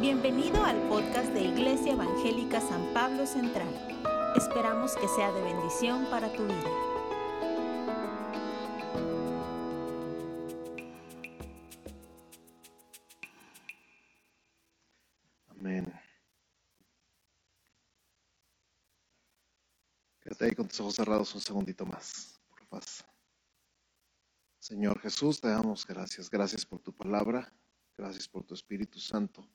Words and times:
Bienvenido 0.00 0.62
al 0.64 0.76
podcast 0.88 1.28
de 1.32 1.44
Iglesia 1.44 1.92
Evangélica 1.92 2.60
San 2.60 2.92
Pablo 2.92 3.26
Central. 3.26 3.68
Esperamos 4.36 4.96
que 4.96 5.06
sea 5.06 5.30
de 5.32 5.40
bendición 5.40 6.04
para 6.10 6.32
tu 6.32 6.44
vida. 6.44 6.70
Amén. 15.48 15.92
Quédate 20.20 20.44
ahí 20.44 20.54
con 20.56 20.66
tus 20.66 20.80
ojos 20.80 20.96
cerrados 20.96 21.34
un 21.34 21.40
segundito 21.40 21.86
más, 21.86 22.40
por 22.50 22.66
paz. 22.66 23.04
Señor 24.58 24.98
Jesús, 25.00 25.40
te 25.40 25.48
damos 25.48 25.86
gracias. 25.86 26.28
Gracias 26.28 26.66
por 26.66 26.80
tu 26.80 26.92
palabra. 26.92 27.52
Gracias 27.96 28.26
por 28.26 28.42
tu 28.44 28.54
Espíritu 28.54 28.98
Santo. 28.98 29.48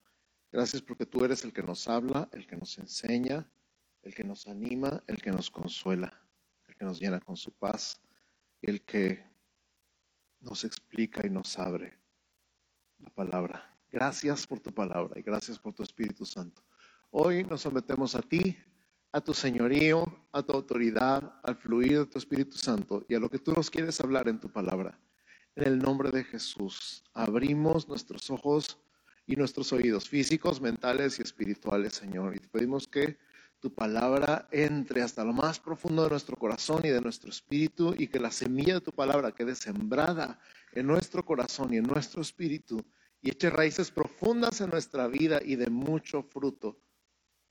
Gracias 0.52 0.82
porque 0.82 1.06
tú 1.06 1.24
eres 1.24 1.44
el 1.44 1.54
que 1.54 1.62
nos 1.62 1.88
habla, 1.88 2.28
el 2.32 2.48
que 2.48 2.56
nos 2.56 2.78
enseña, 2.80 3.48
el 4.02 4.16
que 4.16 4.24
nos 4.24 4.48
anima, 4.48 5.04
el 5.08 5.22
que 5.22 5.32
nos 5.32 5.52
consuela, 5.52 6.12
el 6.68 6.76
que 6.76 6.86
nos 6.86 7.00
llena 7.00 7.20
con 7.20 7.38
su 7.38 7.52
paz, 7.52 8.02
el 8.62 8.82
que 8.82 9.24
nos 10.40 10.64
explica 10.64 11.26
y 11.26 11.30
nos 11.30 11.60
abre 11.60 12.00
la 12.98 13.10
palabra. 13.12 13.78
Gracias 13.92 14.48
por 14.48 14.60
tu 14.60 14.74
palabra 14.74 15.20
y 15.20 15.22
gracias 15.22 15.60
por 15.60 15.74
tu 15.74 15.84
Espíritu 15.84 16.26
Santo. 16.26 16.64
Hoy 17.12 17.44
nos 17.44 17.62
sometemos 17.62 18.16
a 18.16 18.22
ti, 18.22 18.58
a 19.12 19.22
tu 19.22 19.34
señorío, 19.34 20.04
a 20.32 20.42
tu 20.42 20.54
autoridad, 20.54 21.40
al 21.44 21.56
fluir 21.58 22.00
de 22.00 22.06
tu 22.06 22.18
Espíritu 22.18 22.58
Santo 22.58 23.06
y 23.08 23.16
a 23.16 23.20
lo 23.20 23.30
que 23.30 23.40
tú 23.40 23.52
nos 23.54 23.70
quieres 23.70 24.00
hablar 24.02 24.28
en 24.28 24.40
tu 24.40 24.50
palabra. 24.52 25.00
En 25.56 25.66
el 25.66 25.80
nombre 25.80 26.12
de 26.12 26.24
Jesús, 26.24 27.04
abrimos 27.14 27.88
nuestros 27.88 28.30
ojos 28.30 28.80
y 29.30 29.36
nuestros 29.36 29.72
oídos 29.74 30.10
físicos, 30.10 30.60
mentales 30.60 31.20
y 31.20 31.22
espirituales, 31.22 31.94
Señor. 31.94 32.36
Y 32.36 32.40
te 32.40 32.48
pedimos 32.48 32.88
que 32.88 33.20
tu 33.60 33.72
palabra 33.72 34.48
entre 34.52 35.04
hasta 35.04 35.24
lo 35.24 35.34
más 35.34 35.60
profundo 35.60 36.04
de 36.04 36.10
nuestro 36.10 36.36
corazón 36.36 36.82
y 36.84 36.90
de 36.90 37.00
nuestro 37.00 37.30
espíritu 37.30 37.94
y 37.96 38.08
que 38.08 38.20
la 38.20 38.32
semilla 38.32 38.76
de 38.76 38.82
tu 38.82 38.92
palabra 38.92 39.32
quede 39.32 39.54
sembrada 39.54 40.40
en 40.72 40.88
nuestro 40.88 41.24
corazón 41.24 41.72
y 41.72 41.78
en 41.78 41.84
nuestro 41.84 42.24
espíritu 42.24 42.84
y 43.22 43.30
eche 43.30 43.52
raíces 43.52 43.92
profundas 43.92 44.62
en 44.62 44.72
nuestra 44.72 45.08
vida 45.08 45.40
y 45.46 45.56
de 45.58 45.70
mucho 45.70 46.24
fruto 46.24 46.82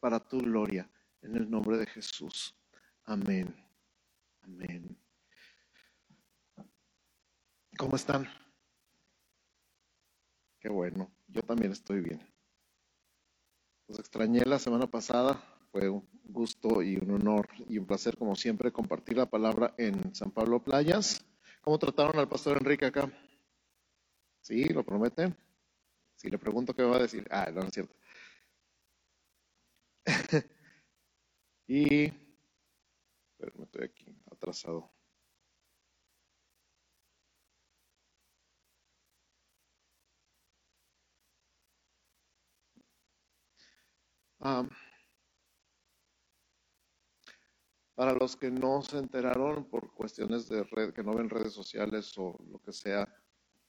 para 0.01 0.19
tu 0.19 0.41
gloria. 0.41 0.91
En 1.23 1.37
el 1.37 1.49
nombre 1.49 1.77
de 1.77 1.87
Jesús. 1.87 2.57
Amén. 3.05 3.55
Amén. 4.43 4.99
¿Cómo 7.77 7.95
están? 7.95 8.29
Qué 10.61 10.69
bueno, 10.69 11.11
yo 11.29 11.43
también 11.43 11.73
estoy 11.73 12.01
bien. 12.01 12.21
Los 13.87 14.01
extrañé 14.01 14.45
la 14.45 14.59
semana 14.59 14.87
pasada, 14.87 15.41
fue 15.71 15.89
un 15.89 16.07
gusto 16.25 16.83
y 16.83 16.97
un 16.97 17.11
honor 17.13 17.49
y 17.69 17.79
un 17.79 17.87
placer 17.87 18.17
como 18.17 18.35
siempre 18.35 18.73
compartir 18.73 19.17
la 19.17 19.27
palabra 19.27 19.75
en 19.79 20.15
San 20.15 20.31
Pablo 20.31 20.63
Playas. 20.63 21.25
¿Cómo 21.63 21.79
trataron 21.79 22.19
al 22.19 22.29
pastor 22.29 22.59
Enrique 22.59 22.87
acá? 22.87 23.11
¿Sí? 24.41 24.65
¿Lo 24.65 24.85
prometen? 24.85 25.37
Si 26.17 26.29
le 26.29 26.39
pregunto 26.39 26.75
qué 26.75 26.83
va 26.83 26.97
a 26.97 27.03
decir, 27.03 27.27
ah, 27.31 27.51
no, 27.53 27.61
no 27.61 27.69
es 27.69 27.75
cierto. 27.75 27.95
y, 31.69 32.09
pero 33.37 33.53
me 33.57 33.65
estoy 33.65 33.85
aquí 33.85 34.07
atrasado. 34.31 34.91
Um, 44.41 44.69
para 47.95 48.13
los 48.13 48.37
que 48.37 48.51
no 48.51 48.83
se 48.83 48.99
enteraron 48.99 49.65
por 49.65 49.93
cuestiones 49.93 50.49
de 50.49 50.63
red, 50.63 50.93
que 50.93 51.03
no 51.03 51.15
ven 51.15 51.29
redes 51.29 51.53
sociales 51.53 52.17
o 52.17 52.39
lo 52.51 52.61
que 52.61 52.73
sea, 52.73 53.09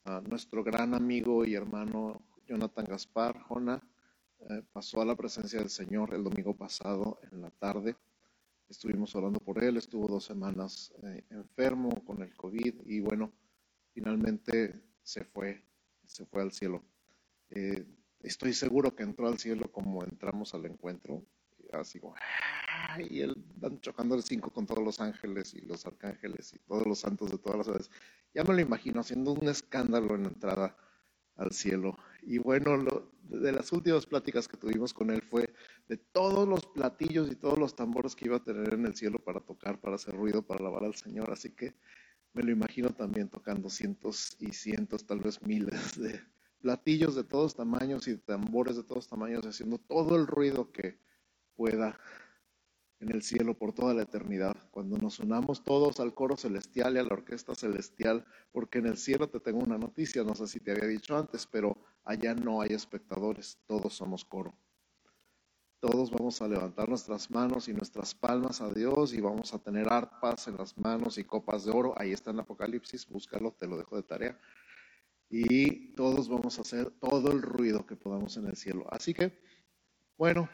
uh, 0.06 0.22
nuestro 0.28 0.64
gran 0.64 0.94
amigo 0.94 1.44
y 1.46 1.56
hermano 1.56 2.22
Jonathan 2.46 2.86
Gaspar, 2.86 3.40
Jona, 3.42 3.82
eh, 4.42 4.64
pasó 4.72 5.02
a 5.02 5.06
la 5.06 5.16
presencia 5.16 5.60
del 5.60 5.70
Señor 5.70 6.14
el 6.14 6.24
domingo 6.24 6.56
pasado 6.56 7.20
en 7.32 7.42
la 7.42 7.52
tarde. 7.52 7.96
Estuvimos 8.70 9.14
orando 9.16 9.40
por 9.40 9.64
él, 9.64 9.78
estuvo 9.78 10.08
dos 10.08 10.26
semanas 10.26 10.94
eh, 11.04 11.26
enfermo 11.30 11.90
con 12.06 12.22
el 12.22 12.36
COVID 12.36 12.86
y 12.86 13.02
bueno, 13.02 13.32
finalmente 13.94 14.82
se 15.04 15.26
fue, 15.26 15.64
se 16.06 16.26
fue 16.26 16.42
al 16.42 16.52
cielo. 16.52 16.84
Eh, 17.50 17.86
estoy 18.22 18.54
seguro 18.54 18.96
que 18.96 19.04
entró 19.04 19.28
al 19.28 19.38
cielo 19.38 19.72
como 19.72 20.04
entramos 20.04 20.54
al 20.54 20.66
encuentro, 20.66 21.24
así 21.72 22.00
como, 22.00 22.16
y 23.10 23.22
él 23.22 23.36
van 23.58 23.80
chocando 23.82 24.16
el 24.16 24.24
cinco 24.24 24.52
con 24.52 24.66
todos 24.66 24.84
los 24.84 25.00
ángeles 25.00 25.54
y 25.54 25.62
los 25.62 25.86
arcángeles 25.86 26.54
y 26.54 26.60
todos 26.60 26.86
los 26.86 27.00
santos 27.00 27.32
de 27.32 27.38
todas 27.38 27.58
las 27.58 27.68
edades. 27.68 27.92
Ya 28.34 28.44
me 28.44 28.54
lo 28.54 28.62
imagino 28.62 29.02
haciendo 29.02 29.34
un 29.34 29.48
escándalo 29.48 30.16
en 30.16 30.24
la 30.24 30.30
entrada 30.30 30.76
al 31.36 31.52
cielo. 31.52 31.98
Y 32.22 32.38
bueno, 32.38 32.78
lo, 32.78 33.12
de 33.24 33.52
las 33.52 33.72
últimas 33.72 34.06
pláticas 34.06 34.48
que 34.48 34.58
tuvimos 34.58 34.94
con 34.94 35.10
él 35.10 35.22
fue 35.22 35.54
de 35.88 35.98
todos 35.98 36.48
los 36.48 36.66
platillos 36.66 37.32
y 37.32 37.36
todos 37.36 37.58
los 37.58 37.76
tambores 37.76 38.16
que 38.16 38.26
iba 38.26 38.38
a 38.38 38.44
tener 38.44 38.74
en 38.74 38.86
el 38.86 38.96
cielo 38.96 39.20
para 39.20 39.40
tocar, 39.40 39.80
para 39.80 39.96
hacer 39.96 40.16
ruido, 40.16 40.42
para 40.42 40.60
alabar 40.60 40.84
al 40.84 40.96
Señor. 40.96 41.32
Así 41.32 41.52
que 41.52 41.74
me 42.34 42.44
lo 42.44 42.52
imagino 42.52 42.90
también 42.90 43.30
tocando 43.30 43.70
cientos 43.70 44.36
y 44.40 44.52
cientos, 44.52 45.06
tal 45.06 45.20
vez 45.20 45.42
miles 45.42 46.00
de 46.00 46.22
platillos 46.62 47.16
de 47.16 47.24
todos 47.24 47.56
tamaños 47.56 48.08
y 48.08 48.18
tambores 48.18 48.76
de 48.76 48.84
todos 48.84 49.08
tamaños, 49.08 49.46
haciendo 49.46 49.78
todo 49.78 50.16
el 50.16 50.28
ruido 50.28 50.72
que 50.72 51.00
pueda 51.56 52.00
en 53.00 53.12
el 53.12 53.24
cielo 53.24 53.58
por 53.58 53.74
toda 53.74 53.94
la 53.94 54.04
eternidad, 54.04 54.58
cuando 54.72 54.98
nos 54.98 55.20
unamos 55.20 55.64
todos 55.64 56.00
al 56.00 56.14
coro 56.14 56.36
celestial 56.36 56.96
y 56.96 57.00
a 57.00 57.04
la 57.04 57.14
orquesta 57.14 57.56
celestial, 57.56 58.26
porque 58.52 58.80
en 58.80 58.88
el 58.88 58.98
cielo 58.98 59.30
te 59.30 59.40
tengo 59.40 59.60
una 59.60 59.78
noticia, 59.78 60.24
no 60.24 60.36
sé 60.36 60.48
si 60.48 60.60
te 60.60 60.72
había 60.72 60.86
dicho 60.86 61.18
antes, 61.18 61.48
pero 61.48 61.78
allá 62.04 62.34
no 62.36 62.62
hay 62.62 62.72
espectadores, 62.72 63.58
todos 63.68 63.94
somos 63.94 64.26
coro. 64.26 64.54
Todos 65.80 66.12
vamos 66.12 66.42
a 66.42 66.48
levantar 66.50 66.90
nuestras 66.90 67.32
manos 67.32 67.70
y 67.70 67.74
nuestras 67.74 68.14
palmas 68.14 68.60
a 68.60 68.70
Dios 68.70 69.14
y 69.14 69.22
vamos 69.22 69.54
a 69.54 69.60
tener 69.60 69.88
arpas 69.92 70.50
en 70.50 70.58
las 70.58 70.78
manos 70.78 71.18
y 71.18 71.24
copas 71.24 71.64
de 71.64 71.72
oro. 71.72 71.94
Ahí 71.98 72.12
está 72.12 72.32
en 72.32 72.42
Apocalipsis, 72.42 73.08
búscalo, 73.08 73.54
te 73.54 73.66
lo 73.66 73.78
dejo 73.78 73.96
de 73.96 74.04
tarea. 74.04 74.38
Y 75.30 75.94
todos 75.94 76.28
vamos 76.28 76.58
a 76.58 76.62
hacer 76.62 76.90
todo 76.92 77.32
el 77.32 77.42
ruido 77.42 77.86
que 77.86 77.96
podamos 77.96 78.36
en 78.38 78.48
el 78.48 78.56
cielo. 78.56 78.86
Así 78.90 79.14
que, 79.14 79.38
bueno, 80.18 80.50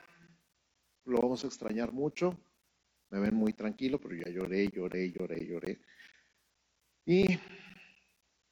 lo 1.05 1.21
vamos 1.21 1.43
a 1.43 1.47
extrañar 1.47 1.93
mucho. 1.93 2.37
Me 3.09 3.19
ven 3.19 3.35
muy 3.35 3.53
tranquilo, 3.53 3.99
pero 3.99 4.15
ya 4.15 4.29
lloré, 4.29 4.67
lloré, 4.69 5.11
lloré, 5.11 5.45
lloré. 5.45 5.81
Y 7.05 7.25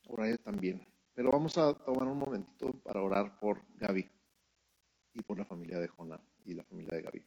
oré 0.07 0.37
también. 0.37 0.87
Pero 1.13 1.31
vamos 1.31 1.57
a 1.57 1.73
tomar 1.73 2.07
un 2.07 2.17
momentito 2.17 2.71
para 2.83 3.01
orar 3.01 3.39
por 3.39 3.61
Gaby 3.77 4.09
y 5.13 5.21
por 5.21 5.37
la 5.37 5.45
familia 5.45 5.79
de 5.79 5.87
Jonah 5.87 6.21
y 6.45 6.53
la 6.53 6.63
familia 6.63 6.95
de 6.95 7.01
Gaby. 7.01 7.25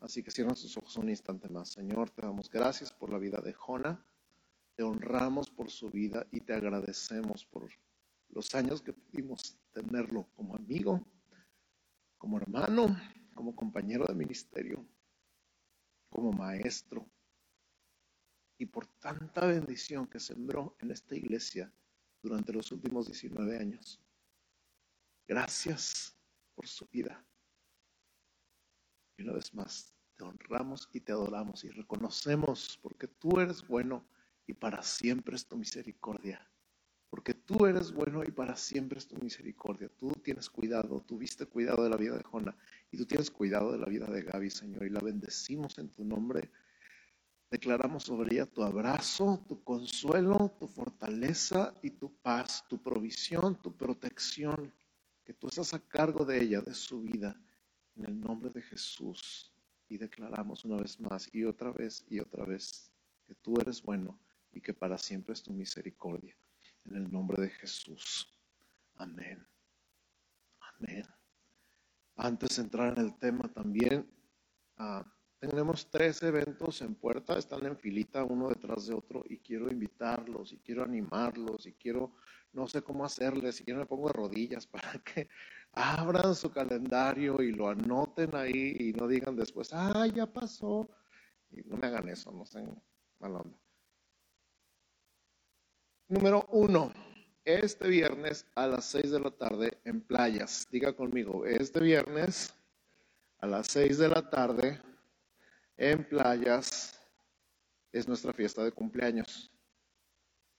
Así 0.00 0.22
que 0.22 0.30
cierran 0.30 0.54
sus 0.54 0.76
ojos 0.76 0.96
un 0.96 1.08
instante 1.08 1.48
más. 1.48 1.70
Señor, 1.70 2.10
te 2.10 2.22
damos 2.22 2.50
gracias 2.50 2.92
por 2.92 3.10
la 3.10 3.18
vida 3.18 3.40
de 3.40 3.54
Jonah. 3.54 4.04
Te 4.76 4.82
honramos 4.82 5.48
por 5.48 5.70
su 5.70 5.90
vida 5.90 6.26
y 6.30 6.40
te 6.40 6.52
agradecemos 6.52 7.46
por 7.46 7.70
los 8.34 8.52
años 8.56 8.82
que 8.82 8.92
pudimos 8.92 9.56
tenerlo 9.72 10.28
como 10.34 10.56
amigo, 10.56 11.06
como 12.18 12.38
hermano, 12.38 12.96
como 13.32 13.54
compañero 13.54 14.04
de 14.06 14.14
ministerio, 14.14 14.84
como 16.10 16.32
maestro, 16.32 17.08
y 18.58 18.66
por 18.66 18.86
tanta 18.98 19.46
bendición 19.46 20.06
que 20.08 20.18
sembró 20.18 20.76
en 20.80 20.90
esta 20.90 21.14
iglesia 21.14 21.72
durante 22.22 22.52
los 22.52 22.72
últimos 22.72 23.06
19 23.06 23.56
años. 23.56 24.00
Gracias 25.28 26.16
por 26.56 26.66
su 26.66 26.86
vida. 26.86 27.24
Y 29.16 29.22
una 29.22 29.34
vez 29.34 29.54
más, 29.54 29.94
te 30.16 30.24
honramos 30.24 30.88
y 30.92 31.00
te 31.00 31.12
adoramos 31.12 31.62
y 31.64 31.70
reconocemos 31.70 32.78
porque 32.82 33.06
tú 33.06 33.38
eres 33.38 33.66
bueno 33.66 34.08
y 34.46 34.54
para 34.54 34.82
siempre 34.82 35.36
es 35.36 35.46
tu 35.46 35.56
misericordia 35.56 36.48
tú 37.46 37.66
eres 37.66 37.92
bueno 37.92 38.22
y 38.24 38.30
para 38.30 38.56
siempre 38.56 38.98
es 38.98 39.06
tu 39.06 39.16
misericordia. 39.16 39.90
Tú 39.98 40.12
tienes 40.22 40.48
cuidado, 40.48 41.00
tuviste 41.00 41.46
cuidado 41.46 41.84
de 41.84 41.90
la 41.90 41.96
vida 41.96 42.16
de 42.16 42.24
Jona 42.24 42.56
y 42.90 42.96
tú 42.96 43.06
tienes 43.06 43.30
cuidado 43.30 43.72
de 43.72 43.78
la 43.78 43.86
vida 43.86 44.06
de 44.06 44.22
Gaby, 44.22 44.50
Señor, 44.50 44.84
y 44.84 44.90
la 44.90 45.00
bendecimos 45.00 45.78
en 45.78 45.88
tu 45.88 46.04
nombre. 46.04 46.50
Declaramos 47.50 48.04
sobre 48.04 48.34
ella 48.34 48.46
tu 48.46 48.62
abrazo, 48.62 49.44
tu 49.46 49.62
consuelo, 49.62 50.56
tu 50.58 50.66
fortaleza 50.66 51.74
y 51.82 51.90
tu 51.90 52.12
paz, 52.16 52.64
tu 52.68 52.82
provisión, 52.82 53.60
tu 53.60 53.76
protección, 53.76 54.72
que 55.24 55.34
tú 55.34 55.48
estás 55.48 55.74
a 55.74 55.78
cargo 55.78 56.24
de 56.24 56.42
ella, 56.42 56.60
de 56.60 56.74
su 56.74 57.02
vida, 57.02 57.40
en 57.96 58.06
el 58.06 58.20
nombre 58.20 58.50
de 58.50 58.62
Jesús. 58.62 59.52
Y 59.88 59.98
declaramos 59.98 60.64
una 60.64 60.76
vez 60.76 60.98
más 60.98 61.28
y 61.32 61.44
otra 61.44 61.70
vez 61.70 62.04
y 62.08 62.18
otra 62.18 62.44
vez 62.44 62.90
que 63.26 63.34
tú 63.34 63.54
eres 63.60 63.82
bueno 63.82 64.18
y 64.52 64.60
que 64.60 64.74
para 64.74 64.98
siempre 64.98 65.34
es 65.34 65.42
tu 65.42 65.52
misericordia. 65.52 66.34
En 66.86 66.96
el 66.96 67.10
nombre 67.10 67.42
de 67.42 67.50
Jesús. 67.50 68.28
Amén. 68.96 69.46
Amén. 70.60 71.04
Antes 72.16 72.56
de 72.56 72.62
entrar 72.62 72.96
en 72.96 73.06
el 73.06 73.18
tema 73.18 73.48
también, 73.52 74.08
ah, 74.76 75.04
tenemos 75.38 75.90
tres 75.90 76.22
eventos 76.22 76.80
en 76.82 76.94
puerta, 76.94 77.36
están 77.36 77.66
en 77.66 77.76
filita 77.76 78.24
uno 78.24 78.48
detrás 78.48 78.86
de 78.86 78.94
otro 78.94 79.24
y 79.28 79.38
quiero 79.38 79.70
invitarlos 79.70 80.52
y 80.52 80.58
quiero 80.58 80.84
animarlos 80.84 81.66
y 81.66 81.72
quiero, 81.72 82.14
no 82.52 82.66
sé 82.66 82.82
cómo 82.82 83.04
hacerles, 83.04 83.56
si 83.56 83.64
quiero 83.64 83.80
me 83.80 83.86
pongo 83.86 84.08
de 84.08 84.14
rodillas 84.14 84.66
para 84.66 84.98
que 85.00 85.28
abran 85.72 86.34
su 86.34 86.50
calendario 86.50 87.42
y 87.42 87.52
lo 87.52 87.68
anoten 87.68 88.34
ahí 88.34 88.76
y 88.78 88.92
no 88.92 89.08
digan 89.08 89.36
después, 89.36 89.70
ah, 89.72 90.06
ya 90.06 90.26
pasó. 90.26 90.88
Y 91.50 91.62
no 91.62 91.76
me 91.76 91.86
hagan 91.86 92.08
eso, 92.08 92.32
no 92.32 92.44
sean 92.46 92.80
mala 93.18 93.40
onda. 93.40 93.63
Número 96.08 96.46
uno, 96.50 96.92
este 97.46 97.88
viernes 97.88 98.46
a 98.54 98.66
las 98.66 98.84
seis 98.84 99.10
de 99.10 99.20
la 99.20 99.30
tarde 99.30 99.78
en 99.84 100.02
playas. 100.02 100.68
Diga 100.70 100.92
conmigo, 100.94 101.46
este 101.46 101.80
viernes 101.80 102.52
a 103.38 103.46
las 103.46 103.68
seis 103.68 103.96
de 103.96 104.08
la 104.08 104.28
tarde 104.28 104.82
en 105.78 106.06
playas 106.06 107.00
es 107.90 108.06
nuestra 108.06 108.34
fiesta 108.34 108.62
de 108.62 108.72
cumpleaños. 108.72 109.50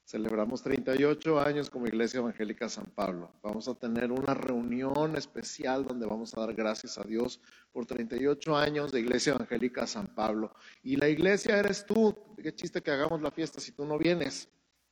Celebramos 0.04 0.64
38 0.64 1.40
años 1.40 1.70
como 1.70 1.86
Iglesia 1.86 2.22
Evangélica 2.22 2.68
San 2.68 2.86
Pablo. 2.86 3.32
Vamos 3.44 3.68
a 3.68 3.76
tener 3.76 4.12
una 4.12 4.34
reunión 4.34 5.16
especial 5.16 5.86
donde 5.86 6.08
vamos 6.08 6.36
a 6.36 6.42
dar 6.42 6.56
gracias 6.56 6.98
a 6.98 7.04
Dios 7.04 7.40
por 7.72 7.86
38 7.86 8.58
años 8.58 8.92
de 8.92 9.00
Iglesia 9.00 9.34
Evangélica 9.34 9.86
San 9.86 10.08
Pablo. 10.08 10.56
Y 10.82 10.96
la 10.96 11.08
iglesia 11.08 11.60
eres 11.60 11.86
tú. 11.86 12.16
Qué 12.42 12.54
chiste 12.54 12.82
que 12.82 12.90
hagamos 12.90 13.22
la 13.22 13.30
fiesta 13.30 13.60
si 13.60 13.72
tú 13.72 13.86
no 13.86 14.00
vienes. 14.00 14.50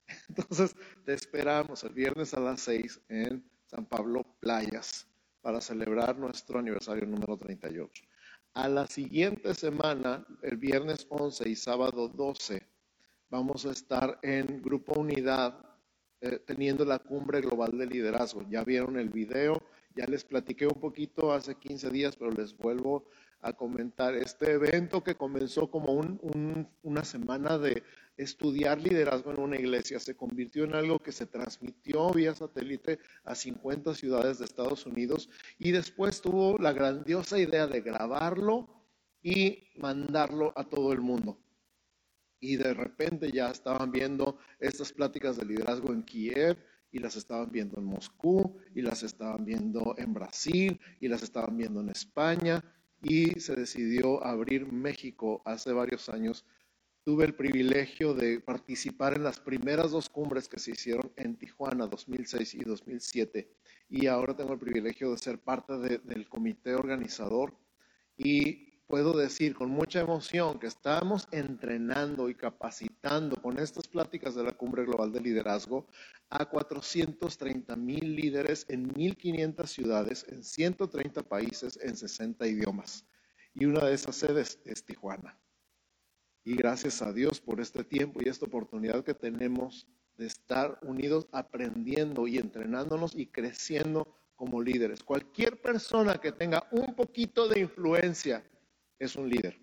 Entonces 0.30 0.76
te 1.06 1.14
esperamos 1.14 1.84
el 1.84 1.94
viernes 1.94 2.34
a 2.34 2.40
las 2.40 2.62
6 2.62 3.02
en 3.10 3.44
San 3.66 3.86
Pablo 3.86 4.26
Playas 4.40 5.08
para 5.42 5.62
celebrar 5.62 6.18
nuestro 6.18 6.60
aniversario 6.60 7.06
número 7.06 7.38
38. 7.38 8.04
A 8.54 8.68
la 8.70 8.88
siguiente 8.88 9.54
semana, 9.56 10.26
el 10.42 10.58
viernes 10.58 11.08
11 11.10 11.50
y 11.50 11.56
sábado 11.56 12.08
12, 12.08 12.62
vamos 13.30 13.66
a 13.66 13.72
estar 13.72 14.20
en 14.22 14.62
Grupo 14.62 15.00
Unidad 15.00 15.58
eh, 16.22 16.40
teniendo 16.46 16.86
la 16.86 17.00
cumbre 17.00 17.42
global 17.42 17.78
de 17.78 17.88
liderazgo. 17.88 18.46
Ya 18.50 18.64
vieron 18.64 18.98
el 18.98 19.10
video, 19.10 19.62
ya 19.96 20.06
les 20.06 20.24
platiqué 20.24 20.68
un 20.68 20.80
poquito 20.80 21.34
hace 21.34 21.56
15 21.56 21.90
días, 21.90 22.16
pero 22.16 22.32
les 22.32 22.56
vuelvo 22.56 23.06
a 23.42 23.54
comentar 23.54 24.16
este 24.16 24.52
evento 24.54 25.04
que 25.04 25.16
comenzó 25.16 25.70
como 25.70 25.94
una 26.84 27.04
semana 27.04 27.58
de 27.58 27.84
estudiar 28.18 28.82
liderazgo 28.82 29.32
en 29.32 29.40
una 29.40 29.58
iglesia, 29.58 30.00
se 30.00 30.16
convirtió 30.16 30.64
en 30.64 30.76
algo 30.76 31.00
que 31.00 31.12
se 31.12 31.26
transmitió 31.26 32.12
vía 32.12 32.36
satélite 32.36 33.00
a 33.24 33.36
50 33.36 33.96
ciudades 33.96 34.40
de 34.40 34.46
Estados 34.46 34.86
Unidos 34.86 35.30
y 35.58 35.72
después 35.72 36.22
tuvo 36.22 36.58
la 36.58 36.74
grandiosa 36.74 37.40
idea 37.40 37.68
de 37.68 37.82
grabarlo 37.82 38.68
y 39.22 39.70
mandarlo 39.78 40.54
a 40.56 40.64
todo 40.70 40.94
el 40.94 41.02
mundo 41.02 41.40
y 42.44 42.58
de 42.58 42.74
repente 42.74 43.32
ya 43.32 43.50
estaban 43.50 43.90
viendo 43.90 44.38
estas 44.60 44.92
pláticas 44.92 45.38
de 45.38 45.46
liderazgo 45.46 45.94
en 45.94 46.04
Kiev 46.04 46.58
y 46.92 47.00
las 47.00 47.16
estaban 47.16 47.50
viendo 47.50 47.80
en 47.80 47.86
Moscú 47.86 48.58
y 48.76 48.82
las 48.82 49.02
estaban 49.02 49.46
viendo 49.46 49.96
en 49.98 50.14
Brasil 50.14 50.78
y 51.00 51.08
las 51.08 51.24
estaban 51.24 51.56
viendo 51.56 51.80
en 51.80 51.88
España 51.88 52.62
y 53.02 53.40
se 53.40 53.56
decidió 53.56 54.22
abrir 54.26 54.70
México 54.70 55.42
hace 55.46 55.72
varios 55.72 56.10
años. 56.10 56.46
Tuve 57.06 57.26
el 57.26 57.36
privilegio 57.36 58.14
de 58.14 58.40
participar 58.40 59.14
en 59.18 59.26
las 59.26 59.38
primeras 59.38 59.92
dos 59.92 60.08
cumbres 60.08 60.48
que 60.48 60.58
se 60.58 60.72
hicieron 60.72 61.12
en 61.18 61.36
Tijuana, 61.36 61.86
2006 61.88 62.54
y 62.56 62.64
2007. 62.64 63.52
Y 63.90 64.08
ahora 64.08 64.38
tengo 64.38 64.54
el 64.54 64.60
privilegio 64.60 65.12
de 65.12 65.18
ser 65.18 65.38
parte 65.38 65.74
del 65.78 66.30
comité 66.30 66.76
organizador 66.76 67.58
y 68.16 68.72
puedo 68.88 69.18
decir 69.18 69.54
con 69.54 69.70
mucha 69.70 70.00
emoción 70.00 70.60
que 70.60 70.68
estamos 70.68 71.28
entrenando 71.32 72.30
y 72.30 72.36
capacitando 72.36 73.36
con 73.36 73.60
estas 73.60 73.90
pláticas 73.90 74.34
de 74.36 74.44
la 74.44 74.54
Cumbre 74.54 74.86
Global 74.86 75.12
de 75.12 75.20
Liderazgo 75.20 75.88
a 76.30 76.46
430 76.46 77.76
mil 77.76 78.16
líderes 78.16 78.66
en 78.70 78.94
1.500 78.94 79.68
ciudades, 79.68 80.26
en 80.30 80.42
130 80.42 81.22
países, 81.24 81.78
en 81.82 81.98
60 81.98 82.48
idiomas. 82.48 83.06
Y 83.54 83.66
una 83.66 83.84
de 83.84 83.94
esas 83.94 84.16
sedes 84.16 84.62
es 84.64 84.86
Tijuana. 84.86 85.38
Y 86.46 86.56
gracias 86.56 87.02
a 87.02 87.14
Dios 87.14 87.40
por 87.40 87.62
este 87.62 87.84
tiempo 87.84 88.20
y 88.22 88.30
esta 88.30 88.46
oportunidad 88.46 89.04
que 89.04 89.14
tenemos 89.14 89.88
de 90.18 90.28
estar 90.28 90.78
unidos 90.82 91.28
aprendiendo 91.32 92.28
y 92.28 92.38
entrenándonos 92.38 93.16
y 93.16 93.28
creciendo 93.28 94.08
como 94.36 94.62
líderes. 94.62 95.04
Cualquier 95.04 95.62
persona 95.62 96.20
que 96.20 96.32
tenga 96.32 96.68
un 96.72 96.96
poquito 96.96 97.48
de 97.48 97.62
influencia 97.62 98.44
es 99.00 99.16
un 99.16 99.30
líder. 99.30 99.58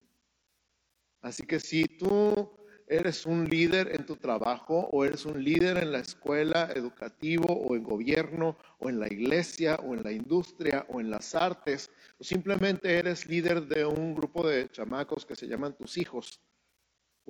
Así 1.21 1.45
que 1.45 1.61
si 1.61 1.85
tú 1.85 2.51
eres 2.91 3.25
un 3.25 3.49
líder 3.49 3.95
en 3.95 4.05
tu 4.05 4.17
trabajo 4.17 4.89
o 4.91 5.05
eres 5.05 5.25
un 5.25 5.43
líder 5.43 5.77
en 5.77 5.93
la 5.93 6.01
escuela 6.01 6.73
educativo 6.75 7.47
o 7.47 7.77
en 7.77 7.85
gobierno 7.85 8.57
o 8.79 8.89
en 8.89 8.99
la 8.99 9.07
iglesia 9.07 9.77
o 9.77 9.95
en 9.95 10.03
la 10.03 10.13
industria 10.13 10.87
o 10.89 11.01
en 11.01 11.09
las 11.09 11.35
artes 11.35 11.91
o 12.19 12.25
simplemente 12.25 12.99
eres 12.99 13.27
líder 13.27 13.67
de 13.67 13.85
un 13.85 14.15
grupo 14.15 14.49
de 14.49 14.69
chamacos 14.71 15.25
que 15.25 15.37
se 15.37 15.47
llaman 15.47 15.77
tus 15.77 15.99
hijos, 15.99 16.41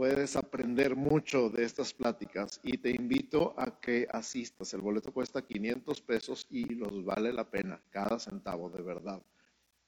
puedes 0.00 0.35
aprender 0.35 0.97
mucho 0.97 1.50
de 1.50 1.62
estas 1.62 1.93
pláticas 1.93 2.58
y 2.62 2.79
te 2.79 2.88
invito 2.88 3.52
a 3.58 3.79
que 3.79 4.08
asistas. 4.11 4.73
El 4.73 4.81
boleto 4.81 5.12
cuesta 5.12 5.43
500 5.43 6.00
pesos 6.00 6.47
y 6.49 6.75
los 6.75 7.05
vale 7.05 7.35
la 7.35 7.50
pena, 7.50 7.82
cada 7.91 8.19
centavo 8.19 8.70
de 8.70 8.81
verdad. 8.81 9.23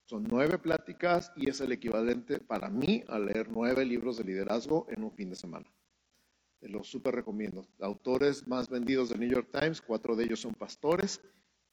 Son 0.05 0.23
nueve 0.29 0.59
pláticas 0.59 1.32
y 1.35 1.49
es 1.49 1.62
el 1.62 1.73
equivalente 1.73 2.41
para 2.41 2.69
mí 2.69 3.03
a 3.09 3.19
leer 3.19 3.49
nueve 3.50 3.87
libros 3.87 4.19
de 4.19 4.25
liderazgo 4.25 4.87
en 4.91 5.03
un 5.03 5.12
fin 5.12 5.31
de 5.31 5.37
semana. 5.37 5.73
Te 6.61 6.69
lo 6.69 6.85
súper 6.85 7.14
recomiendo. 7.14 7.67
Autores 7.81 8.47
más 8.47 8.69
vendidos 8.69 9.09
del 9.09 9.20
New 9.20 9.31
York 9.31 9.49
Times, 9.50 9.81
cuatro 9.81 10.14
de 10.14 10.25
ellos 10.25 10.41
son 10.41 10.53
pastores 10.53 11.23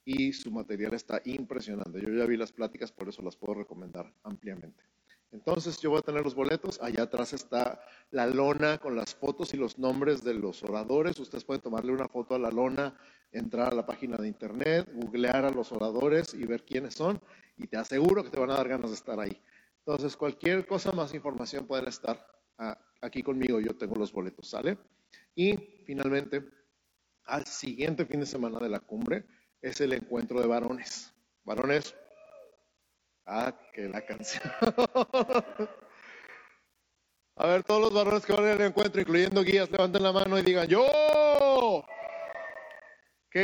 y 0.06 0.32
su 0.32 0.50
material 0.50 0.94
está 0.94 1.22
impresionante. 1.26 2.00
Yo 2.02 2.14
ya 2.14 2.26
vi 2.26 2.38
las 2.38 2.54
pláticas, 2.54 2.90
por 2.90 3.10
eso 3.10 3.22
las 3.22 3.36
puedo 3.36 3.56
recomendar 3.56 4.14
ampliamente. 4.24 4.82
Entonces 5.32 5.80
yo 5.80 5.92
voy 5.92 6.00
a 6.00 6.04
tener 6.04 6.24
los 6.24 6.36
boletos. 6.36 6.82
Allá 6.82 7.04
atrás 7.04 7.34
está 7.34 7.80
la 8.12 8.26
lona 8.26 8.80
con 8.80 8.96
las 8.96 9.14
fotos 9.14 9.54
y 9.54 9.58
los 9.58 9.78
nombres 9.78 10.24
de 10.24 10.34
los 10.34 10.64
oradores. 10.64 11.20
Ustedes 11.20 11.44
pueden 11.44 11.62
tomarle 11.62 11.92
una 11.92 12.08
foto 12.08 12.36
a 12.36 12.40
la 12.40 12.50
lona, 12.50 12.98
entrar 13.32 13.72
a 13.72 13.76
la 13.76 13.86
página 13.86 14.18
de 14.18 14.28
internet, 14.28 14.90
googlear 14.94 15.46
a 15.46 15.52
los 15.52 15.72
oradores 15.72 16.34
y 16.34 16.46
ver 16.46 16.66
quiénes 16.66 16.96
son 16.96 17.22
y 17.60 17.68
te 17.68 17.78
aseguro 17.78 18.24
que 18.24 18.30
te 18.30 18.40
van 18.40 18.52
a 18.52 18.56
dar 18.56 18.68
ganas 18.68 18.90
de 18.90 18.96
estar 18.96 19.20
ahí. 19.20 19.40
Entonces, 19.86 20.16
cualquier 20.16 20.66
cosa, 20.66 20.92
más 20.92 21.14
información 21.14 21.68
pueden 21.68 21.88
estar 21.88 22.26
ah, 22.58 22.78
aquí 23.02 23.22
conmigo, 23.22 23.60
yo 23.60 23.76
tengo 23.76 23.96
los 23.96 24.12
boletos, 24.12 24.50
¿sale? 24.50 24.78
Y 25.36 25.56
finalmente, 25.86 26.44
al 27.26 27.46
siguiente 27.46 28.06
fin 28.06 28.22
de 28.22 28.26
semana 28.26 28.60
de 28.60 28.70
la 28.70 28.80
cumbre 28.80 29.26
es 29.62 29.82
el 29.82 29.94
encuentro 29.94 30.40
de 30.42 30.48
varones. 30.48 31.14
Varones, 31.44 31.96
ah, 33.30 33.54
que 33.74 33.88
la 33.88 34.02
canción. 34.06 34.44
A 37.36 37.48
ver, 37.48 37.64
todos 37.64 37.82
los 37.82 37.94
varones 37.94 38.26
que 38.26 38.34
van 38.34 38.44
al 38.46 38.60
encuentro, 38.60 39.00
incluyendo 39.00 39.44
guías, 39.44 39.72
levanten 39.72 40.04
la 40.04 40.12
mano 40.12 40.38
y 40.38 40.42
digan, 40.42 40.68
yo. 40.68 40.86
Ok, 43.28 43.38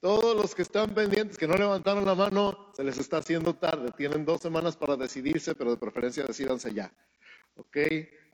todos 0.00 0.36
los 0.36 0.54
que 0.54 0.62
están 0.62 0.94
pendientes, 0.94 1.36
que 1.36 1.48
no 1.48 1.56
levantaron 1.56 2.04
la 2.04 2.14
mano, 2.14 2.70
se 2.74 2.84
les 2.84 2.96
está 2.98 3.16
haciendo 3.16 3.54
tarde. 3.54 3.90
Tienen 3.96 4.24
dos 4.24 4.40
semanas 4.40 4.76
para 4.76 4.94
decidirse, 4.96 5.56
pero 5.56 5.72
de 5.72 5.78
preferencia 5.78 6.22
decidanse 6.22 6.72
ya. 6.72 6.92
¿Ok? 7.56 7.76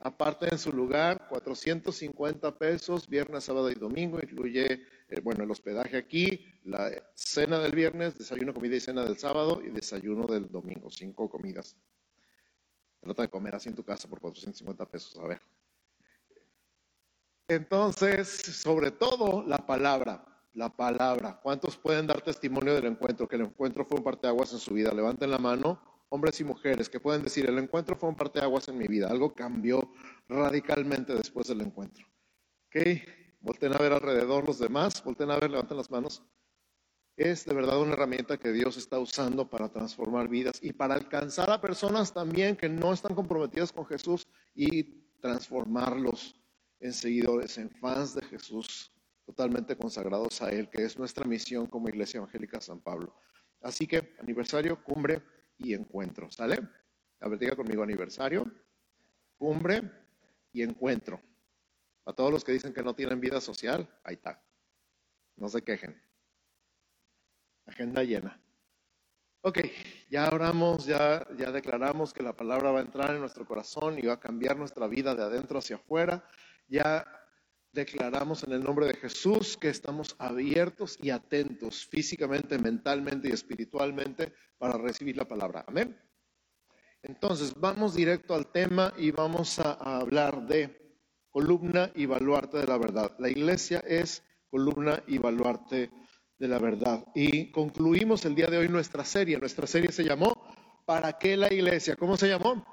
Aparte 0.01 0.49
en 0.51 0.59
su 0.59 0.71
lugar, 0.71 1.27
450 1.29 2.55
pesos, 2.59 3.09
viernes, 3.09 3.45
sábado 3.45 3.71
y 3.71 3.75
domingo. 3.75 4.19
Incluye, 4.21 4.85
eh, 5.07 5.19
bueno, 5.21 5.43
el 5.43 5.51
hospedaje 5.51 5.97
aquí, 5.97 6.45
la 6.63 6.91
cena 7.13 7.59
del 7.59 7.73
viernes, 7.73 8.17
desayuno, 8.17 8.53
comida 8.53 8.75
y 8.75 8.79
cena 8.79 9.03
del 9.03 9.17
sábado 9.17 9.61
y 9.63 9.69
desayuno 9.69 10.25
del 10.27 10.49
domingo. 10.49 10.89
Cinco 10.89 11.29
comidas. 11.29 11.75
Trata 13.01 13.23
de 13.23 13.29
comer 13.29 13.55
así 13.55 13.69
en 13.69 13.75
tu 13.75 13.83
casa 13.83 14.07
por 14.07 14.19
450 14.19 14.85
pesos. 14.87 15.17
A 15.17 15.27
ver. 15.27 15.41
Entonces, 17.47 18.27
sobre 18.29 18.91
todo, 18.91 19.43
la 19.43 19.57
palabra 19.57 20.35
la 20.55 20.69
palabra. 20.69 21.39
¿Cuántos 21.43 21.77
pueden 21.77 22.07
dar 22.07 22.21
testimonio 22.21 22.73
del 22.73 22.85
encuentro? 22.85 23.27
Que 23.27 23.35
el 23.35 23.43
encuentro 23.43 23.85
fue 23.85 23.97
un 23.97 24.03
parteaguas 24.03 24.53
en 24.53 24.59
su 24.59 24.73
vida. 24.73 24.93
Levanten 24.93 25.29
la 25.29 25.37
mano, 25.37 25.79
hombres 26.09 26.39
y 26.39 26.43
mujeres, 26.43 26.89
que 26.89 26.99
pueden 26.99 27.23
decir, 27.23 27.45
el 27.47 27.59
encuentro 27.59 27.95
fue 27.95 28.09
un 28.09 28.15
parteaguas 28.15 28.67
en 28.69 28.77
mi 28.77 28.87
vida. 28.87 29.09
Algo 29.09 29.33
cambió 29.33 29.91
radicalmente 30.27 31.13
después 31.13 31.47
del 31.47 31.61
encuentro. 31.61 32.07
¿Ok? 32.67 32.81
Volten 33.45 33.75
a 33.75 33.77
ver 33.77 33.93
alrededor 33.93 34.43
los 34.47 34.57
demás, 34.57 35.03
volten 35.03 35.29
a 35.29 35.37
ver, 35.37 35.51
levanten 35.51 35.77
las 35.77 35.91
manos. 35.91 36.23
Es 37.15 37.45
de 37.45 37.53
verdad 37.53 37.79
una 37.79 37.93
herramienta 37.93 38.37
que 38.37 38.51
Dios 38.51 38.75
está 38.75 38.97
usando 38.97 39.47
para 39.47 39.69
transformar 39.69 40.27
vidas 40.27 40.57
y 40.63 40.73
para 40.73 40.95
alcanzar 40.95 41.51
a 41.51 41.61
personas 41.61 42.11
también 42.11 42.55
que 42.55 42.67
no 42.67 42.91
están 42.91 43.13
comprometidas 43.13 43.71
con 43.71 43.85
Jesús 43.85 44.27
y 44.55 45.11
transformarlos 45.21 46.41
en 46.79 46.91
seguidores, 46.91 47.59
en 47.59 47.69
fans 47.69 48.15
de 48.15 48.23
Jesús 48.23 48.91
totalmente 49.27 49.77
consagrados 49.77 50.41
a 50.41 50.49
Él, 50.49 50.67
que 50.67 50.83
es 50.83 50.97
nuestra 50.97 51.23
misión 51.25 51.67
como 51.67 51.87
Iglesia 51.87 52.17
Evangélica 52.17 52.59
San 52.59 52.79
Pablo. 52.79 53.15
Así 53.61 53.85
que, 53.85 54.15
aniversario, 54.19 54.83
cumbre, 54.83 55.21
y 55.59 55.75
encuentro. 55.75 56.31
¿Sale? 56.31 56.59
A 57.19 57.29
ver, 57.29 57.37
diga 57.37 57.55
conmigo 57.55 57.83
aniversario, 57.83 58.51
cumbre 59.37 59.83
y 60.51 60.63
encuentro. 60.63 61.21
A 62.05 62.13
todos 62.13 62.31
los 62.31 62.43
que 62.43 62.51
dicen 62.51 62.73
que 62.73 62.83
no 62.83 62.93
tienen 62.93 63.19
vida 63.19 63.41
social, 63.41 63.87
ahí 64.03 64.15
está. 64.15 64.41
No 65.35 65.49
se 65.49 65.63
quejen. 65.63 66.01
Agenda 67.65 68.03
llena. 68.03 68.39
Ok, 69.41 69.59
ya 70.09 70.29
oramos, 70.29 70.85
ya, 70.85 71.27
ya 71.37 71.51
declaramos 71.51 72.13
que 72.13 72.23
la 72.23 72.35
palabra 72.35 72.71
va 72.71 72.79
a 72.79 72.83
entrar 72.83 73.11
en 73.11 73.19
nuestro 73.19 73.45
corazón 73.45 73.99
y 73.99 74.03
va 74.03 74.13
a 74.13 74.19
cambiar 74.19 74.57
nuestra 74.57 74.87
vida 74.87 75.13
de 75.13 75.23
adentro 75.23 75.59
hacia 75.59 75.75
afuera. 75.75 76.27
Ya 76.67 77.05
declaramos 77.75 78.43
en 78.43 78.53
el 78.53 78.63
nombre 78.63 78.87
de 78.87 78.95
Jesús 78.95 79.57
que 79.57 79.69
estamos 79.69 80.15
abiertos 80.17 80.97
y 81.01 81.11
atentos 81.11 81.85
físicamente, 81.85 82.57
mentalmente 82.57 83.27
y 83.27 83.33
espiritualmente 83.33 84.33
para 84.57 84.77
recibir 84.77 85.17
la 85.17 85.27
palabra. 85.27 85.63
Amén. 85.67 85.95
Entonces, 87.03 87.53
vamos 87.53 87.93
directo 87.93 88.33
al 88.33 88.51
tema 88.51 88.93
y 88.97 89.11
vamos 89.11 89.59
a, 89.59 89.73
hablar 89.73 90.47
de 90.47 90.84
columna 91.35 91.91
y 91.95 92.05
baluarte 92.05 92.59
de 92.59 92.65
la 92.65 92.77
verdad. 92.77 93.13
La 93.19 93.27
iglesia 93.27 93.83
es 93.85 94.23
columna 94.49 95.03
y 95.05 95.17
baluarte 95.17 95.91
de 96.39 96.47
la 96.47 96.59
verdad. 96.59 97.03
Y 97.13 97.51
concluimos 97.51 98.23
el 98.23 98.35
día 98.35 98.47
de 98.47 98.57
hoy 98.57 98.69
nuestra 98.69 99.03
serie. 99.03 99.37
Nuestra 99.37 99.67
serie 99.67 99.91
se 99.91 100.05
llamó 100.05 100.31
¿Para 100.85 101.17
qué 101.17 101.35
la 101.35 101.53
iglesia? 101.53 101.97
¿Cómo 101.97 102.15
se 102.15 102.29
llamó? 102.29 102.65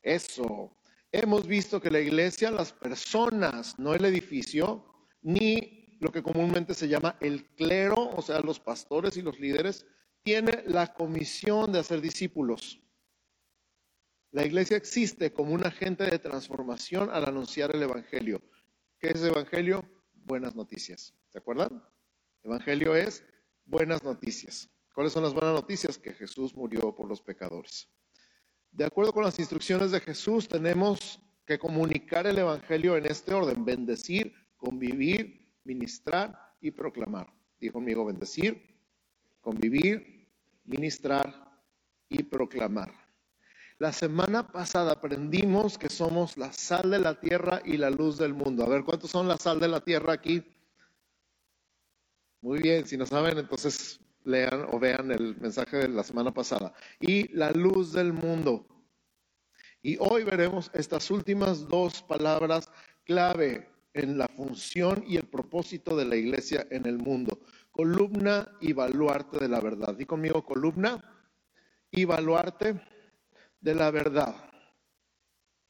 Eso. 0.00 0.70
Hemos 1.10 1.48
visto 1.48 1.80
que 1.80 1.90
la 1.90 1.98
iglesia, 1.98 2.48
las 2.52 2.72
personas, 2.72 3.76
no 3.76 3.92
el 3.92 4.04
edificio, 4.04 4.84
ni 5.20 5.98
lo 5.98 6.12
que 6.12 6.22
comúnmente 6.22 6.74
se 6.74 6.86
llama 6.86 7.16
el 7.20 7.44
clero, 7.56 8.08
o 8.14 8.22
sea, 8.22 8.38
los 8.38 8.60
pastores 8.60 9.16
y 9.16 9.22
los 9.22 9.40
líderes, 9.40 9.84
tiene 10.22 10.62
la 10.64 10.94
comisión 10.94 11.72
de 11.72 11.80
hacer 11.80 12.00
discípulos. 12.00 12.78
La 14.32 14.46
iglesia 14.46 14.76
existe 14.76 15.32
como 15.32 15.52
un 15.52 15.66
agente 15.66 16.04
de 16.04 16.20
transformación 16.20 17.10
al 17.10 17.24
anunciar 17.24 17.74
el 17.74 17.82
Evangelio. 17.82 18.40
¿Qué 19.00 19.08
es 19.08 19.22
el 19.22 19.30
Evangelio? 19.30 19.84
Buenas 20.14 20.54
noticias. 20.54 21.12
¿Se 21.30 21.38
acuerdan? 21.38 21.82
Evangelio 22.44 22.94
es 22.94 23.24
buenas 23.64 24.04
noticias. 24.04 24.70
¿Cuáles 24.94 25.12
son 25.12 25.24
las 25.24 25.34
buenas 25.34 25.52
noticias? 25.52 25.98
Que 25.98 26.12
Jesús 26.12 26.54
murió 26.54 26.94
por 26.94 27.08
los 27.08 27.20
pecadores. 27.20 27.88
De 28.70 28.84
acuerdo 28.84 29.12
con 29.12 29.24
las 29.24 29.36
instrucciones 29.40 29.90
de 29.90 30.00
Jesús, 30.00 30.46
tenemos 30.46 31.20
que 31.44 31.58
comunicar 31.58 32.28
el 32.28 32.38
Evangelio 32.38 32.96
en 32.96 33.06
este 33.06 33.34
orden, 33.34 33.64
bendecir, 33.64 34.32
convivir, 34.56 35.56
ministrar 35.64 36.38
y 36.60 36.70
proclamar. 36.70 37.32
Dijo 37.58 37.74
conmigo, 37.74 38.04
bendecir, 38.04 38.78
convivir, 39.40 40.28
ministrar 40.64 41.34
y 42.08 42.22
proclamar. 42.22 42.99
La 43.80 43.94
semana 43.94 44.46
pasada 44.46 44.92
aprendimos 44.92 45.78
que 45.78 45.88
somos 45.88 46.36
la 46.36 46.52
sal 46.52 46.90
de 46.90 46.98
la 46.98 47.18
tierra 47.18 47.62
y 47.64 47.78
la 47.78 47.88
luz 47.88 48.18
del 48.18 48.34
mundo. 48.34 48.62
A 48.62 48.68
ver, 48.68 48.84
¿cuántos 48.84 49.10
son 49.10 49.26
la 49.26 49.38
sal 49.38 49.58
de 49.58 49.68
la 49.68 49.80
tierra 49.80 50.12
aquí? 50.12 50.44
Muy 52.42 52.60
bien, 52.60 52.86
si 52.86 52.98
no 52.98 53.06
saben, 53.06 53.38
entonces 53.38 53.98
lean 54.24 54.66
o 54.70 54.78
vean 54.78 55.10
el 55.10 55.34
mensaje 55.40 55.78
de 55.78 55.88
la 55.88 56.04
semana 56.04 56.30
pasada. 56.30 56.74
Y 57.00 57.34
la 57.34 57.52
luz 57.52 57.94
del 57.94 58.12
mundo. 58.12 58.66
Y 59.80 59.96
hoy 59.98 60.24
veremos 60.24 60.70
estas 60.74 61.10
últimas 61.10 61.66
dos 61.66 62.02
palabras 62.02 62.70
clave 63.04 63.66
en 63.94 64.18
la 64.18 64.28
función 64.28 65.02
y 65.06 65.16
el 65.16 65.26
propósito 65.26 65.96
de 65.96 66.04
la 66.04 66.16
iglesia 66.16 66.66
en 66.70 66.84
el 66.84 66.98
mundo 66.98 67.40
columna 67.70 68.46
y 68.60 68.74
baluarte 68.74 69.38
de 69.38 69.48
la 69.48 69.62
verdad. 69.62 69.94
Di 69.94 70.04
conmigo 70.04 70.44
columna 70.44 71.02
y 71.90 72.04
baluarte 72.04 72.78
de 73.60 73.74
la 73.74 73.90
verdad. 73.90 74.34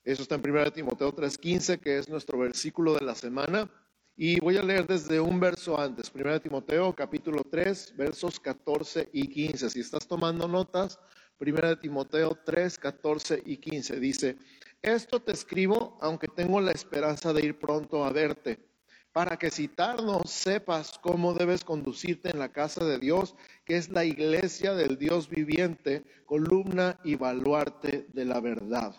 Eso 0.03 0.23
está 0.23 0.37
en 0.37 0.43
1 0.43 0.73
Timoteo 0.73 1.13
3:15, 1.13 1.79
que 1.79 1.99
es 1.99 2.09
nuestro 2.09 2.39
versículo 2.39 2.95
de 2.95 3.05
la 3.05 3.15
semana. 3.15 3.71
Y 4.17 4.39
voy 4.41 4.57
a 4.57 4.63
leer 4.63 4.87
desde 4.87 5.21
un 5.21 5.41
verso 5.41 5.79
antes, 5.81 6.11
1 6.11 6.41
Timoteo 6.41 6.95
capítulo 6.95 7.43
3, 7.51 7.97
versos 7.97 8.39
14 8.39 9.09
y 9.13 9.29
15. 9.29 9.71
Si 9.71 9.81
estás 9.81 10.07
tomando 10.07 10.47
notas, 10.47 10.99
1 11.39 11.79
Timoteo 11.79 12.39
3, 12.45 12.79
14 12.79 13.43
y 13.47 13.57
15 13.57 13.99
dice, 13.99 14.37
esto 14.83 15.21
te 15.21 15.33
escribo 15.33 15.99
aunque 16.03 16.29
tengo 16.29 16.61
la 16.61 16.73
esperanza 16.73 17.33
de 17.33 17.45
ir 17.45 17.59
pronto 17.59 18.05
a 18.05 18.13
verte 18.13 18.70
para 19.13 19.37
que 19.37 19.51
si 19.51 19.69
tardo 19.69 20.23
sepas 20.25 20.99
cómo 20.99 21.35
debes 21.35 21.65
conducirte 21.65 22.31
en 22.31 22.39
la 22.39 22.53
casa 22.53 22.85
de 22.85 22.99
Dios, 22.99 23.35
que 23.65 23.77
es 23.77 23.89
la 23.89 24.05
iglesia 24.05 24.75
del 24.75 24.99
Dios 24.99 25.29
viviente, 25.29 26.05
columna 26.27 27.01
y 27.05 27.17
baluarte 27.17 28.07
de 28.13 28.25
la 28.25 28.41
verdad. 28.41 28.95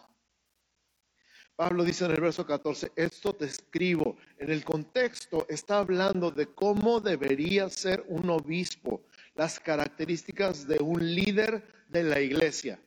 Pablo 1.55 1.83
dice 1.83 2.05
en 2.05 2.11
el 2.11 2.21
verso 2.21 2.45
14, 2.45 2.91
esto 2.95 3.33
te 3.33 3.45
escribo. 3.45 4.17
En 4.37 4.49
el 4.49 4.63
contexto 4.63 5.45
está 5.47 5.77
hablando 5.77 6.31
de 6.31 6.47
cómo 6.47 6.99
debería 6.99 7.69
ser 7.69 8.03
un 8.07 8.29
obispo, 8.29 9.03
las 9.35 9.59
características 9.59 10.67
de 10.67 10.79
un 10.79 11.13
líder 11.13 11.85
de 11.87 12.03
la 12.03 12.19
iglesia. 12.19 12.79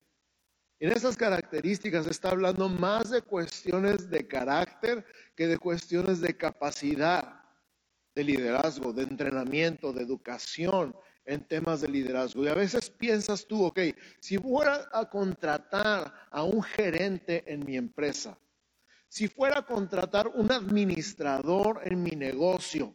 En 0.84 0.92
esas 0.92 1.16
características 1.16 2.06
está 2.06 2.28
hablando 2.28 2.68
más 2.68 3.08
de 3.08 3.22
cuestiones 3.22 4.10
de 4.10 4.28
carácter 4.28 5.02
que 5.34 5.46
de 5.46 5.56
cuestiones 5.56 6.20
de 6.20 6.36
capacidad 6.36 7.40
de 8.14 8.22
liderazgo, 8.22 8.92
de 8.92 9.04
entrenamiento, 9.04 9.94
de 9.94 10.02
educación 10.02 10.94
en 11.24 11.42
temas 11.48 11.80
de 11.80 11.88
liderazgo. 11.88 12.44
Y 12.44 12.48
a 12.48 12.54
veces 12.54 12.90
piensas 12.90 13.46
tú, 13.46 13.64
ok, 13.64 13.80
si 14.20 14.36
fuera 14.36 14.86
a 14.92 15.08
contratar 15.08 16.12
a 16.30 16.42
un 16.42 16.62
gerente 16.62 17.50
en 17.50 17.64
mi 17.64 17.78
empresa, 17.78 18.36
si 19.08 19.26
fuera 19.26 19.60
a 19.60 19.66
contratar 19.66 20.28
un 20.34 20.52
administrador 20.52 21.80
en 21.84 22.02
mi 22.02 22.10
negocio, 22.10 22.94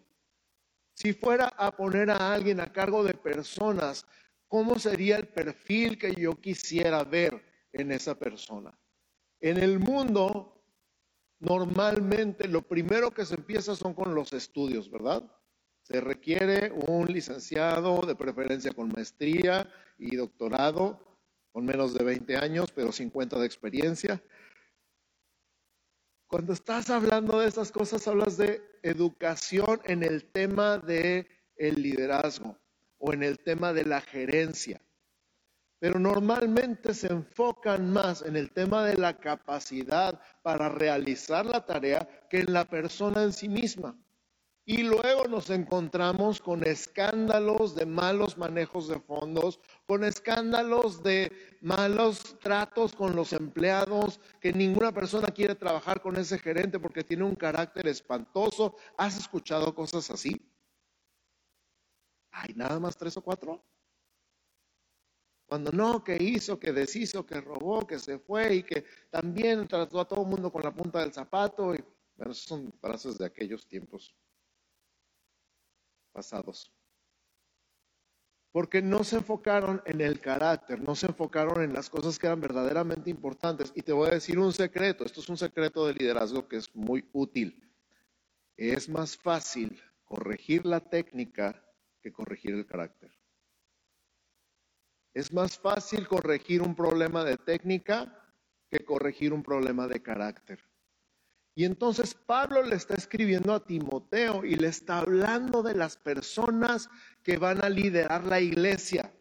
si 0.94 1.12
fuera 1.12 1.48
a 1.58 1.72
poner 1.72 2.12
a 2.12 2.36
alguien 2.36 2.60
a 2.60 2.72
cargo 2.72 3.04
de 3.04 3.16
personas, 3.16 4.06
¿cómo 4.48 4.78
sería 4.78 5.18
el 5.18 5.28
perfil 5.28 5.98
que 5.98 6.14
yo 6.14 6.36
quisiera 6.40 7.04
ver? 7.04 7.49
En 7.74 7.92
esa 7.92 8.18
persona. 8.18 8.78
En 9.40 9.58
el 9.58 9.80
mundo, 9.80 10.64
normalmente 11.40 12.48
lo 12.48 12.62
primero 12.62 13.12
que 13.12 13.26
se 13.26 13.36
empieza 13.36 13.76
son 13.76 13.94
con 13.94 14.14
los 14.14 14.34
estudios, 14.34 14.90
¿verdad? 14.90 15.24
Se 15.84 16.02
requiere 16.02 16.72
un 16.72 17.08
licenciado, 17.08 18.02
de 18.02 18.16
preferencia 18.16 18.72
con 18.72 18.90
maestría 18.90 19.72
y 19.98 20.16
doctorado, 20.16 21.18
con 21.52 21.66
menos 21.66 21.94
de 21.94 22.04
20 22.04 22.38
años, 22.38 22.72
pero 22.72 22.92
50 22.92 23.40
de 23.40 23.46
experiencia. 23.46 24.24
Cuando 26.28 26.54
estás 26.54 26.90
hablando 26.92 27.40
de 27.40 27.48
esas 27.48 27.72
cosas, 27.72 28.08
hablas 28.08 28.38
de 28.38 28.62
educación 28.84 29.82
en 29.86 30.04
el 30.04 30.26
tema 30.26 30.78
de 30.78 31.28
el 31.56 31.82
liderazgo 31.82 32.58
o 32.98 33.14
en 33.14 33.24
el 33.24 33.40
tema 33.40 33.74
de 33.74 33.86
la 33.86 34.02
gerencia 34.02 34.82
pero 35.80 35.98
normalmente 35.98 36.94
se 36.94 37.08
enfocan 37.08 37.92
más 37.92 38.22
en 38.22 38.36
el 38.36 38.52
tema 38.52 38.84
de 38.84 38.98
la 38.98 39.18
capacidad 39.18 40.20
para 40.44 40.70
realizar 40.70 41.46
la 41.46 41.66
tarea 41.66 42.08
que 42.30 42.40
en 42.42 42.54
la 42.54 42.66
persona 42.66 43.24
en 43.24 43.34
sí 43.34 43.48
misma. 43.48 43.98
Y 44.66 44.84
luego 44.84 45.28
nos 45.28 45.50
encontramos 45.50 46.42
con 46.42 46.64
escándalos 46.64 47.74
de 47.74 47.88
malos 47.88 48.38
manejos 48.38 48.88
de 48.88 49.00
fondos, 49.00 49.60
con 49.88 50.04
escándalos 50.04 51.02
de 51.02 51.32
malos 51.62 52.38
tratos 52.40 52.94
con 52.94 53.16
los 53.16 53.34
empleados, 53.34 54.20
que 54.40 54.54
ninguna 54.54 54.92
persona 54.92 55.30
quiere 55.30 55.56
trabajar 55.56 56.02
con 56.02 56.18
ese 56.18 56.38
gerente 56.38 56.78
porque 56.80 57.04
tiene 57.04 57.24
un 57.24 57.34
carácter 57.36 57.88
espantoso. 57.88 58.76
¿Has 58.96 59.18
escuchado 59.18 59.74
cosas 59.74 60.12
así? 60.12 60.40
¿Hay 62.32 62.54
nada 62.54 62.80
más 62.80 62.96
tres 62.96 63.18
o 63.18 63.24
cuatro? 63.24 63.64
Cuando 65.50 65.72
no, 65.72 66.04
que 66.04 66.16
hizo, 66.16 66.60
que 66.60 66.72
deshizo, 66.72 67.26
que 67.26 67.42
robó, 67.42 67.88
que 67.88 67.98
se 67.98 68.20
fue 68.20 68.58
y 68.58 68.62
que 68.62 68.86
también 69.10 69.68
trató 69.68 70.00
a 70.00 70.08
todo 70.08 70.22
el 70.22 70.28
mundo 70.28 70.52
con 70.52 70.62
la 70.62 70.72
punta 70.72 71.00
del 71.00 71.12
zapato. 71.12 71.74
Y, 71.74 71.84
bueno, 72.16 72.34
esos 72.34 72.44
son 72.44 72.72
frases 72.80 73.18
de 73.18 73.26
aquellos 73.26 73.66
tiempos 73.66 74.16
pasados. 76.12 76.72
Porque 78.52 78.84
no 78.84 79.04
se 79.04 79.16
enfocaron 79.16 79.82
en 79.88 80.02
el 80.02 80.20
carácter, 80.20 80.80
no 80.84 80.94
se 80.94 81.08
enfocaron 81.08 81.64
en 81.64 81.74
las 81.74 81.90
cosas 81.90 82.20
que 82.20 82.28
eran 82.28 82.42
verdaderamente 82.42 83.10
importantes. 83.10 83.72
Y 83.74 83.82
te 83.82 83.92
voy 83.92 84.10
a 84.10 84.14
decir 84.14 84.38
un 84.38 84.54
secreto, 84.54 85.04
esto 85.04 85.20
es 85.20 85.30
un 85.30 85.38
secreto 85.38 85.88
de 85.88 85.96
liderazgo 85.96 86.48
que 86.48 86.58
es 86.58 86.76
muy 86.76 87.10
útil. 87.12 87.68
Es 88.56 88.88
más 88.88 89.18
fácil 89.18 89.82
corregir 90.06 90.68
la 90.68 90.80
técnica 90.80 91.60
que 92.04 92.14
corregir 92.14 92.54
el 92.54 92.68
carácter. 92.68 93.19
Es 95.14 95.34
más 95.34 95.58
fácil 95.58 96.08
corregir 96.08 96.62
un 96.62 96.76
problema 96.76 97.24
de 97.24 97.38
técnica 97.38 98.16
que 98.70 98.86
corregir 98.86 99.34
un 99.34 99.44
problema 99.44 99.88
de 99.88 100.02
carácter. 100.02 100.60
Y 101.56 101.66
entonces 101.66 102.14
Pablo 102.14 102.64
le 102.64 102.76
está 102.76 102.96
escribiendo 102.96 103.54
a 103.54 103.66
Timoteo 103.66 104.46
y 104.46 104.56
le 104.56 104.68
está 104.68 105.00
hablando 105.00 105.62
de 105.62 105.76
las 105.76 105.98
personas 105.98 106.90
que 107.24 107.38
van 107.38 107.64
a 107.64 107.70
liderar 107.70 108.24
la 108.24 108.40
iglesia. 108.40 109.12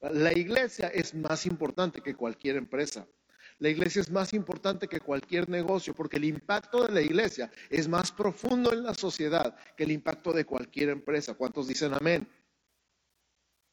La 0.00 0.32
iglesia 0.32 0.88
es 0.88 1.14
más 1.14 1.44
importante 1.44 2.00
que 2.00 2.14
cualquier 2.14 2.56
empresa. 2.56 3.06
La 3.58 3.68
iglesia 3.68 4.00
es 4.00 4.10
más 4.10 4.32
importante 4.32 4.86
que 4.86 5.00
cualquier 5.00 5.48
negocio 5.48 5.94
porque 5.94 6.18
el 6.18 6.24
impacto 6.24 6.86
de 6.86 6.92
la 6.92 7.00
iglesia 7.00 7.50
es 7.68 7.88
más 7.88 8.12
profundo 8.12 8.72
en 8.72 8.82
la 8.82 8.94
sociedad 8.94 9.56
que 9.76 9.84
el 9.84 9.92
impacto 9.92 10.32
de 10.32 10.44
cualquier 10.44 10.90
empresa. 10.90 11.34
¿Cuántos 11.34 11.66
dicen 11.66 11.94
amén? 11.94 12.28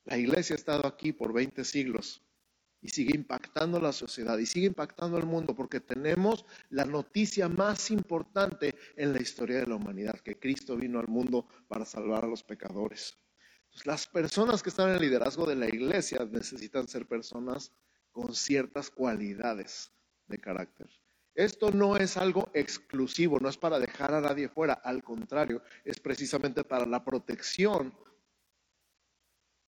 La 0.06 0.18
iglesia 0.18 0.56
ha 0.56 0.58
estado 0.58 0.86
aquí 0.86 1.14
por 1.14 1.34
20 1.34 1.64
siglos 1.64 2.22
y 2.84 2.90
sigue 2.90 3.16
impactando 3.16 3.80
la 3.80 3.94
sociedad 3.94 4.38
y 4.38 4.46
sigue 4.46 4.68
impactando 4.68 5.18
el 5.18 5.26
mundo 5.26 5.56
porque 5.56 5.80
tenemos 5.80 6.46
la 6.70 6.84
noticia 6.84 7.48
más 7.48 7.90
importante 7.92 8.76
en 8.98 9.14
la 9.14 9.22
historia 9.22 9.60
de 9.60 9.68
la 9.68 9.76
humanidad, 9.76 10.20
que 10.20 10.38
Cristo 10.38 10.76
vino 10.76 11.00
al 11.00 11.08
mundo 11.08 11.48
para 11.70 11.86
salvar 11.86 12.26
a 12.26 12.28
los 12.28 12.44
pecadores. 12.44 13.18
las 13.86 14.06
personas 14.06 14.62
que 14.62 14.70
están 14.70 14.90
en 14.90 14.96
el 14.96 15.02
liderazgo 15.02 15.48
de 15.48 15.56
la 15.56 15.68
iglesia 15.68 16.28
necesitan 16.30 16.88
ser 16.88 17.08
personas 17.08 17.72
con 18.12 18.36
ciertas 18.36 18.92
cualidades 18.92 19.92
de 20.28 20.38
carácter. 20.38 20.88
Esto 21.34 21.72
no 21.72 21.98
es 21.98 22.18
algo 22.18 22.50
exclusivo, 22.54 23.40
no 23.40 23.50
es 23.50 23.58
para 23.58 23.80
dejar 23.80 24.14
a 24.14 24.22
nadie 24.22 24.50
fuera, 24.50 24.74
al 24.74 25.04
contrario, 25.04 25.64
es 25.84 26.00
precisamente 26.00 26.64
para 26.64 26.86
la 26.86 27.04
protección 27.04 27.92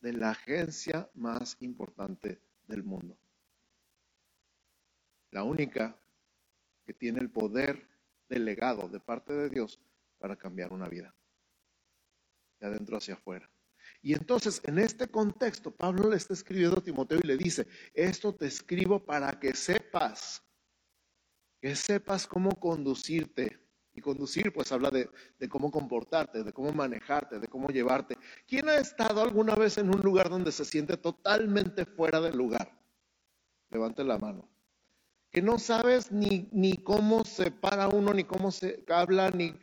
de 0.06 0.14
la 0.14 0.30
agencia 0.30 1.10
más 1.16 1.58
importante 1.62 2.40
del 2.68 2.84
mundo. 2.84 3.18
La 5.32 5.42
única 5.42 6.00
que 6.86 6.94
tiene 6.94 7.22
el 7.22 7.32
poder 7.32 7.90
delegado 8.30 8.88
de 8.88 9.00
parte 9.00 9.34
de 9.34 9.50
Dios 9.50 9.80
para 10.20 10.36
cambiar 10.36 10.72
una 10.72 10.88
vida, 10.88 11.16
de 12.60 12.68
adentro 12.68 12.98
hacia 12.98 13.16
afuera. 13.16 13.50
Y 14.04 14.14
entonces, 14.14 14.62
en 14.66 14.78
este 14.78 15.08
contexto, 15.08 15.76
Pablo 15.76 16.08
le 16.08 16.18
está 16.18 16.36
escribiendo 16.36 16.78
a 16.78 16.84
Timoteo 16.84 17.18
y 17.24 17.26
le 17.26 17.36
dice, 17.36 17.66
esto 17.96 18.36
te 18.36 18.46
escribo 18.46 19.04
para 19.04 19.40
que 19.40 19.56
sepas, 19.56 20.44
que 21.60 21.76
sepas 21.76 22.28
cómo 22.28 22.52
conducirte. 22.60 23.60
Y 23.96 24.02
conducir, 24.02 24.52
pues 24.52 24.72
habla 24.72 24.92
de, 24.92 25.10
cómo 25.50 25.72
comportarte, 25.72 26.44
de 26.44 26.52
cómo 26.52 26.72
manejarte, 26.74 27.40
de 27.40 27.48
cómo 27.48 27.70
llevarte. 27.70 28.18
¿Quién 28.48 28.68
ha 28.68 28.76
estado 28.76 29.22
alguna 29.22 29.56
vez 29.56 29.78
en 29.78 29.90
un 29.90 30.02
lugar 30.02 30.30
donde 30.30 30.52
se 30.52 30.66
siente 30.66 30.98
totalmente 30.98 31.86
fuera 31.86 32.20
del 32.20 32.38
lugar? 32.38 32.78
Levante 33.70 34.04
la 34.04 34.18
mano. 34.18 34.50
Que 35.32 35.42
no 35.42 35.58
sabes 35.58 36.12
ni, 36.12 36.50
ni 36.52 36.78
cómo 36.78 37.24
se 37.24 37.52
para 37.52 37.88
uno, 37.88 38.14
ni 38.14 38.26
cómo 38.26 38.52
se 38.52 38.84
habla, 38.88 39.32
ni 39.32 39.58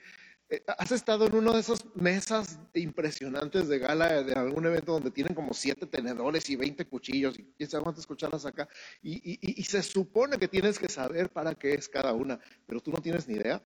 eh, 0.53 0.63
¿Has 0.77 0.93
estado 0.93 1.27
en 1.27 1.35
una 1.35 1.51
de 1.53 1.61
esas 1.61 1.83
mesas 1.95 2.61
impresionantes 2.75 3.69
de 3.69 3.79
gala 3.79 4.23
de 4.23 4.35
algún 4.35 4.67
evento 4.67 4.93
donde 4.93 5.11
tienen 5.11 5.35
como 5.35 5.55
siete 5.55 5.87
tenedores 5.87 6.51
y 6.51 6.57
veinte 6.57 6.85
cuchillos 6.85 7.39
y 7.39 7.45
quién 7.57 7.71
sabe 7.71 7.85
cuántas 7.85 8.07
cucharas 8.07 8.45
acá? 8.45 8.69
Y, 9.01 9.63
se 9.65 9.83
supone 9.83 10.37
que 10.37 10.49
tienes 10.49 10.79
que 10.79 10.91
saber 10.91 11.31
para 11.31 11.55
qué 11.55 11.73
es 11.73 11.89
cada 11.89 12.13
una, 12.13 12.39
pero 12.67 12.81
tú 12.81 12.93
no 12.93 13.01
tienes 13.01 13.27
ni 13.27 13.37
idea. 13.37 13.63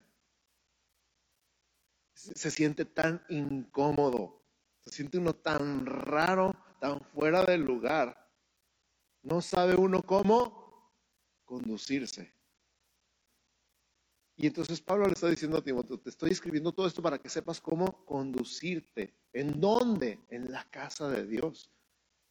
Se, 2.17 2.49
siente 2.49 2.83
tan 2.83 3.23
incómodo, 3.29 4.43
se 4.79 4.89
siente 4.89 5.19
uno 5.19 5.35
tan 5.35 5.85
raro, 5.85 6.55
tan 6.81 6.99
fuera 7.13 7.45
del 7.45 7.61
lugar. 7.61 8.27
No 9.21 9.39
sabe 9.39 9.75
uno 9.75 10.01
cómo 10.01 10.95
conducirse. 11.45 12.33
Y 14.35 14.47
entonces 14.47 14.81
Pablo 14.81 15.05
le 15.05 15.13
está 15.13 15.29
diciendo 15.29 15.57
a 15.57 15.63
Timoteo, 15.63 15.99
te 15.99 16.09
estoy 16.09 16.31
escribiendo 16.31 16.71
todo 16.71 16.87
esto 16.87 17.03
para 17.03 17.19
que 17.19 17.29
sepas 17.29 17.61
cómo 17.61 18.03
conducirte. 18.05 19.13
¿En 19.31 19.59
dónde? 19.59 20.19
En 20.29 20.51
la 20.51 20.67
casa 20.71 21.09
de 21.09 21.23
Dios. 21.23 21.71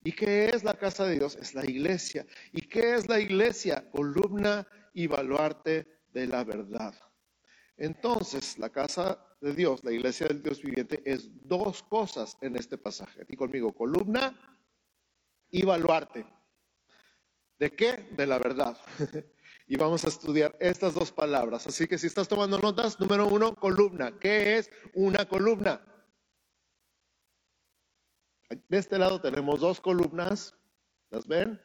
¿Y 0.02 0.10
qué 0.10 0.46
es 0.46 0.64
la 0.64 0.74
casa 0.74 1.04
de 1.04 1.14
Dios? 1.14 1.36
Es 1.36 1.54
la 1.54 1.64
iglesia. 1.64 2.26
¿Y 2.52 2.62
qué 2.62 2.94
es 2.94 3.08
la 3.08 3.20
iglesia? 3.20 3.88
Columna 3.92 4.66
y 4.92 5.06
baluarte 5.06 5.86
de 6.12 6.26
la 6.26 6.42
verdad. 6.42 6.94
Entonces, 7.76 8.58
la 8.58 8.70
casa 8.70 9.22
de 9.40 9.52
Dios, 9.52 9.84
la 9.84 9.92
iglesia 9.92 10.26
del 10.28 10.42
Dios 10.42 10.62
viviente, 10.62 11.02
es 11.04 11.28
dos 11.46 11.82
cosas 11.82 12.36
en 12.40 12.56
este 12.56 12.78
pasaje. 12.78 13.22
Aquí 13.22 13.36
conmigo, 13.36 13.72
columna 13.72 14.34
y 15.50 15.64
baluarte. 15.64 16.26
¿De 17.58 17.74
qué? 17.74 18.08
De 18.16 18.26
la 18.26 18.38
verdad. 18.38 18.78
y 19.66 19.76
vamos 19.76 20.04
a 20.04 20.08
estudiar 20.08 20.56
estas 20.58 20.94
dos 20.94 21.12
palabras. 21.12 21.66
Así 21.66 21.86
que 21.86 21.98
si 21.98 22.06
estás 22.06 22.28
tomando 22.28 22.58
notas, 22.58 22.98
número 22.98 23.26
uno, 23.28 23.54
columna. 23.54 24.18
¿Qué 24.18 24.56
es 24.56 24.70
una 24.94 25.26
columna? 25.26 25.84
De 28.48 28.78
este 28.78 28.98
lado 28.98 29.20
tenemos 29.20 29.60
dos 29.60 29.80
columnas. 29.80 30.54
¿Las 31.10 31.26
ven? 31.26 31.60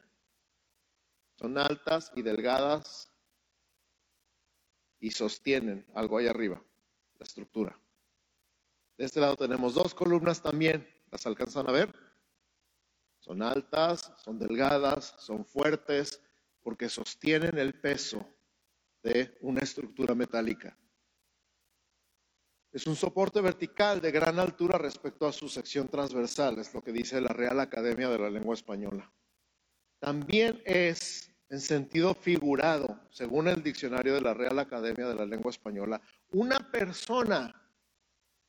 Son 1.36 1.56
altas 1.56 2.12
y 2.14 2.22
delgadas 2.22 3.11
y 5.02 5.10
sostienen 5.10 5.84
algo 5.94 6.16
ahí 6.16 6.28
arriba, 6.28 6.62
la 7.18 7.26
estructura. 7.26 7.76
De 8.96 9.04
este 9.04 9.20
lado 9.20 9.36
tenemos 9.36 9.74
dos 9.74 9.94
columnas 9.94 10.40
también. 10.40 10.88
¿Las 11.10 11.26
alcanzan 11.26 11.68
a 11.68 11.72
ver? 11.72 11.92
Son 13.18 13.42
altas, 13.42 14.14
son 14.24 14.38
delgadas, 14.38 15.16
son 15.18 15.44
fuertes, 15.44 16.22
porque 16.62 16.88
sostienen 16.88 17.58
el 17.58 17.80
peso 17.80 18.24
de 19.02 19.36
una 19.40 19.60
estructura 19.60 20.14
metálica. 20.14 20.78
Es 22.70 22.86
un 22.86 22.94
soporte 22.94 23.40
vertical 23.40 24.00
de 24.00 24.12
gran 24.12 24.38
altura 24.38 24.78
respecto 24.78 25.26
a 25.26 25.32
su 25.32 25.48
sección 25.48 25.88
transversal, 25.88 26.60
es 26.60 26.72
lo 26.72 26.80
que 26.80 26.92
dice 26.92 27.20
la 27.20 27.32
Real 27.32 27.58
Academia 27.58 28.08
de 28.08 28.18
la 28.18 28.30
Lengua 28.30 28.54
Española. 28.54 29.12
También 29.98 30.62
es, 30.64 31.31
en 31.52 31.60
sentido 31.60 32.14
figurado, 32.14 32.98
según 33.10 33.46
el 33.46 33.62
diccionario 33.62 34.14
de 34.14 34.22
la 34.22 34.32
Real 34.32 34.58
Academia 34.58 35.06
de 35.06 35.14
la 35.14 35.26
Lengua 35.26 35.50
Española, 35.50 36.00
una 36.30 36.58
persona 36.70 37.54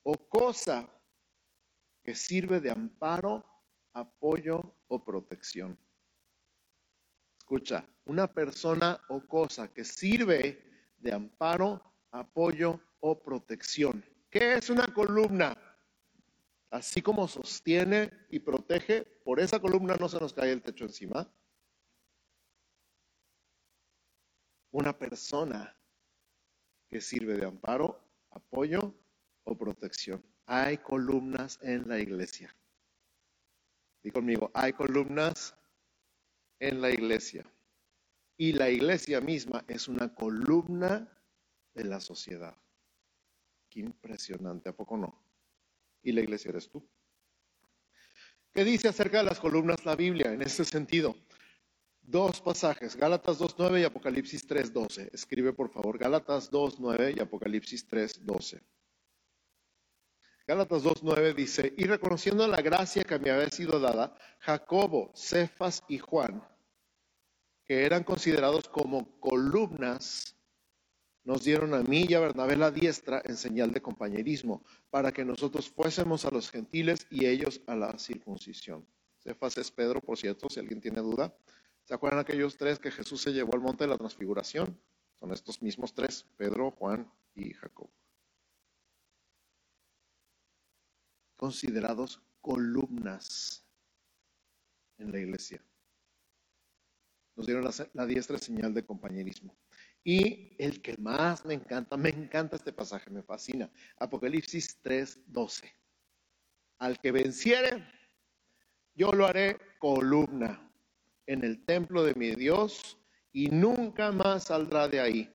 o 0.04 0.16
cosa 0.30 0.90
que 2.02 2.16
sirve 2.16 2.62
de 2.62 2.72
amparo, 2.72 3.44
apoyo 3.92 4.78
o 4.88 5.04
protección. 5.04 5.78
Escucha, 7.38 7.86
una 8.06 8.34
persona 8.34 8.98
o 9.10 9.20
cosa 9.28 9.68
que 9.74 9.84
sirve 9.84 10.94
de 10.98 11.12
amparo, 11.12 11.84
apoyo 12.10 12.80
o 13.02 13.22
protección. 13.22 14.02
¿Qué 14.30 14.54
es 14.54 14.70
una 14.70 14.88
columna? 14.88 15.58
Así 16.70 17.02
como 17.02 17.28
sostiene 17.28 18.10
y 18.30 18.40
protege, 18.40 19.02
por 19.26 19.42
esa 19.42 19.60
columna 19.60 19.98
no 20.00 20.08
se 20.08 20.22
nos 20.22 20.34
cae 20.34 20.54
el 20.54 20.62
techo 20.62 20.86
encima. 20.86 21.30
Una 24.74 24.98
persona 24.98 25.78
que 26.90 27.00
sirve 27.00 27.36
de 27.36 27.46
amparo, 27.46 28.04
apoyo 28.32 28.96
o 29.44 29.56
protección. 29.56 30.26
Hay 30.48 30.80
columnas 30.80 31.60
en 31.62 31.88
la 31.88 32.00
iglesia. 32.00 32.56
Dí 34.02 34.10
conmigo, 34.10 34.50
hay 34.56 34.74
columnas 34.74 35.56
en 36.60 36.82
la 36.82 36.90
iglesia. 36.90 37.46
Y 38.36 38.54
la 38.54 38.72
iglesia 38.72 39.22
misma 39.22 39.64
es 39.68 39.88
una 39.88 40.14
columna 40.16 41.08
de 41.76 41.84
la 41.84 42.00
sociedad. 42.00 42.58
Qué 43.70 43.82
impresionante, 43.82 44.70
¿a 44.70 44.76
poco 44.76 44.98
no? 44.98 45.24
Y 46.02 46.14
la 46.14 46.22
iglesia 46.22 46.50
eres 46.50 46.68
tú. 46.68 46.84
¿Qué 48.52 48.64
dice 48.64 48.88
acerca 48.88 49.20
de 49.20 49.26
las 49.26 49.40
columnas 49.40 49.86
la 49.86 49.96
Biblia 49.96 50.34
en 50.34 50.42
ese 50.42 50.66
sentido? 50.66 51.16
Dos 52.06 52.42
pasajes, 52.42 52.96
Gálatas 52.98 53.40
2.9 53.40 53.82
y 53.82 53.84
Apocalipsis 53.86 54.48
3.12. 54.48 55.10
Escribe 55.14 55.54
por 55.54 55.70
favor 55.70 55.98
Gálatas 55.98 56.52
2.9 56.52 57.18
y 57.18 57.22
Apocalipsis 57.22 57.88
3.12. 57.90 58.62
Gálatas 60.46 60.84
2.9 60.84 61.34
dice, 61.34 61.74
y 61.78 61.86
reconociendo 61.86 62.46
la 62.48 62.62
gracia 62.62 63.06
que 63.06 63.18
me 63.18 63.32
había 63.32 63.50
sido 63.50 63.80
dada, 63.80 64.14
Jacobo, 64.40 65.14
Cefas 65.16 65.84
y 65.88 66.00
Juan, 66.00 66.46
que 67.64 67.86
eran 67.86 68.04
considerados 68.04 68.68
como 68.68 69.18
columnas, 69.22 70.36
nos 71.24 71.46
dieron 71.46 71.74
a 71.74 71.82
mí 71.82 72.06
y 72.10 72.14
a 72.14 72.20
Bernabé 72.20 72.58
la 72.58 72.72
diestra 72.72 73.22
en 73.24 73.38
señal 73.38 73.72
de 73.72 73.82
compañerismo, 73.82 74.66
para 74.90 75.14
que 75.14 75.24
nosotros 75.24 75.70
fuésemos 75.70 76.26
a 76.26 76.32
los 76.32 76.52
gentiles 76.52 77.08
y 77.10 77.26
ellos 77.26 77.62
a 77.66 77.76
la 77.76 77.98
circuncisión. 77.98 78.86
Cefas 79.20 79.58
es 79.58 79.72
Pedro, 79.72 80.02
por 80.02 80.18
cierto, 80.18 80.50
si 80.50 80.60
alguien 80.60 80.82
tiene 80.82 81.00
duda. 81.00 81.34
¿Se 81.84 81.94
acuerdan 81.94 82.20
aquellos 82.20 82.58
tres 82.58 82.80
que 82.80 82.92
Jesús 82.92 83.22
se 83.22 83.34
llevó 83.34 83.54
al 83.56 83.62
monte 83.62 83.84
de 83.84 83.90
la 83.90 83.98
transfiguración? 83.98 84.80
Son 85.20 85.32
estos 85.32 85.62
mismos 85.62 85.94
tres, 85.94 86.26
Pedro, 86.38 86.72
Juan 86.72 87.12
y 87.36 87.54
Jacob. 87.54 87.90
considerados 91.44 92.22
columnas 92.40 93.66
en 94.98 95.12
la 95.12 95.20
iglesia. 95.20 95.62
Nos 97.36 97.48
dieron 97.48 97.70
la, 97.94 98.06
diestra 98.06 98.38
señal 98.38 98.74
de 98.74 98.86
compañerismo. 98.86 99.54
Y 100.06 100.56
el 100.58 100.82
que 100.82 100.96
más 100.96 101.44
me 101.44 101.56
encanta, 101.56 101.98
me 101.98 102.12
encanta 102.12 102.56
este 102.56 102.72
pasaje, 102.72 103.10
me 103.10 103.24
fascina. 103.24 103.70
Apocalipsis 103.98 104.82
3:12. 104.82 105.70
Al 106.78 106.98
que 106.98 107.12
venciere, 107.12 107.92
yo 108.96 109.12
lo 109.12 109.26
haré 109.26 109.58
columna 109.80 110.73
en 111.28 111.44
el 111.44 111.64
templo 111.66 112.04
de 112.04 112.16
mi 112.16 112.36
Dios 112.36 112.98
y 113.32 113.50
nunca 113.50 114.12
más 114.12 114.46
saldrá 114.46 114.88
de 114.88 115.00
ahí. 115.00 115.34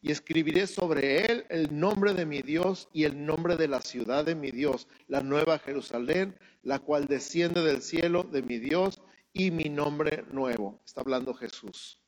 Y 0.00 0.10
escribiré 0.10 0.66
sobre 0.66 1.24
él 1.24 1.46
el 1.48 1.78
nombre 1.78 2.12
de 2.12 2.26
mi 2.26 2.42
Dios 2.42 2.88
y 2.92 3.04
el 3.04 3.24
nombre 3.24 3.56
de 3.56 3.68
la 3.68 3.80
ciudad 3.80 4.24
de 4.24 4.34
mi 4.34 4.50
Dios, 4.50 4.86
la 5.08 5.22
nueva 5.22 5.58
Jerusalén, 5.58 6.38
la 6.62 6.78
cual 6.78 7.06
desciende 7.06 7.62
del 7.62 7.80
cielo 7.80 8.22
de 8.22 8.42
mi 8.42 8.58
Dios 8.58 9.00
y 9.32 9.50
mi 9.50 9.64
nombre 9.64 10.24
nuevo. 10.30 10.80
Está 10.84 11.00
hablando 11.00 11.32
Jesús. 11.32 12.00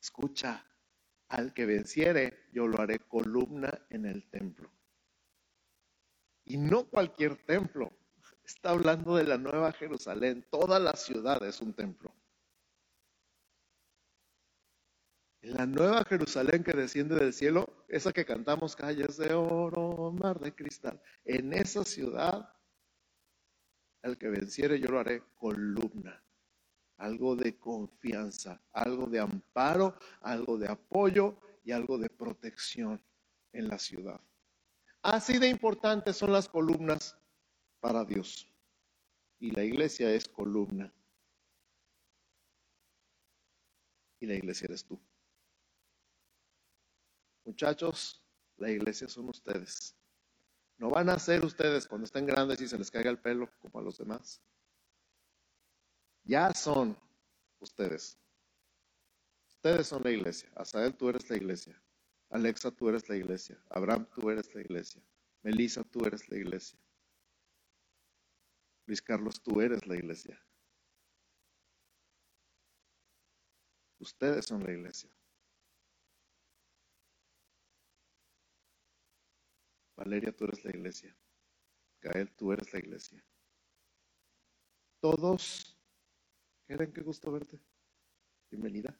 Escucha, 0.00 0.66
al 1.28 1.54
que 1.54 1.66
venciere, 1.66 2.46
yo 2.52 2.66
lo 2.66 2.80
haré 2.80 2.98
columna 2.98 3.86
en 3.90 4.06
el 4.06 4.28
templo. 4.30 4.70
Y 6.44 6.56
no 6.56 6.84
cualquier 6.84 7.36
templo. 7.46 7.92
Está 8.44 8.70
hablando 8.70 9.16
de 9.16 9.24
la 9.24 9.38
nueva 9.38 9.72
Jerusalén. 9.72 10.46
Toda 10.50 10.78
la 10.78 10.94
ciudad 10.94 11.42
es 11.44 11.60
un 11.60 11.72
templo. 11.72 12.12
La 15.52 15.66
nueva 15.66 16.04
Jerusalén 16.04 16.64
que 16.64 16.72
desciende 16.72 17.16
del 17.16 17.32
cielo, 17.32 17.84
esa 17.88 18.12
que 18.12 18.24
cantamos 18.24 18.74
calles 18.74 19.16
de 19.18 19.34
oro, 19.34 20.10
mar 20.12 20.40
de 20.40 20.54
cristal, 20.54 21.00
en 21.24 21.52
esa 21.52 21.84
ciudad, 21.84 22.48
al 24.02 24.16
que 24.16 24.28
venciere 24.28 24.80
yo 24.80 24.88
lo 24.88 24.98
haré 24.98 25.22
columna, 25.34 26.22
algo 26.96 27.36
de 27.36 27.58
confianza, 27.58 28.60
algo 28.72 29.06
de 29.06 29.20
amparo, 29.20 29.96
algo 30.22 30.58
de 30.58 30.68
apoyo 30.68 31.36
y 31.64 31.72
algo 31.72 31.98
de 31.98 32.08
protección 32.08 33.00
en 33.52 33.68
la 33.68 33.78
ciudad. 33.78 34.20
Así 35.02 35.38
de 35.38 35.48
importantes 35.48 36.16
son 36.16 36.32
las 36.32 36.48
columnas 36.48 37.18
para 37.80 38.04
Dios. 38.04 38.48
Y 39.38 39.50
la 39.50 39.64
iglesia 39.64 40.12
es 40.12 40.28
columna. 40.28 40.92
Y 44.20 44.26
la 44.26 44.34
iglesia 44.34 44.66
eres 44.66 44.84
tú. 44.84 45.00
Muchachos, 47.44 48.22
la 48.56 48.70
iglesia 48.70 49.08
son 49.08 49.28
ustedes. 49.28 49.96
No 50.78 50.90
van 50.90 51.08
a 51.08 51.18
ser 51.18 51.44
ustedes 51.44 51.86
cuando 51.86 52.04
estén 52.04 52.26
grandes 52.26 52.60
y 52.60 52.68
se 52.68 52.78
les 52.78 52.90
caiga 52.90 53.10
el 53.10 53.18
pelo 53.18 53.48
como 53.60 53.78
a 53.78 53.82
los 53.82 53.98
demás. 53.98 54.40
Ya 56.24 56.52
son 56.54 56.96
ustedes. 57.60 58.18
Ustedes 59.48 59.86
son 59.86 60.02
la 60.02 60.10
iglesia. 60.10 60.50
Asael, 60.56 60.94
tú 60.94 61.08
eres 61.08 61.28
la 61.30 61.36
iglesia. 61.36 61.80
Alexa, 62.30 62.70
tú 62.70 62.88
eres 62.88 63.08
la 63.08 63.16
iglesia. 63.16 63.62
Abraham, 63.70 64.06
tú 64.14 64.30
eres 64.30 64.52
la 64.54 64.60
iglesia. 64.60 65.02
Melissa, 65.42 65.84
tú 65.84 66.04
eres 66.04 66.28
la 66.28 66.36
iglesia. 66.36 66.78
Luis 68.86 69.02
Carlos, 69.02 69.40
tú 69.40 69.60
eres 69.60 69.86
la 69.86 69.96
iglesia. 69.96 70.40
Ustedes 73.98 74.46
son 74.46 74.64
la 74.64 74.72
iglesia. 74.72 75.10
Valeria, 80.04 80.32
tú 80.32 80.46
eres 80.46 80.64
la 80.64 80.70
iglesia. 80.70 81.16
Gael, 82.00 82.32
tú 82.32 82.52
eres 82.52 82.72
la 82.72 82.80
iglesia. 82.80 83.24
Todos, 84.98 85.78
Keren, 86.66 86.92
qué 86.92 87.02
gusto 87.02 87.30
verte. 87.30 87.60
Bienvenida. 88.50 88.98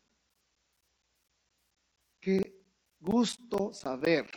Qué 2.21 2.63
gusto 3.01 3.73
saber 3.73 4.31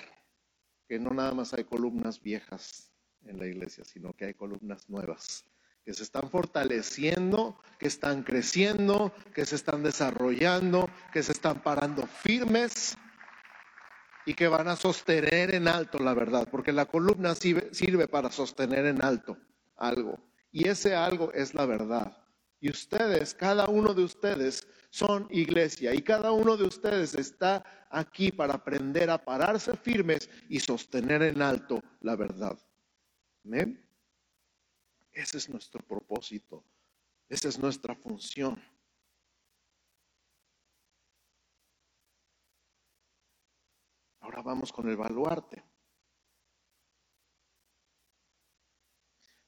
que 0.88 0.98
no 0.98 1.12
nada 1.12 1.36
más 1.36 1.54
hay 1.54 1.66
columnas 1.66 2.20
viejas 2.20 2.92
en 3.26 3.38
la 3.38 3.46
iglesia, 3.46 3.86
sino 3.86 4.14
que 4.14 4.26
hay 4.26 4.34
columnas 4.34 4.90
nuevas 4.90 5.46
que 5.84 5.94
se 5.94 6.02
están 6.02 6.32
fortaleciendo, 6.32 7.62
que 7.78 7.86
están 7.86 8.24
creciendo, 8.24 9.14
que 9.36 9.46
se 9.46 9.56
están 9.56 9.84
desarrollando, 9.84 10.90
que 11.14 11.22
se 11.22 11.32
están 11.32 11.62
parando 11.62 12.08
firmes 12.08 12.98
y 14.26 14.34
que 14.34 14.48
van 14.48 14.68
a 14.68 14.76
sostener 14.76 15.54
en 15.54 15.68
alto 15.68 16.00
la 16.00 16.14
verdad, 16.14 16.48
porque 16.50 16.72
la 16.72 16.86
columna 16.86 17.36
sirve, 17.36 18.08
para 18.08 18.32
sostener 18.32 18.86
en 18.86 19.04
alto 19.04 19.38
algo. 19.76 20.20
Y 20.52 20.68
ese 20.68 20.96
algo 20.96 21.32
es 21.34 21.54
la 21.54 21.66
verdad. 21.66 22.18
Y 22.60 22.70
ustedes, 22.70 23.34
cada 23.34 23.68
uno 23.68 23.94
de 23.94 24.04
ustedes 24.04 24.68
son 24.90 25.28
iglesia 25.30 25.94
y 25.94 26.02
cada 26.02 26.32
uno 26.32 26.58
de 26.58 26.64
ustedes 26.64 27.14
está 27.14 27.64
aquí 27.90 28.32
para 28.32 28.56
aprender 28.56 29.10
a 29.10 29.24
pararse 29.24 29.76
firmes 29.76 30.30
y 30.50 30.60
sostener 30.60 31.22
en 31.22 31.42
alto 31.42 31.84
la 32.02 32.16
verdad. 32.16 32.58
Ese 35.12 35.38
es 35.38 35.50
nuestro 35.50 35.82
propósito. 35.82 36.64
Esa 37.30 37.50
es 37.50 37.60
nuestra 37.60 37.96
función. 37.96 38.62
Ahora 44.36 44.50
vamos 44.50 44.74
con 44.74 44.90
el 44.90 44.98
baluarte. 44.98 45.64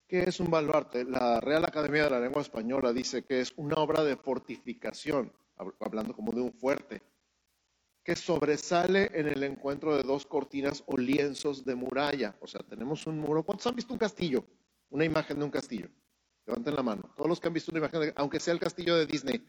¿Qué 0.08 0.24
es 0.24 0.40
un 0.40 0.50
baluarte? 0.50 1.04
La 1.04 1.42
Real 1.42 1.66
Academia 1.66 2.06
de 2.06 2.10
la 2.12 2.22
Lengua 2.22 2.42
Española 2.42 2.94
dice 2.94 3.26
que 3.26 3.42
es 3.42 3.52
una 3.58 3.76
obra 3.76 4.06
de 4.06 4.16
fortificación, 4.16 5.34
hablando 5.82 6.16
como 6.16 6.32
de 6.32 6.40
un 6.40 6.54
fuerte, 6.54 7.02
que 8.02 8.16
sobresale 8.16 9.12
en 9.14 9.28
el 9.28 9.44
encuentro 9.44 9.94
de 9.98 10.04
dos 10.04 10.26
cortinas 10.26 10.82
o 10.88 10.96
lienzos 10.96 11.66
de 11.66 11.76
muralla. 11.76 12.38
O 12.40 12.48
sea, 12.48 12.62
tenemos 12.62 13.06
un 13.08 13.20
muro. 13.20 13.44
¿Cuántos 13.44 13.68
han 13.68 13.76
visto 13.76 13.92
un 13.92 14.00
castillo? 14.00 14.46
Una 14.90 15.04
imagen 15.04 15.38
de 15.38 15.44
un 15.44 15.52
castillo. 15.52 15.90
Levanten 16.46 16.74
la 16.74 16.84
mano. 16.84 17.14
Todos 17.18 17.28
los 17.28 17.42
que 17.42 17.48
han 17.48 17.54
visto 17.54 17.72
una 17.72 17.80
imagen, 17.80 18.14
aunque 18.16 18.40
sea 18.40 18.54
el 18.54 18.62
castillo 18.62 18.96
de 18.96 19.06
Disney. 19.06 19.46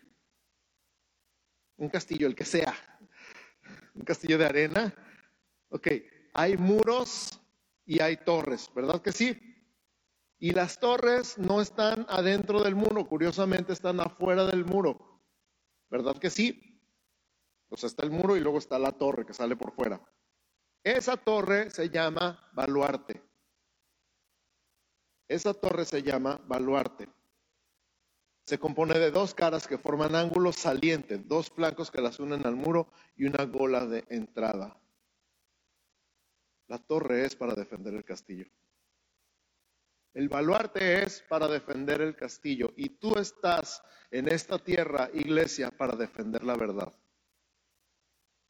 Un 1.77 1.89
castillo, 1.89 2.27
el 2.27 2.35
que 2.35 2.45
sea. 2.45 2.75
Un 3.95 4.03
castillo 4.03 4.37
de 4.37 4.45
arena 4.45 5.05
Ok, 5.71 5.89
hay 6.35 6.57
muros 6.57 7.41
y 7.85 8.01
hay 8.01 8.17
torres, 8.19 8.71
¿verdad 8.75 9.03
que 9.03 9.13
sí? 9.13 9.39
Y 10.39 10.53
las 10.53 10.79
torres 10.79 11.37
no 11.37 11.61
están 11.61 12.07
adentro 12.09 12.63
del 12.63 12.75
muro, 12.75 13.07
curiosamente 13.07 13.73
están 13.73 14.01
afuera 14.01 14.47
del 14.47 14.65
muro, 14.65 15.21
¿verdad 15.91 16.17
que 16.17 16.31
sí? 16.31 16.69
O 17.69 17.75
está 17.75 18.05
el 18.05 18.11
muro 18.11 18.37
y 18.37 18.41
luego 18.41 18.59
está 18.59 18.79
la 18.79 18.93
torre 18.93 19.27
que 19.27 19.35
sale 19.35 19.57
por 19.57 19.73
fuera. 19.73 20.01
Esa 20.83 21.17
torre 21.17 21.71
se 21.71 21.91
llama 21.91 22.51
baluarte. 22.55 23.23
Esa 25.29 25.53
torre 25.53 25.85
se 25.85 26.03
llama 26.03 26.41
baluarte. 26.47 27.09
Se 28.47 28.59
compone 28.59 28.99
de 28.99 29.11
dos 29.11 29.35
caras 29.35 29.67
que 29.67 29.77
forman 29.77 30.15
ángulos 30.15 30.57
salientes, 30.57 31.29
dos 31.29 31.51
flancos 31.51 31.91
que 31.91 32.01
las 32.01 32.19
unen 32.19 32.47
al 32.47 32.57
muro 32.57 32.91
y 33.15 33.27
una 33.27 33.45
gola 33.45 33.85
de 33.85 34.07
entrada. 34.09 34.81
La 36.69 36.79
torre 36.79 37.25
es 37.25 37.35
para 37.35 37.55
defender 37.55 37.95
el 37.95 38.05
castillo. 38.05 38.47
El 40.13 40.29
baluarte 40.29 41.03
es 41.03 41.23
para 41.23 41.49
defender 41.49 42.01
el 42.03 42.15
castillo. 42.15 42.73
Y 42.77 42.91
tú 42.91 43.19
estás 43.19 43.83
en 44.11 44.29
esta 44.29 44.59
tierra, 44.59 45.11
iglesia, 45.15 45.71
para 45.71 45.97
defender 45.97 46.45
la 46.45 46.57
verdad. 46.57 46.95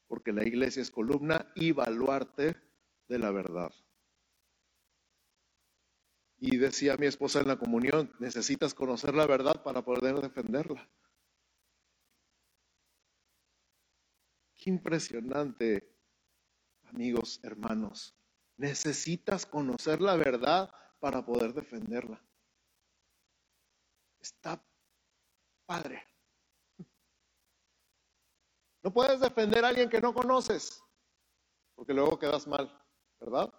Porque 0.08 0.32
la 0.32 0.46
iglesia 0.46 0.82
es 0.82 0.90
columna 0.90 1.52
y 1.54 1.72
baluarte 1.72 2.56
de 3.06 3.18
la 3.18 3.30
verdad. 3.30 3.72
Y 6.38 6.56
decía 6.56 6.96
mi 6.96 7.06
esposa 7.06 7.40
en 7.40 7.48
la 7.48 7.58
comunión, 7.58 8.12
necesitas 8.18 8.74
conocer 8.74 9.14
la 9.14 9.26
verdad 9.26 9.62
para 9.62 9.82
poder 9.82 10.20
defenderla. 10.20 10.88
Qué 14.56 14.70
impresionante 14.70 15.97
amigos, 16.88 17.40
hermanos. 17.42 18.14
Necesitas 18.56 19.46
conocer 19.46 20.00
la 20.00 20.16
verdad 20.16 20.70
para 20.98 21.24
poder 21.24 21.52
defenderla. 21.52 22.20
Está 24.20 24.62
padre. 25.66 26.02
No 28.82 28.92
puedes 28.92 29.20
defender 29.20 29.64
a 29.64 29.68
alguien 29.68 29.88
que 29.88 30.00
no 30.00 30.14
conoces, 30.14 30.82
porque 31.74 31.92
luego 31.92 32.18
quedas 32.18 32.46
mal, 32.46 32.70
¿verdad? 33.20 33.52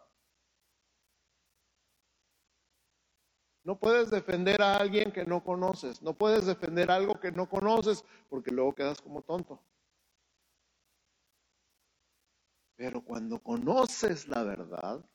No 3.64 3.78
puedes 3.78 4.10
defender 4.10 4.62
a 4.62 4.78
alguien 4.78 5.12
que 5.12 5.26
no 5.26 5.44
conoces. 5.44 6.02
No 6.02 6.14
puedes 6.14 6.46
defender 6.46 6.90
algo 6.90 7.20
que 7.20 7.32
no 7.32 7.48
conoces, 7.48 8.04
porque 8.30 8.52
luego 8.52 8.74
quedas 8.74 9.02
como 9.02 9.22
tonto. 9.22 9.62
Pero 12.80 13.02
cuando 13.02 13.44
conoces 13.44 14.30
la 14.30 14.42
verdad, 14.42 15.06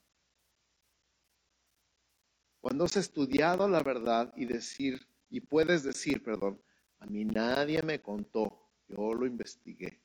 cuando 2.60 2.84
has 2.84 2.94
estudiado 2.98 3.66
la 3.66 3.82
verdad 3.82 4.34
y 4.36 4.44
decir, 4.44 5.08
y 5.30 5.40
puedes 5.40 5.82
decir, 5.82 6.22
perdón, 6.22 6.60
a 6.98 7.06
mí 7.06 7.24
nadie 7.24 7.82
me 7.82 8.02
contó, 8.02 8.68
yo 8.86 9.14
lo 9.14 9.24
investigué, 9.24 10.02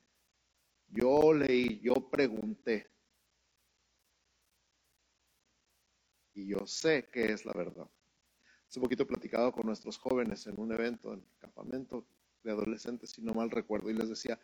yo 0.88 1.34
leí, 1.34 1.82
yo 1.82 1.96
pregunté, 2.10 2.90
y 6.34 6.48
yo 6.48 6.66
sé 6.66 7.10
que 7.12 7.34
es 7.34 7.46
la 7.46 7.52
verdad. 7.52 7.90
Hace 8.70 8.80
poquito 8.80 9.04
he 9.04 9.06
platicado 9.06 9.52
con 9.52 9.66
nuestros 9.66 9.98
jóvenes 9.98 10.48
en 10.48 10.58
un 10.58 10.72
evento, 10.72 11.12
en 11.12 11.20
el 11.20 11.38
campamento, 11.40 12.08
de 12.42 12.52
adolescentes, 12.52 13.10
si 13.10 13.22
no 13.22 13.34
mal 13.34 13.52
recuerdo, 13.52 13.90
y 13.90 13.96
les 13.96 14.08
decía, 14.08 14.40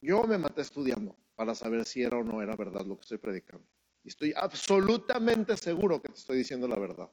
yo 0.00 0.22
me 0.24 0.38
maté 0.38 0.62
estudiando 0.62 1.16
para 1.34 1.54
saber 1.54 1.84
si 1.84 2.02
era 2.02 2.18
o 2.18 2.24
no 2.24 2.42
era 2.42 2.56
verdad 2.56 2.84
lo 2.84 2.96
que 2.96 3.02
estoy 3.02 3.18
predicando. 3.18 3.66
Y 4.02 4.08
estoy 4.08 4.32
absolutamente 4.34 5.56
seguro 5.56 6.00
que 6.00 6.08
te 6.08 6.18
estoy 6.18 6.38
diciendo 6.38 6.66
la 6.66 6.78
verdad. 6.78 7.10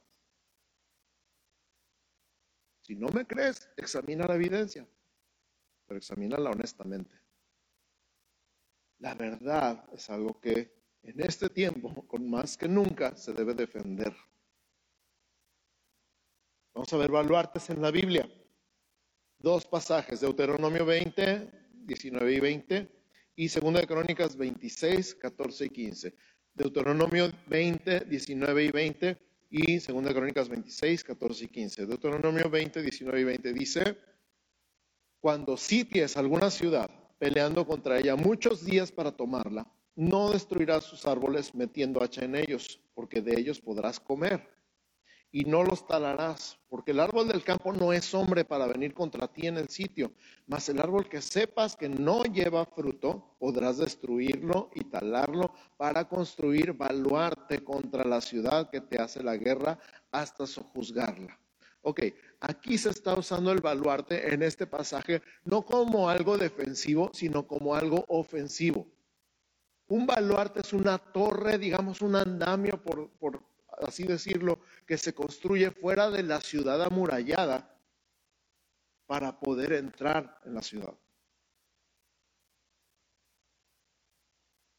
Si 2.81 2.95
no 2.95 3.09
me 3.09 3.25
crees, 3.25 3.69
examina 3.75 4.25
la 4.25 4.35
evidencia, 4.35 4.87
pero 5.85 5.97
examínala 5.97 6.49
honestamente. 6.49 7.19
La 8.99 9.13
verdad 9.13 9.83
es 9.91 10.09
algo 10.09 10.39
que 10.39 10.77
en 11.03 11.21
este 11.21 11.49
tiempo, 11.49 12.07
con 12.07 12.29
más 12.29 12.57
que 12.57 12.67
nunca, 12.67 13.15
se 13.15 13.33
debe 13.33 13.53
defender. 13.53 14.15
Vamos 16.73 16.91
a 16.93 16.97
ver 16.97 17.11
baluartes 17.11 17.69
en 17.69 17.81
la 17.81 17.91
Biblia. 17.91 18.29
Dos 19.39 19.65
pasajes, 19.65 20.21
Deuteronomio 20.21 20.85
20, 20.85 21.66
19 21.87 22.33
y 22.33 22.39
20 22.39 22.87
y 23.35 23.49
Segunda 23.49 23.79
de 23.79 23.87
Crónicas 23.87 24.35
26, 24.35 25.15
14 25.15 25.65
y 25.65 25.69
15. 25.69 26.15
Deuteronomio 26.53 27.31
20, 27.47 28.01
19 28.01 28.63
y 28.65 28.71
20 28.71 29.17
y 29.49 29.79
Segunda 29.79 30.09
de 30.09 30.15
Crónicas 30.15 30.49
26, 30.49 31.03
14 31.03 31.45
y 31.45 31.47
15. 31.47 31.85
Deuteronomio 31.85 32.49
20, 32.49 32.81
19 32.81 33.21
y 33.21 33.23
20 33.23 33.53
dice, 33.53 33.97
cuando 35.19 35.55
sities 35.55 36.17
alguna 36.17 36.49
ciudad 36.49 36.89
peleando 37.17 37.65
contra 37.65 37.97
ella 37.97 38.15
muchos 38.15 38.65
días 38.65 38.91
para 38.91 39.11
tomarla, 39.11 39.65
no 39.95 40.31
destruirás 40.31 40.83
sus 40.83 41.05
árboles 41.05 41.55
metiendo 41.55 42.03
hacha 42.03 42.23
en 42.23 42.35
ellos, 42.35 42.79
porque 42.93 43.21
de 43.21 43.39
ellos 43.39 43.59
podrás 43.59 43.99
comer 43.99 44.56
y 45.37 45.45
no 45.45 45.63
los 45.63 45.85
talarás, 45.85 46.57
porque 46.67 46.89
el 46.89 46.99
árbol 46.99 47.27
del 47.27 47.43
campo 47.43 47.71
no 47.71 47.93
es 47.93 48.11
hombre 48.15 48.43
para 48.43 48.65
venir 48.65 48.95
contra 48.95 49.27
ti 49.27 49.45
en 49.45 49.57
el 49.57 49.69
sitio, 49.69 50.11
mas 50.47 50.67
el 50.67 50.81
árbol 50.81 51.07
que 51.07 51.21
sepas 51.21 51.75
que 51.75 51.87
no 51.87 52.23
lleva 52.23 52.65
fruto, 52.65 53.35
podrás 53.37 53.77
destruirlo 53.77 54.71
y 54.73 54.85
talarlo 54.85 55.53
para 55.77 56.09
construir 56.09 56.73
baluarte 56.73 57.63
contra 57.63 58.03
la 58.03 58.19
ciudad 58.19 58.71
que 58.71 58.81
te 58.81 58.99
hace 58.99 59.21
la 59.21 59.37
guerra 59.37 59.77
hasta 60.11 60.47
sojuzgarla. 60.47 61.39
Ok, 61.83 62.01
aquí 62.39 62.79
se 62.79 62.89
está 62.89 63.13
usando 63.13 63.51
el 63.51 63.61
baluarte 63.61 64.33
en 64.33 64.41
este 64.41 64.65
pasaje 64.65 65.21
no 65.45 65.63
como 65.63 66.09
algo 66.09 66.39
defensivo, 66.39 67.11
sino 67.13 67.45
como 67.45 67.75
algo 67.75 68.05
ofensivo. 68.07 68.87
Un 69.87 70.07
baluarte 70.07 70.61
es 70.61 70.73
una 70.73 70.97
torre, 70.97 71.59
digamos, 71.59 72.01
un 72.01 72.15
andamio 72.15 72.81
por, 72.81 73.11
por 73.19 73.39
así 73.77 74.03
decirlo, 74.03 74.59
que 74.85 74.97
se 74.97 75.13
construye 75.13 75.71
fuera 75.71 76.09
de 76.09 76.23
la 76.23 76.41
ciudad 76.41 76.81
amurallada 76.83 77.77
para 79.05 79.39
poder 79.39 79.73
entrar 79.73 80.39
en 80.45 80.55
la 80.55 80.61
ciudad. 80.61 80.93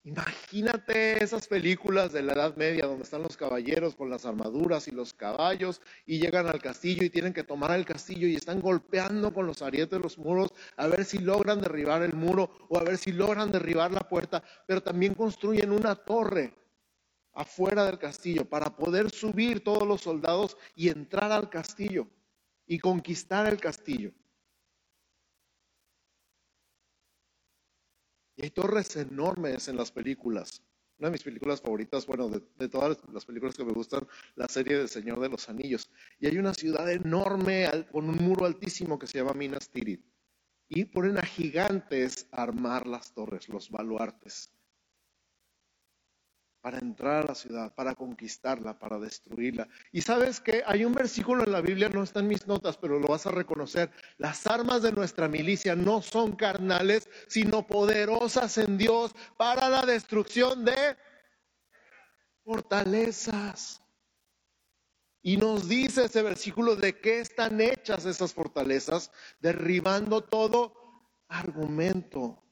Imagínate 0.08 1.22
esas 1.22 1.46
películas 1.48 2.12
de 2.12 2.22
la 2.22 2.32
Edad 2.32 2.56
Media 2.56 2.86
donde 2.86 3.04
están 3.04 3.22
los 3.22 3.36
caballeros 3.36 3.94
con 3.94 4.08
las 4.08 4.24
armaduras 4.24 4.88
y 4.88 4.90
los 4.90 5.12
caballos 5.12 5.82
y 6.06 6.18
llegan 6.18 6.46
al 6.46 6.62
castillo 6.62 7.04
y 7.04 7.10
tienen 7.10 7.34
que 7.34 7.44
tomar 7.44 7.72
el 7.72 7.84
castillo 7.84 8.26
y 8.26 8.34
están 8.34 8.62
golpeando 8.62 9.34
con 9.34 9.46
los 9.46 9.60
arietes 9.60 10.00
los 10.00 10.16
muros 10.16 10.54
a 10.76 10.86
ver 10.86 11.04
si 11.04 11.18
logran 11.18 11.60
derribar 11.60 12.02
el 12.02 12.14
muro 12.14 12.50
o 12.70 12.78
a 12.78 12.84
ver 12.84 12.96
si 12.96 13.12
logran 13.12 13.52
derribar 13.52 13.92
la 13.92 14.08
puerta, 14.08 14.42
pero 14.66 14.82
también 14.82 15.12
construyen 15.12 15.72
una 15.72 15.94
torre 15.94 16.54
afuera 17.38 17.84
del 17.84 17.98
castillo 17.98 18.44
para 18.48 18.74
poder 18.74 19.10
subir 19.10 19.62
todos 19.62 19.86
los 19.86 20.00
soldados 20.00 20.56
y 20.74 20.88
entrar 20.88 21.30
al 21.30 21.48
castillo 21.48 22.08
y 22.66 22.80
conquistar 22.80 23.46
el 23.46 23.60
castillo. 23.60 24.12
Y 28.34 28.42
hay 28.42 28.50
torres 28.50 28.96
enormes 28.96 29.68
en 29.68 29.76
las 29.76 29.92
películas. 29.92 30.62
Una 30.98 31.08
de 31.08 31.12
mis 31.12 31.22
películas 31.22 31.60
favoritas, 31.60 32.06
bueno, 32.06 32.28
de, 32.28 32.68
todas 32.68 32.98
las 33.12 33.24
películas 33.24 33.56
que 33.56 33.64
me 33.64 33.72
gustan, 33.72 34.04
la 34.34 34.48
serie 34.48 34.76
del 34.76 34.88
Señor 34.88 35.20
de 35.20 35.28
los 35.28 35.48
Anillos. 35.48 35.92
Y 36.18 36.26
hay 36.26 36.38
una 36.38 36.54
ciudad 36.54 36.90
enorme 36.90 37.68
con 37.92 38.08
un 38.08 38.16
muro 38.16 38.46
altísimo 38.46 38.98
que 38.98 39.06
se 39.06 39.18
llama 39.18 39.32
Minas 39.32 39.70
Tirith. 39.70 40.04
Y 40.68 40.86
ponen 40.86 41.18
a 41.18 41.22
gigantes 41.22 42.26
armar 42.32 42.88
las 42.88 43.14
torres, 43.14 43.48
los 43.48 43.70
baluartes 43.70 44.57
para 46.60 46.78
entrar 46.78 47.22
a 47.22 47.28
la 47.28 47.34
ciudad, 47.34 47.74
para 47.74 47.94
conquistarla, 47.94 48.78
para 48.78 48.98
destruirla. 48.98 49.68
Y 49.92 50.00
sabes 50.00 50.40
que 50.40 50.62
hay 50.66 50.84
un 50.84 50.92
versículo 50.92 51.44
en 51.44 51.52
la 51.52 51.60
Biblia, 51.60 51.88
no 51.88 52.02
está 52.02 52.20
en 52.20 52.28
mis 52.28 52.46
notas, 52.46 52.76
pero 52.76 52.98
lo 52.98 53.08
vas 53.08 53.26
a 53.26 53.30
reconocer. 53.30 53.90
Las 54.16 54.46
armas 54.46 54.82
de 54.82 54.92
nuestra 54.92 55.28
milicia 55.28 55.76
no 55.76 56.02
son 56.02 56.34
carnales, 56.34 57.08
sino 57.28 57.66
poderosas 57.66 58.58
en 58.58 58.76
Dios 58.76 59.14
para 59.36 59.68
la 59.68 59.86
destrucción 59.86 60.64
de 60.64 60.96
fortalezas. 62.44 63.82
Y 65.22 65.36
nos 65.36 65.68
dice 65.68 66.06
ese 66.06 66.22
versículo 66.22 66.76
de 66.76 66.98
qué 67.00 67.20
están 67.20 67.60
hechas 67.60 68.04
esas 68.04 68.32
fortalezas, 68.32 69.10
derribando 69.40 70.22
todo 70.22 70.74
argumento 71.28 72.42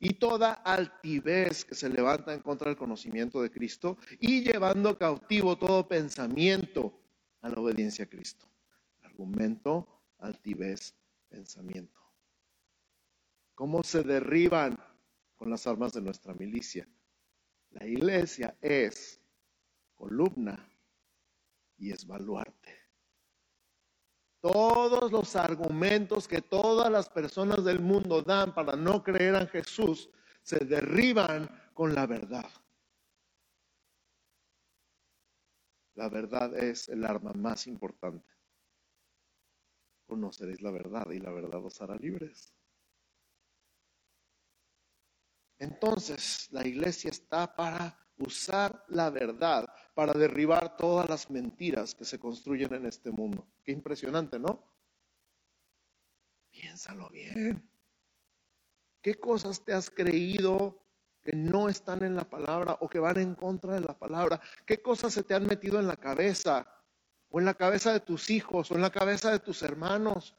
y 0.00 0.14
toda 0.14 0.52
altivez 0.52 1.64
que 1.64 1.74
se 1.74 1.88
levanta 1.88 2.32
en 2.32 2.40
contra 2.40 2.68
del 2.68 2.76
conocimiento 2.76 3.42
de 3.42 3.50
Cristo 3.50 3.98
y 4.20 4.42
llevando 4.42 4.96
cautivo 4.96 5.58
todo 5.58 5.88
pensamiento 5.88 7.00
a 7.40 7.48
la 7.48 7.60
obediencia 7.60 8.04
a 8.04 8.08
Cristo. 8.08 8.48
Argumento, 9.02 10.02
altivez, 10.18 10.94
pensamiento. 11.28 12.00
¿Cómo 13.54 13.82
se 13.82 14.02
derriban 14.02 14.78
con 15.36 15.50
las 15.50 15.66
armas 15.66 15.92
de 15.92 16.00
nuestra 16.00 16.32
milicia? 16.34 16.88
La 17.70 17.86
iglesia 17.86 18.56
es 18.60 19.20
columna 19.94 20.68
y 21.76 21.90
es 21.90 22.06
baluarte 22.06 22.57
todos 24.52 25.12
los 25.12 25.36
argumentos 25.36 26.26
que 26.26 26.40
todas 26.40 26.90
las 26.90 27.08
personas 27.10 27.62
del 27.64 27.80
mundo 27.80 28.22
dan 28.22 28.54
para 28.54 28.76
no 28.76 29.02
creer 29.02 29.34
en 29.34 29.48
Jesús 29.48 30.08
se 30.42 30.64
derriban 30.64 31.48
con 31.74 31.94
la 31.94 32.06
verdad. 32.06 32.50
La 35.94 36.08
verdad 36.08 36.56
es 36.56 36.88
el 36.88 37.04
arma 37.04 37.32
más 37.34 37.66
importante. 37.66 38.26
Conoceréis 40.06 40.62
la 40.62 40.70
verdad 40.70 41.10
y 41.10 41.18
la 41.18 41.30
verdad 41.30 41.62
os 41.62 41.80
hará 41.82 41.96
libres. 41.96 42.54
Entonces, 45.58 46.48
la 46.52 46.66
iglesia 46.66 47.10
está 47.10 47.54
para 47.54 47.98
usar 48.18 48.84
la 48.88 49.10
verdad 49.10 49.68
para 49.94 50.12
derribar 50.12 50.76
todas 50.76 51.08
las 51.08 51.30
mentiras 51.30 51.94
que 51.94 52.04
se 52.04 52.18
construyen 52.18 52.74
en 52.74 52.86
este 52.86 53.10
mundo. 53.10 53.46
Qué 53.64 53.72
impresionante, 53.72 54.38
¿no? 54.38 54.62
Piénsalo 56.50 57.08
bien. 57.10 57.68
¿Qué 59.00 59.14
cosas 59.14 59.64
te 59.64 59.72
has 59.72 59.90
creído 59.90 60.82
que 61.22 61.32
no 61.32 61.68
están 61.68 62.02
en 62.02 62.16
la 62.16 62.28
palabra 62.28 62.78
o 62.80 62.88
que 62.88 62.98
van 62.98 63.18
en 63.18 63.34
contra 63.34 63.74
de 63.74 63.80
la 63.80 63.98
palabra? 63.98 64.40
¿Qué 64.66 64.82
cosas 64.82 65.12
se 65.12 65.22
te 65.22 65.34
han 65.34 65.46
metido 65.46 65.78
en 65.78 65.86
la 65.86 65.96
cabeza 65.96 66.66
o 67.30 67.38
en 67.38 67.44
la 67.44 67.54
cabeza 67.54 67.92
de 67.92 68.00
tus 68.00 68.30
hijos 68.30 68.70
o 68.70 68.74
en 68.74 68.82
la 68.82 68.90
cabeza 68.90 69.30
de 69.30 69.38
tus 69.38 69.62
hermanos? 69.62 70.36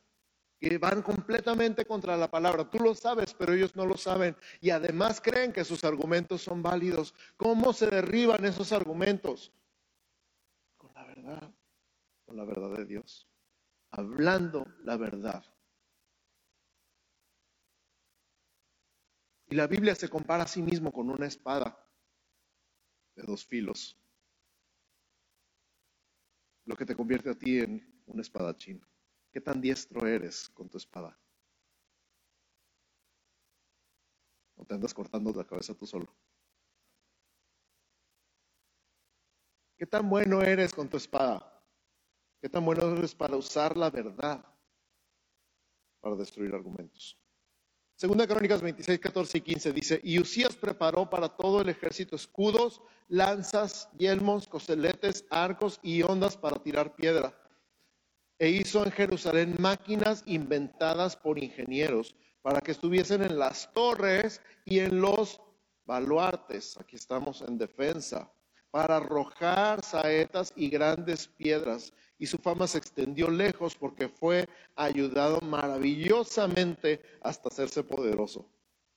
Que 0.59 0.77
van 0.77 1.01
completamente 1.01 1.85
contra 1.85 2.17
la 2.17 2.29
palabra. 2.29 2.69
Tú 2.69 2.79
lo 2.79 2.93
sabes, 2.93 3.33
pero 3.33 3.53
ellos 3.53 3.75
no 3.75 3.85
lo 3.85 3.95
saben. 3.95 4.35
Y 4.59 4.71
además 4.71 5.21
creen 5.21 5.53
que 5.53 5.63
sus 5.63 5.83
argumentos 5.85 6.41
son 6.41 6.61
válidos. 6.61 7.13
¿Cómo 7.37 7.71
se 7.71 7.87
derriban 7.87 8.43
esos 8.43 8.73
argumentos? 8.73 9.53
Con 10.77 10.93
la 10.93 11.05
verdad, 11.05 11.55
con 12.25 12.35
la 12.35 12.43
verdad 12.43 12.77
de 12.77 12.85
Dios. 12.85 13.27
Hablando 13.91 14.67
la 14.83 14.97
verdad. 14.97 15.43
Y 19.49 19.55
la 19.55 19.65
Biblia 19.65 19.95
se 19.95 20.09
compara 20.09 20.43
a 20.43 20.47
sí 20.47 20.61
mismo 20.61 20.91
con 20.91 21.09
una 21.09 21.25
espada 21.25 21.79
de 23.15 23.23
dos 23.23 23.45
filos. 23.45 23.97
Lo 26.65 26.75
que 26.75 26.85
te 26.85 26.95
convierte 26.95 27.29
a 27.29 27.33
ti 27.33 27.59
en 27.59 28.03
un 28.05 28.19
espadachín. 28.19 28.85
¿Qué 29.39 29.45
tan 29.45 29.61
diestro 29.61 30.05
eres 30.05 30.49
con 30.49 30.67
tu 30.67 30.77
espada? 30.77 31.17
¿O 34.57 34.65
te 34.65 34.73
andas 34.73 34.93
cortando 34.93 35.31
la 35.31 35.45
cabeza 35.45 35.73
tú 35.73 35.87
solo? 35.87 36.13
¿Qué 39.77 39.85
tan 39.85 40.09
bueno 40.09 40.41
eres 40.41 40.73
con 40.73 40.89
tu 40.89 40.97
espada? 40.97 41.63
¿Qué 42.41 42.49
tan 42.49 42.65
bueno 42.65 42.81
eres 42.97 43.15
para 43.15 43.37
usar 43.37 43.77
la 43.77 43.89
verdad 43.89 44.45
para 46.01 46.17
destruir 46.17 46.53
argumentos? 46.53 47.17
Segunda 47.95 48.27
Crónicas 48.27 48.61
26, 48.61 48.99
14 48.99 49.37
y 49.37 49.41
15 49.41 49.71
dice, 49.71 50.01
y 50.03 50.19
Usías 50.19 50.57
preparó 50.57 51.09
para 51.09 51.29
todo 51.29 51.61
el 51.61 51.69
ejército 51.69 52.17
escudos, 52.17 52.81
lanzas, 53.07 53.89
yelmos, 53.97 54.49
coseletes, 54.49 55.25
arcos 55.29 55.79
y 55.81 56.01
ondas 56.01 56.35
para 56.35 56.61
tirar 56.61 56.93
piedra 56.93 57.38
e 58.39 58.49
hizo 58.49 58.83
en 58.83 58.91
Jerusalén 58.91 59.55
máquinas 59.59 60.23
inventadas 60.25 61.15
por 61.15 61.37
ingenieros 61.37 62.15
para 62.41 62.61
que 62.61 62.71
estuviesen 62.71 63.21
en 63.21 63.37
las 63.37 63.71
torres 63.73 64.41
y 64.65 64.79
en 64.79 65.01
los 65.01 65.41
baluartes. 65.85 66.77
Aquí 66.77 66.95
estamos 66.95 67.41
en 67.41 67.57
defensa 67.57 68.31
para 68.71 68.97
arrojar 68.97 69.83
saetas 69.83 70.53
y 70.55 70.69
grandes 70.69 71.27
piedras. 71.27 71.91
Y 72.17 72.27
su 72.27 72.37
fama 72.37 72.67
se 72.67 72.77
extendió 72.77 73.29
lejos 73.29 73.75
porque 73.75 74.07
fue 74.07 74.47
ayudado 74.75 75.41
maravillosamente 75.41 77.01
hasta 77.21 77.49
hacerse 77.49 77.83
poderoso. 77.83 78.49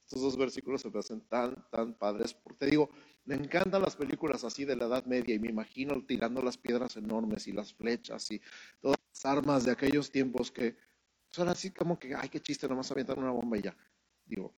Estos 0.05 0.23
dos 0.23 0.37
versículos 0.37 0.83
se 0.83 0.91
me 0.91 1.21
tan, 1.23 1.69
tan 1.71 1.95
padres. 1.95 2.35
Porque 2.35 2.59
te 2.59 2.67
digo, 2.67 2.91
me 3.25 3.35
encantan 3.37 3.83
las 3.83 3.97
películas 3.97 4.45
así 4.45 4.65
de 4.65 4.77
la 4.77 4.87
Edad 4.87 5.05
Media 5.07 5.35
y 5.35 5.39
me 5.39 5.49
imagino 5.49 6.05
tirando 6.05 6.43
las 6.43 6.57
piedras 6.59 6.97
enormes 6.97 7.47
y 7.47 7.53
las 7.53 7.73
flechas 7.75 8.31
y 8.31 8.41
todas 8.81 8.99
las 9.09 9.27
armas 9.27 9.65
de 9.65 9.73
aquellos 9.73 10.11
tiempos 10.11 10.51
que 10.51 10.77
son 11.31 11.49
así 11.49 11.71
como 11.71 11.99
que, 11.99 12.15
ay, 12.15 12.29
qué 12.29 12.41
chiste, 12.41 12.69
nomás 12.69 12.91
avientan 12.91 13.19
una 13.19 13.31
bomba 13.31 13.59
y 13.59 13.63
ya. 13.63 13.77
Digo, 14.27 14.55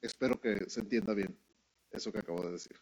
espero 0.00 0.40
que 0.40 0.68
se 0.68 0.80
entienda 0.80 1.14
bien 1.14 1.38
eso 1.92 2.12
que 2.12 2.18
acabo 2.18 2.42
de 2.42 2.52
decir. 2.52 2.76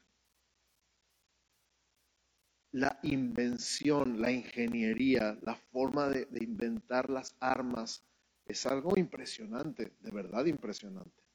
La 2.71 3.01
invención, 3.03 4.21
la 4.21 4.31
ingeniería, 4.31 5.37
la 5.43 5.57
forma 5.57 6.09
de 6.09 6.29
inventar 6.41 7.11
las 7.11 7.35
armas 7.41 8.05
es 8.45 8.65
algo 8.67 8.97
impresionante, 8.97 9.97
de 9.99 10.11
verdad 10.13 10.47
impresionante. 10.47 11.26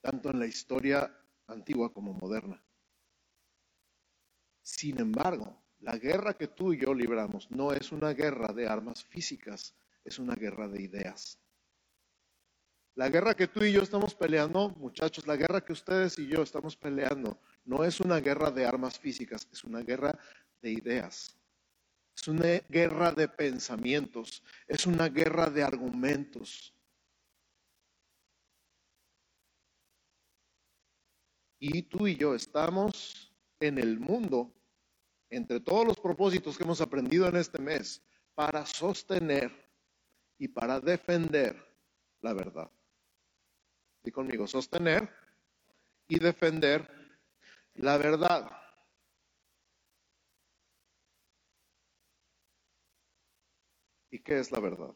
Tanto 0.00 0.30
en 0.30 0.38
la 0.38 0.46
historia 0.46 1.14
antigua 1.46 1.92
como 1.92 2.12
moderna. 2.14 2.62
Sin 4.62 5.00
embargo, 5.00 5.62
la 5.80 5.96
guerra 5.96 6.34
que 6.34 6.48
tú 6.48 6.72
y 6.72 6.78
yo 6.78 6.94
libramos 6.94 7.50
no 7.50 7.72
es 7.72 7.92
una 7.92 8.12
guerra 8.12 8.52
de 8.52 8.68
armas 8.68 9.04
físicas, 9.04 9.74
es 10.04 10.18
una 10.18 10.34
guerra 10.34 10.68
de 10.68 10.82
ideas. 10.82 11.38
La 12.94 13.08
guerra 13.08 13.34
que 13.34 13.48
tú 13.48 13.64
y 13.64 13.72
yo 13.72 13.82
estamos 13.82 14.14
peleando, 14.14 14.70
muchachos, 14.70 15.26
la 15.26 15.36
guerra 15.36 15.64
que 15.64 15.72
ustedes 15.72 16.18
y 16.18 16.26
yo 16.26 16.42
estamos 16.42 16.76
peleando, 16.76 17.40
no 17.64 17.84
es 17.84 18.00
una 18.00 18.20
guerra 18.20 18.50
de 18.50 18.66
armas 18.66 18.98
físicas, 18.98 19.48
es 19.52 19.64
una 19.64 19.80
guerra 19.80 20.18
de 20.60 20.72
ideas. 20.72 21.36
Es 22.14 22.28
una 22.28 22.58
guerra 22.68 23.12
de 23.12 23.28
pensamientos, 23.28 24.42
es 24.66 24.86
una 24.86 25.08
guerra 25.08 25.48
de 25.48 25.62
argumentos. 25.62 26.74
Y 31.60 31.82
tú 31.82 32.08
y 32.08 32.16
yo 32.16 32.34
estamos 32.34 33.32
en 33.60 33.78
el 33.78 34.00
mundo, 34.00 34.52
entre 35.28 35.60
todos 35.60 35.86
los 35.86 36.00
propósitos 36.00 36.56
que 36.56 36.64
hemos 36.64 36.80
aprendido 36.80 37.28
en 37.28 37.36
este 37.36 37.60
mes, 37.60 38.02
para 38.34 38.66
sostener 38.66 39.52
y 40.38 40.48
para 40.48 40.80
defender 40.80 41.54
la 42.22 42.32
verdad 42.32 42.70
y 44.04 44.10
conmigo, 44.10 44.46
sostener 44.46 45.08
y 46.08 46.18
defender 46.18 46.88
la 47.74 47.96
verdad. 47.98 48.50
¿Y 54.10 54.18
qué 54.20 54.38
es 54.38 54.50
la 54.50 54.60
verdad? 54.60 54.94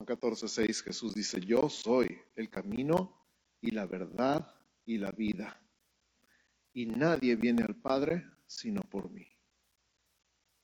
Juan 0.00 0.06
14, 0.06 0.48
6, 0.48 0.82
Jesús 0.82 1.14
dice, 1.14 1.42
yo 1.42 1.68
soy 1.68 2.18
el 2.34 2.48
camino 2.48 3.22
y 3.60 3.70
la 3.72 3.84
verdad 3.84 4.50
y 4.86 4.96
la 4.96 5.10
vida. 5.12 5.62
Y 6.72 6.86
nadie 6.86 7.36
viene 7.36 7.64
al 7.64 7.76
Padre 7.76 8.24
sino 8.46 8.80
por 8.80 9.10
mí. 9.10 9.26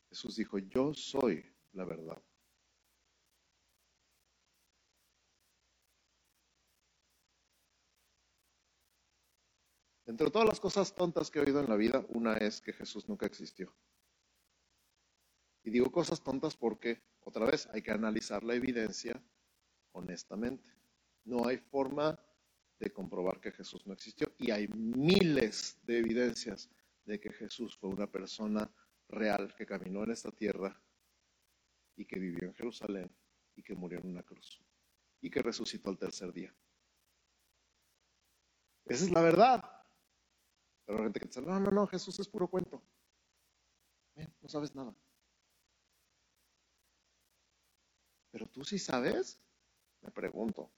Jesús 0.08 0.36
dijo, 0.36 0.56
yo 0.56 0.94
soy 0.94 1.44
la 1.74 1.84
verdad. 1.84 2.22
Entre 10.06 10.30
todas 10.30 10.48
las 10.48 10.60
cosas 10.60 10.94
tontas 10.94 11.30
que 11.30 11.40
he 11.40 11.42
oído 11.42 11.60
en 11.60 11.68
la 11.68 11.76
vida, 11.76 12.06
una 12.08 12.38
es 12.38 12.62
que 12.62 12.72
Jesús 12.72 13.06
nunca 13.06 13.26
existió. 13.26 13.70
Y 15.66 15.70
digo 15.70 15.90
cosas 15.90 16.22
tontas 16.22 16.56
porque, 16.56 17.02
otra 17.22 17.44
vez, 17.44 17.68
hay 17.72 17.82
que 17.82 17.90
analizar 17.90 18.44
la 18.44 18.54
evidencia 18.54 19.20
honestamente. 19.90 20.70
No 21.24 21.44
hay 21.44 21.58
forma 21.58 22.16
de 22.78 22.92
comprobar 22.92 23.40
que 23.40 23.50
Jesús 23.50 23.84
no 23.84 23.92
existió. 23.92 24.32
Y 24.38 24.52
hay 24.52 24.68
miles 24.68 25.76
de 25.82 25.98
evidencias 25.98 26.70
de 27.04 27.18
que 27.18 27.32
Jesús 27.32 27.76
fue 27.76 27.90
una 27.90 28.06
persona 28.06 28.70
real 29.08 29.56
que 29.56 29.66
caminó 29.66 30.04
en 30.04 30.12
esta 30.12 30.30
tierra 30.30 30.80
y 31.96 32.04
que 32.04 32.20
vivió 32.20 32.46
en 32.46 32.54
Jerusalén 32.54 33.10
y 33.56 33.64
que 33.64 33.74
murió 33.74 33.98
en 33.98 34.06
una 34.06 34.22
cruz 34.22 34.62
y 35.20 35.28
que 35.28 35.42
resucitó 35.42 35.90
al 35.90 35.98
tercer 35.98 36.32
día. 36.32 36.54
Esa 38.84 39.04
es 39.04 39.10
la 39.10 39.20
verdad. 39.20 39.64
Pero 40.84 40.98
hay 40.98 41.04
gente 41.06 41.18
que 41.18 41.26
dice, 41.26 41.42
no, 41.42 41.58
no, 41.58 41.72
no, 41.72 41.88
Jesús 41.88 42.20
es 42.20 42.28
puro 42.28 42.46
cuento. 42.46 42.80
no 44.14 44.48
sabes 44.48 44.72
nada. 44.72 44.94
Pero 48.36 48.50
tú 48.50 48.62
sí 48.64 48.78
sabes, 48.78 49.40
me 50.02 50.10
pregunto. 50.10 50.70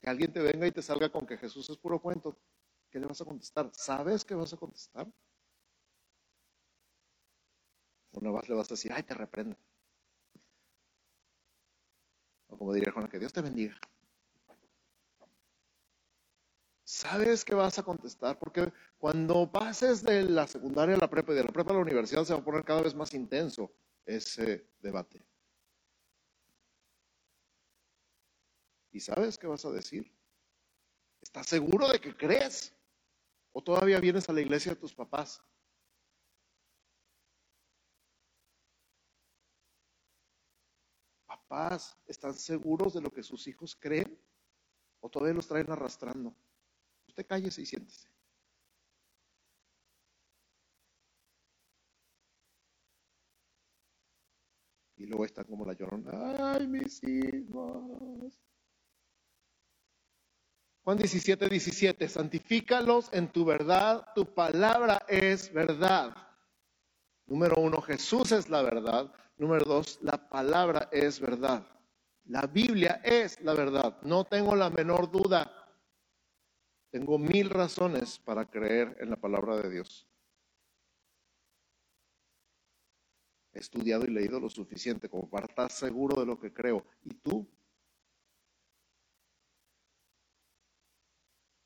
Que 0.00 0.08
alguien 0.08 0.32
te 0.32 0.40
venga 0.40 0.66
y 0.66 0.72
te 0.72 0.80
salga 0.80 1.12
con 1.12 1.26
que 1.26 1.36
Jesús 1.36 1.68
es 1.68 1.76
puro 1.76 2.00
cuento. 2.00 2.38
¿Qué 2.90 2.98
le 2.98 3.06
vas 3.06 3.20
a 3.20 3.26
contestar? 3.26 3.70
¿Sabes 3.74 4.24
qué 4.24 4.34
vas 4.34 4.54
a 4.54 4.56
contestar? 4.56 5.12
O 8.12 8.20
no 8.22 8.32
vas, 8.32 8.48
le 8.48 8.54
vas 8.54 8.70
a 8.70 8.74
decir, 8.76 8.94
ay, 8.94 9.02
te 9.02 9.12
reprendo. 9.12 9.58
O 12.48 12.56
como 12.56 12.72
diría 12.72 12.92
Juan, 12.92 13.08
que 13.08 13.18
Dios 13.18 13.34
te 13.34 13.42
bendiga 13.42 13.78
sabes 16.84 17.44
que 17.44 17.54
vas 17.54 17.78
a 17.78 17.82
contestar, 17.82 18.38
porque 18.38 18.72
cuando 18.98 19.50
pases 19.50 20.02
de 20.02 20.22
la 20.22 20.46
secundaria 20.46 20.94
a 20.94 20.98
la 20.98 21.10
prepa 21.10 21.32
y 21.32 21.36
de 21.36 21.44
la 21.44 21.52
prepa 21.52 21.72
a 21.72 21.74
la 21.74 21.80
universidad 21.80 22.24
se 22.24 22.34
va 22.34 22.40
a 22.40 22.44
poner 22.44 22.64
cada 22.64 22.82
vez 22.82 22.94
más 22.94 23.14
intenso 23.14 23.72
ese 24.04 24.70
debate. 24.80 25.24
¿Y 28.92 29.00
sabes 29.00 29.38
qué 29.38 29.46
vas 29.46 29.64
a 29.64 29.70
decir? 29.70 30.12
¿Estás 31.20 31.46
seguro 31.46 31.88
de 31.88 32.00
que 32.00 32.16
crees? 32.16 32.72
¿O 33.52 33.62
todavía 33.62 33.98
vienes 33.98 34.28
a 34.28 34.32
la 34.32 34.40
iglesia 34.40 34.74
de 34.74 34.80
tus 34.80 34.94
papás? 34.94 35.42
Papás, 41.26 41.96
¿están 42.06 42.34
seguros 42.34 42.94
de 42.94 43.00
lo 43.00 43.10
que 43.10 43.22
sus 43.22 43.46
hijos 43.48 43.74
creen? 43.74 44.16
¿O 45.00 45.08
todavía 45.08 45.34
los 45.34 45.48
traen 45.48 45.70
arrastrando? 45.70 46.36
Usted 47.14 47.28
cállese 47.28 47.62
y 47.62 47.66
siéntese. 47.66 48.08
Y 54.96 55.06
luego 55.06 55.24
están 55.24 55.44
como 55.44 55.64
la 55.64 55.74
llorona. 55.74 56.54
Ay, 56.54 56.66
mis 56.66 57.00
hijos. 57.04 58.36
Juan 60.82 60.98
17, 60.98 61.48
17. 61.48 62.08
Santifícalos 62.08 63.12
en 63.12 63.28
tu 63.28 63.44
verdad. 63.44 64.04
Tu 64.16 64.34
palabra 64.34 65.06
es 65.06 65.52
verdad. 65.52 66.16
Número 67.26 67.62
uno, 67.62 67.80
Jesús 67.80 68.32
es 68.32 68.48
la 68.48 68.62
verdad. 68.62 69.14
Número 69.36 69.64
dos, 69.64 70.00
la 70.02 70.28
palabra 70.28 70.88
es 70.90 71.20
verdad. 71.20 71.64
La 72.24 72.48
Biblia 72.48 73.00
es 73.04 73.40
la 73.40 73.54
verdad. 73.54 74.02
No 74.02 74.24
tengo 74.24 74.56
la 74.56 74.68
menor 74.68 75.12
duda. 75.12 75.63
Tengo 76.94 77.18
mil 77.18 77.50
razones 77.50 78.20
para 78.20 78.48
creer 78.48 78.96
en 79.00 79.10
la 79.10 79.16
palabra 79.16 79.56
de 79.56 79.68
Dios. 79.68 80.06
He 83.52 83.58
estudiado 83.58 84.04
y 84.04 84.10
leído 84.10 84.38
lo 84.38 84.48
suficiente 84.48 85.08
como 85.08 85.28
para 85.28 85.46
estar 85.46 85.72
seguro 85.72 86.20
de 86.20 86.26
lo 86.26 86.38
que 86.38 86.52
creo. 86.52 86.86
¿Y 87.02 87.14
tú? 87.14 87.50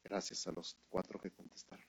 Gracias 0.03 0.47
a 0.47 0.53
los 0.53 0.79
cuatro 0.89 1.21
que 1.21 1.31
contestaron. 1.31 1.85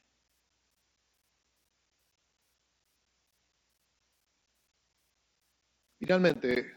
Finalmente, 5.98 6.76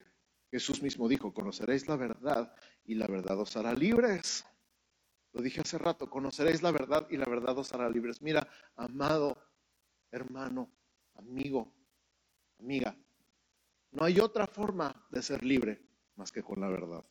Jesús 0.49 0.81
mismo 0.81 1.09
dijo, 1.09 1.35
conoceréis 1.35 1.89
la 1.89 1.97
verdad 1.97 2.55
y 2.85 2.95
la 2.95 3.09
verdad 3.09 3.41
os 3.41 3.57
hará 3.57 3.75
libres. 3.75 4.47
Lo 5.33 5.43
dije 5.43 5.61
hace 5.61 5.78
rato, 5.78 6.09
conoceréis 6.09 6.62
la 6.62 6.70
verdad 6.70 7.07
y 7.11 7.16
la 7.16 7.24
verdad 7.24 7.57
os 7.57 7.72
hará 7.72 7.89
libres. 7.89 8.20
Mira, 8.20 8.47
amado 8.76 9.37
hermano, 10.11 10.70
amigo, 11.14 11.72
amiga, 12.59 12.95
no 13.93 14.05
hay 14.05 14.20
otra 14.20 14.47
forma 14.47 15.07
de 15.11 15.22
ser 15.22 15.43
libre 15.43 15.80
más 16.16 16.30
que 16.30 16.43
con 16.43 16.61
la 16.61 16.68
verdad. 16.68 17.05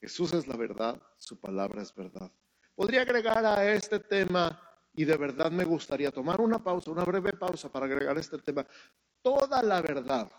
Jesús 0.00 0.32
es 0.32 0.46
la 0.46 0.56
verdad, 0.56 1.00
su 1.18 1.40
palabra 1.40 1.80
es 1.80 1.94
verdad. 1.94 2.30
Podría 2.74 3.02
agregar 3.02 3.44
a 3.46 3.72
este 3.72 4.00
tema, 4.00 4.60
y 4.94 5.04
de 5.04 5.16
verdad 5.16 5.50
me 5.50 5.64
gustaría 5.64 6.10
tomar 6.10 6.40
una 6.40 6.62
pausa, 6.62 6.90
una 6.90 7.04
breve 7.04 7.32
pausa 7.32 7.70
para 7.70 7.86
agregar 7.86 8.18
este 8.18 8.38
tema. 8.38 8.66
Toda 9.22 9.62
la 9.62 9.80
verdad 9.80 10.30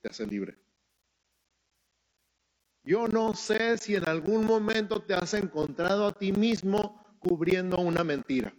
te 0.00 0.08
hace 0.08 0.26
libre. 0.26 0.67
Yo 2.88 3.06
no 3.06 3.34
sé 3.34 3.76
si 3.76 3.96
en 3.96 4.08
algún 4.08 4.46
momento 4.46 5.02
te 5.02 5.12
has 5.12 5.34
encontrado 5.34 6.06
a 6.06 6.12
ti 6.12 6.32
mismo 6.32 7.04
cubriendo 7.18 7.76
una 7.80 8.02
mentira. 8.02 8.50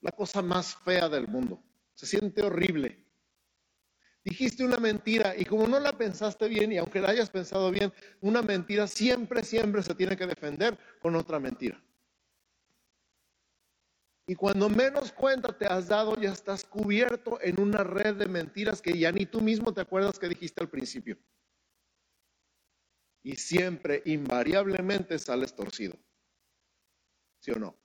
La 0.00 0.12
cosa 0.12 0.40
más 0.40 0.76
fea 0.84 1.08
del 1.08 1.26
mundo. 1.26 1.60
Se 1.92 2.06
siente 2.06 2.42
horrible. 2.42 3.04
Dijiste 4.22 4.64
una 4.64 4.76
mentira 4.76 5.34
y 5.36 5.44
como 5.44 5.66
no 5.66 5.80
la 5.80 5.98
pensaste 5.98 6.46
bien 6.46 6.70
y 6.70 6.78
aunque 6.78 7.00
la 7.00 7.08
hayas 7.08 7.28
pensado 7.28 7.72
bien, 7.72 7.92
una 8.20 8.40
mentira 8.40 8.86
siempre, 8.86 9.42
siempre 9.42 9.82
se 9.82 9.96
tiene 9.96 10.16
que 10.16 10.28
defender 10.28 10.78
con 11.00 11.16
otra 11.16 11.40
mentira. 11.40 11.82
Y 14.28 14.36
cuando 14.36 14.68
menos 14.68 15.10
cuenta 15.10 15.58
te 15.58 15.66
has 15.66 15.88
dado, 15.88 16.14
ya 16.20 16.30
estás 16.30 16.64
cubierto 16.64 17.40
en 17.42 17.60
una 17.60 17.82
red 17.82 18.14
de 18.14 18.28
mentiras 18.28 18.80
que 18.80 18.96
ya 18.96 19.10
ni 19.10 19.26
tú 19.26 19.40
mismo 19.40 19.74
te 19.74 19.80
acuerdas 19.80 20.20
que 20.20 20.28
dijiste 20.28 20.62
al 20.62 20.70
principio 20.70 21.18
y 23.22 23.36
siempre, 23.36 24.02
invariablemente, 24.04 25.18
sales 25.18 25.54
torcido. 25.54 25.96
¿Sí 27.40 27.50
o 27.50 27.58
no? 27.58 27.76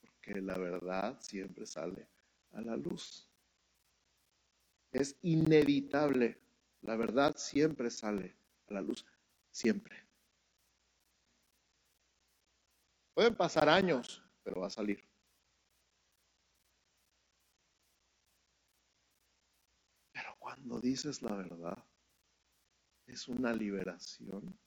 Porque 0.00 0.40
la 0.40 0.56
verdad 0.56 1.20
siempre 1.20 1.66
sale 1.66 2.08
a 2.52 2.60
la 2.60 2.76
luz. 2.76 3.28
Es 4.92 5.18
inevitable. 5.22 6.40
La 6.80 6.96
verdad 6.96 7.36
siempre 7.36 7.90
sale 7.90 8.34
a 8.68 8.74
la 8.74 8.80
luz. 8.80 9.04
Siempre. 9.50 10.06
Pueden 13.14 13.34
pasar 13.36 13.68
años, 13.68 14.22
pero 14.42 14.60
va 14.60 14.68
a 14.68 14.70
salir. 14.70 15.02
Pero 20.12 20.34
cuando 20.38 20.80
dices 20.80 21.22
la 21.22 21.34
verdad, 21.34 21.84
es 23.06 23.28
una 23.28 23.52
liberación. 23.52 24.58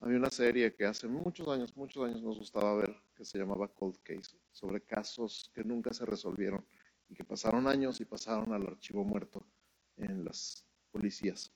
Había 0.00 0.18
una 0.18 0.30
serie 0.30 0.74
que 0.74 0.86
hace 0.86 1.08
muchos 1.08 1.48
años, 1.48 1.76
muchos 1.76 2.04
años 2.04 2.22
nos 2.22 2.38
gustaba 2.38 2.74
ver, 2.76 2.94
que 3.14 3.24
se 3.24 3.38
llamaba 3.38 3.68
Cold 3.68 3.98
Case, 4.02 4.38
sobre 4.52 4.80
casos 4.80 5.50
que 5.54 5.64
nunca 5.64 5.92
se 5.92 6.06
resolvieron 6.06 6.64
y 7.08 7.14
que 7.14 7.24
pasaron 7.24 7.66
años 7.66 8.00
y 8.00 8.04
pasaron 8.04 8.52
al 8.52 8.66
archivo 8.66 9.04
muerto 9.04 9.44
en 9.96 10.24
las 10.24 10.64
policías. 10.92 11.52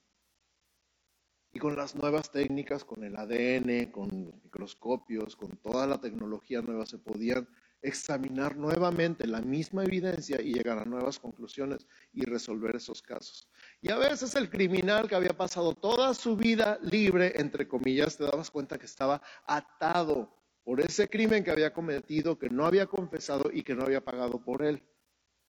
Y 1.53 1.59
con 1.59 1.77
las 1.77 1.95
nuevas 1.97 2.31
técnicas, 2.31 2.85
con 2.85 3.03
el 3.03 3.17
ADN, 3.17 3.91
con 3.91 4.41
microscopios, 4.45 5.35
con 5.35 5.57
toda 5.57 5.87
la 5.87 6.01
tecnología 6.01 6.63
nueva, 6.63 6.87
se 6.87 6.99
podían 6.99 7.49
examinar 7.83 8.57
nuevamente 8.57 9.27
la 9.27 9.41
misma 9.41 9.85
evidencia 9.85 10.41
y 10.41 10.53
llegar 10.53 10.79
a 10.79 10.85
nuevas 10.85 11.19
conclusiones 11.19 11.87
y 12.13 12.25
resolver 12.25 12.77
esos 12.77 13.03
casos. 13.03 13.49
Y 13.81 13.91
a 13.91 13.97
veces 13.97 14.35
el 14.37 14.51
criminal 14.51 15.09
que 15.09 15.15
había 15.15 15.37
pasado 15.37 15.75
toda 15.75 16.15
su 16.15 16.37
vida 16.37 16.79
libre, 16.83 17.33
entre 17.37 17.67
comillas, 17.67 18.17
te 18.17 18.25
dabas 18.25 18.51
cuenta 18.51 18.79
que 18.79 18.87
estaba 18.87 19.23
atado 19.47 20.31
por 20.63 20.81
ese 20.81 21.09
crimen 21.09 21.43
que 21.43 21.51
había 21.51 21.73
cometido, 21.73 22.39
que 22.39 22.51
no 22.51 22.67
había 22.67 22.87
confesado 22.87 23.51
y 23.53 23.63
que 23.63 23.75
no 23.75 23.83
había 23.83 24.05
pagado 24.05 24.45
por 24.45 24.63
él. 24.63 24.83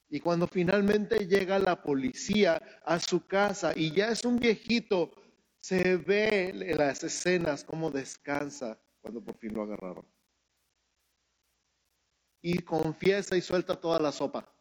Y 0.09 0.19
cuando 0.19 0.47
finalmente 0.47 1.27
llega 1.27 1.59
la 1.59 1.81
policía 1.83 2.61
a 2.85 2.99
su 2.99 3.25
casa 3.27 3.73
y 3.75 3.91
ya 3.91 4.09
es 4.09 4.25
un 4.25 4.39
viejito, 4.39 5.11
se 5.61 5.95
ve 5.95 6.49
en 6.49 6.77
las 6.77 7.03
escenas 7.03 7.63
cómo 7.63 7.89
descansa 7.89 8.77
cuando 8.99 9.23
por 9.23 9.37
fin 9.37 9.53
lo 9.53 9.63
agarraron 9.63 10.05
y 12.41 12.59
confiesa 12.59 13.37
y 13.37 13.41
suelta 13.41 13.79
toda 13.79 13.99
la 13.99 14.11
sopa. 14.11 14.51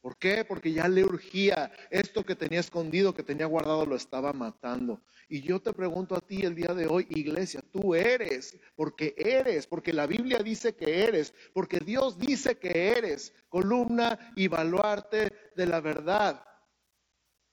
¿Por 0.00 0.16
qué? 0.16 0.44
Porque 0.44 0.72
ya 0.72 0.88
le 0.88 1.04
urgía. 1.04 1.70
Esto 1.90 2.24
que 2.24 2.34
tenía 2.34 2.60
escondido, 2.60 3.14
que 3.14 3.22
tenía 3.22 3.46
guardado, 3.46 3.84
lo 3.84 3.96
estaba 3.96 4.32
matando. 4.32 5.02
Y 5.28 5.42
yo 5.42 5.60
te 5.60 5.72
pregunto 5.72 6.14
a 6.14 6.20
ti 6.20 6.42
el 6.42 6.54
día 6.54 6.72
de 6.72 6.86
hoy, 6.86 7.06
iglesia, 7.10 7.60
tú 7.70 7.94
eres, 7.94 8.56
porque 8.76 9.14
eres, 9.18 9.66
porque 9.66 9.92
la 9.92 10.06
Biblia 10.06 10.38
dice 10.38 10.74
que 10.74 11.04
eres, 11.04 11.34
porque 11.52 11.80
Dios 11.80 12.18
dice 12.18 12.58
que 12.58 12.92
eres 12.92 13.34
columna 13.48 14.32
y 14.36 14.48
baluarte 14.48 15.32
de 15.54 15.66
la 15.66 15.80
verdad. 15.80 16.42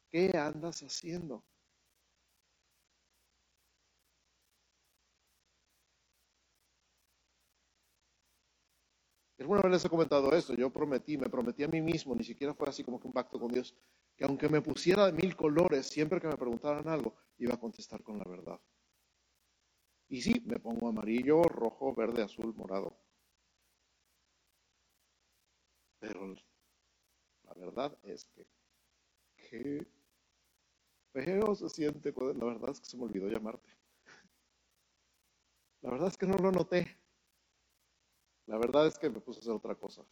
¿Qué 0.10 0.38
andas 0.38 0.82
haciendo? 0.82 1.44
Alguna 9.46 9.62
vez 9.62 9.74
les 9.74 9.86
he 9.86 9.90
comentado 9.90 10.32
esto, 10.32 10.56
yo 10.56 10.72
prometí, 10.72 11.20
me 11.20 11.30
prometí 11.30 11.64
a 11.64 11.68
mí 11.68 11.80
mismo, 11.80 12.16
ni 12.16 12.24
siquiera 12.24 12.56
fue 12.56 12.68
así 12.68 12.84
como 12.84 13.00
que 13.00 13.06
un 13.06 13.14
pacto 13.14 13.40
con 13.40 13.52
Dios, 13.52 13.76
que 14.18 14.26
aunque 14.26 14.50
me 14.50 14.60
pusiera 14.60 15.06
de 15.06 15.12
mil 15.12 15.36
colores, 15.36 15.86
siempre 15.86 16.20
que 16.20 16.28
me 16.28 16.36
preguntaran 16.36 16.88
algo, 16.88 17.14
iba 17.38 17.54
a 17.54 17.60
contestar 17.60 18.02
con 18.02 18.18
la 18.18 18.24
verdad. 18.26 18.60
Y 20.10 20.20
sí, 20.24 20.42
me 20.48 20.58
pongo 20.58 20.88
amarillo, 20.90 21.44
rojo, 21.44 21.94
verde, 21.94 22.24
azul, 22.24 22.56
morado. 22.56 22.98
Pero 26.00 26.34
la 27.44 27.54
verdad 27.54 27.96
es 28.02 28.26
que 28.26 28.48
qué 29.38 29.86
feo 31.14 31.54
se 31.54 31.70
siente. 31.70 32.12
La 32.18 32.46
verdad 32.46 32.72
es 32.72 32.80
que 32.80 32.88
se 32.88 32.98
me 32.98 33.04
olvidó 33.04 33.28
llamarte. 33.28 33.70
La 35.84 35.92
verdad 35.92 36.08
es 36.08 36.18
que 36.18 36.26
no 36.26 36.40
lo 36.40 36.52
noté. 36.52 37.05
La 38.48 38.58
verdad 38.58 38.88
es 38.88 38.98
que 38.98 39.10
me 39.10 39.20
puse 39.20 39.40
a 39.40 39.42
hacer 39.42 39.54
otra 39.54 39.76
cosa. 39.76 40.04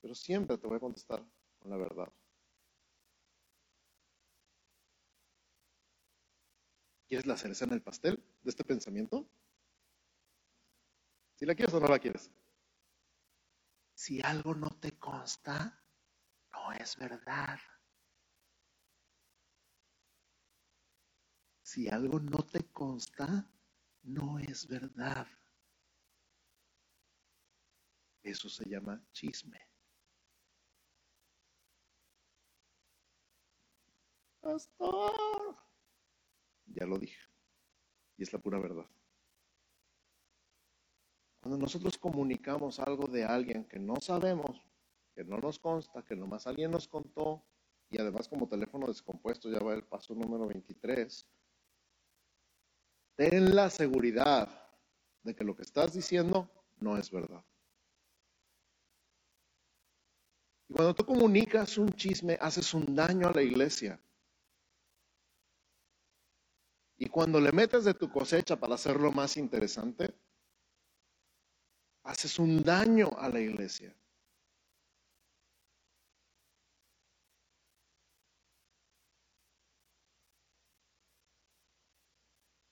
Pero 0.00 0.14
siempre 0.14 0.58
te 0.58 0.66
voy 0.66 0.76
a 0.76 0.80
contestar 0.80 1.24
con 1.58 1.70
la 1.70 1.76
verdad. 1.76 2.12
¿Quieres 7.06 7.26
la 7.26 7.36
cereza 7.36 7.64
en 7.64 7.72
el 7.72 7.82
pastel 7.82 8.22
de 8.42 8.50
este 8.50 8.64
pensamiento? 8.64 9.28
Si 11.34 11.46
la 11.46 11.54
quieres 11.54 11.74
o 11.74 11.80
no 11.80 11.88
la 11.88 11.98
quieres. 11.98 12.30
Si 13.94 14.20
algo 14.22 14.54
no 14.54 14.70
te 14.70 14.98
consta, 14.98 15.82
no 16.52 16.72
es 16.72 16.96
verdad. 16.96 17.58
Si 21.62 21.88
algo 21.88 22.18
no 22.18 22.38
te 22.38 22.64
consta, 22.72 23.50
no 24.02 24.38
es 24.38 24.66
verdad. 24.66 25.26
Eso 28.22 28.48
se 28.48 28.68
llama 28.68 29.02
chisme. 29.12 29.60
Pastor. 34.40 35.56
Ya 36.66 36.86
lo 36.86 36.98
dije. 36.98 37.20
Y 38.16 38.22
es 38.22 38.32
la 38.32 38.38
pura 38.38 38.58
verdad. 38.58 38.86
Cuando 41.40 41.58
nosotros 41.58 41.96
comunicamos 41.96 42.78
algo 42.80 43.06
de 43.06 43.24
alguien 43.24 43.64
que 43.64 43.78
no 43.78 43.96
sabemos, 44.00 44.62
que 45.14 45.24
no 45.24 45.38
nos 45.38 45.58
consta, 45.58 46.04
que 46.04 46.14
nomás 46.14 46.46
alguien 46.46 46.70
nos 46.70 46.86
contó, 46.86 47.42
y 47.90 47.98
además 47.98 48.28
como 48.28 48.46
teléfono 48.46 48.86
descompuesto 48.86 49.50
ya 49.50 49.58
va 49.58 49.74
el 49.74 49.84
paso 49.84 50.14
número 50.14 50.46
23, 50.46 51.26
ten 53.16 53.56
la 53.56 53.70
seguridad 53.70 54.48
de 55.22 55.34
que 55.34 55.44
lo 55.44 55.56
que 55.56 55.62
estás 55.62 55.94
diciendo 55.94 56.48
no 56.78 56.96
es 56.96 57.10
verdad. 57.10 57.44
Y 60.70 60.72
cuando 60.72 60.94
tú 60.94 61.04
comunicas 61.04 61.78
un 61.78 61.92
chisme, 61.94 62.38
haces 62.40 62.72
un 62.74 62.94
daño 62.94 63.26
a 63.26 63.32
la 63.32 63.42
iglesia. 63.42 64.00
Y 66.96 67.08
cuando 67.08 67.40
le 67.40 67.50
metes 67.50 67.84
de 67.84 67.92
tu 67.92 68.08
cosecha 68.08 68.54
para 68.54 68.76
hacerlo 68.76 69.10
más 69.10 69.36
interesante, 69.36 70.14
haces 72.04 72.38
un 72.38 72.62
daño 72.62 73.10
a 73.18 73.28
la 73.28 73.40
iglesia. 73.40 73.92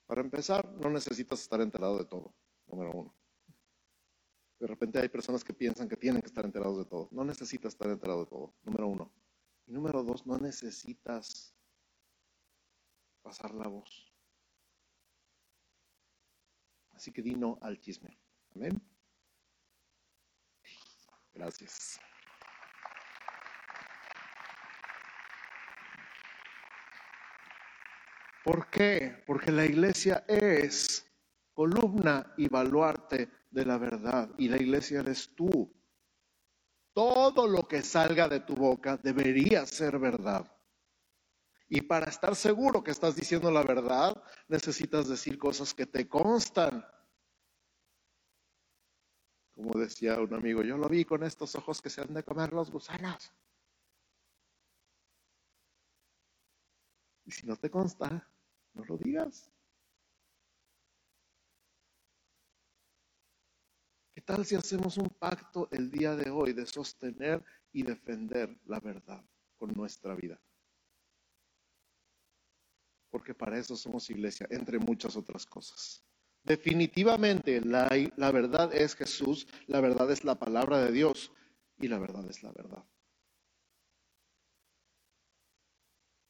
Para 0.06 0.20
empezar, 0.20 0.64
no 0.80 0.88
necesitas 0.88 1.40
estar 1.40 1.60
enterado 1.60 1.98
de 1.98 2.04
todo, 2.04 2.32
número 2.68 2.92
uno. 2.92 3.17
De 4.58 4.66
repente 4.66 4.98
hay 4.98 5.08
personas 5.08 5.44
que 5.44 5.54
piensan 5.54 5.88
que 5.88 5.96
tienen 5.96 6.20
que 6.20 6.26
estar 6.26 6.44
enterados 6.44 6.78
de 6.78 6.84
todo. 6.84 7.08
No 7.12 7.24
necesitas 7.24 7.74
estar 7.74 7.88
enterado 7.88 8.20
de 8.20 8.30
todo, 8.30 8.54
número 8.64 8.88
uno. 8.88 9.12
Y 9.66 9.72
número 9.72 10.02
dos, 10.02 10.26
no 10.26 10.38
necesitas 10.38 11.54
pasar 13.22 13.54
la 13.54 13.68
voz. 13.68 14.12
Así 16.92 17.12
que 17.12 17.22
di 17.22 17.34
no 17.36 17.58
al 17.62 17.78
chisme. 17.78 18.18
Amén. 18.54 18.82
Gracias. 21.34 22.00
¿Por 28.42 28.68
qué? 28.70 29.22
Porque 29.26 29.52
la 29.52 29.64
iglesia 29.64 30.24
es 30.26 31.07
columna 31.58 32.34
y 32.36 32.46
baluarte 32.46 33.28
de 33.50 33.64
la 33.64 33.78
verdad 33.78 34.30
y 34.38 34.48
la 34.48 34.58
iglesia 34.58 35.00
eres 35.00 35.34
tú. 35.34 35.74
Todo 36.92 37.48
lo 37.48 37.66
que 37.66 37.82
salga 37.82 38.28
de 38.28 38.38
tu 38.38 38.54
boca 38.54 38.96
debería 38.96 39.66
ser 39.66 39.98
verdad. 39.98 40.46
Y 41.68 41.80
para 41.80 42.06
estar 42.06 42.36
seguro 42.36 42.84
que 42.84 42.92
estás 42.92 43.16
diciendo 43.16 43.50
la 43.50 43.64
verdad, 43.64 44.22
necesitas 44.46 45.08
decir 45.08 45.36
cosas 45.36 45.74
que 45.74 45.86
te 45.86 46.08
constan. 46.08 46.86
Como 49.50 49.80
decía 49.80 50.20
un 50.20 50.32
amigo, 50.34 50.62
yo 50.62 50.78
lo 50.78 50.88
vi 50.88 51.04
con 51.04 51.24
estos 51.24 51.56
ojos 51.56 51.82
que 51.82 51.90
se 51.90 52.02
han 52.02 52.14
de 52.14 52.22
comer 52.22 52.52
los 52.52 52.70
gusanos. 52.70 53.32
Y 57.24 57.32
si 57.32 57.48
no 57.48 57.56
te 57.56 57.68
consta, 57.68 58.30
no 58.74 58.84
lo 58.84 58.96
digas. 58.96 59.50
Tal 64.28 64.44
si 64.44 64.54
hacemos 64.56 64.98
un 64.98 65.08
pacto 65.08 65.70
el 65.72 65.90
día 65.90 66.14
de 66.14 66.28
hoy 66.28 66.52
de 66.52 66.66
sostener 66.66 67.42
y 67.72 67.82
defender 67.82 68.54
la 68.66 68.78
verdad 68.78 69.24
con 69.56 69.72
nuestra 69.72 70.14
vida? 70.14 70.38
Porque 73.08 73.32
para 73.32 73.58
eso 73.58 73.74
somos 73.74 74.10
iglesia, 74.10 74.46
entre 74.50 74.78
muchas 74.78 75.16
otras 75.16 75.46
cosas. 75.46 76.04
Definitivamente 76.44 77.62
la, 77.62 77.88
la 78.16 78.30
verdad 78.30 78.74
es 78.74 78.94
Jesús, 78.94 79.48
la 79.66 79.80
verdad 79.80 80.10
es 80.12 80.22
la 80.24 80.38
palabra 80.38 80.76
de 80.84 80.92
Dios 80.92 81.32
y 81.78 81.88
la 81.88 81.98
verdad 81.98 82.28
es 82.28 82.42
la 82.42 82.52
verdad. 82.52 82.84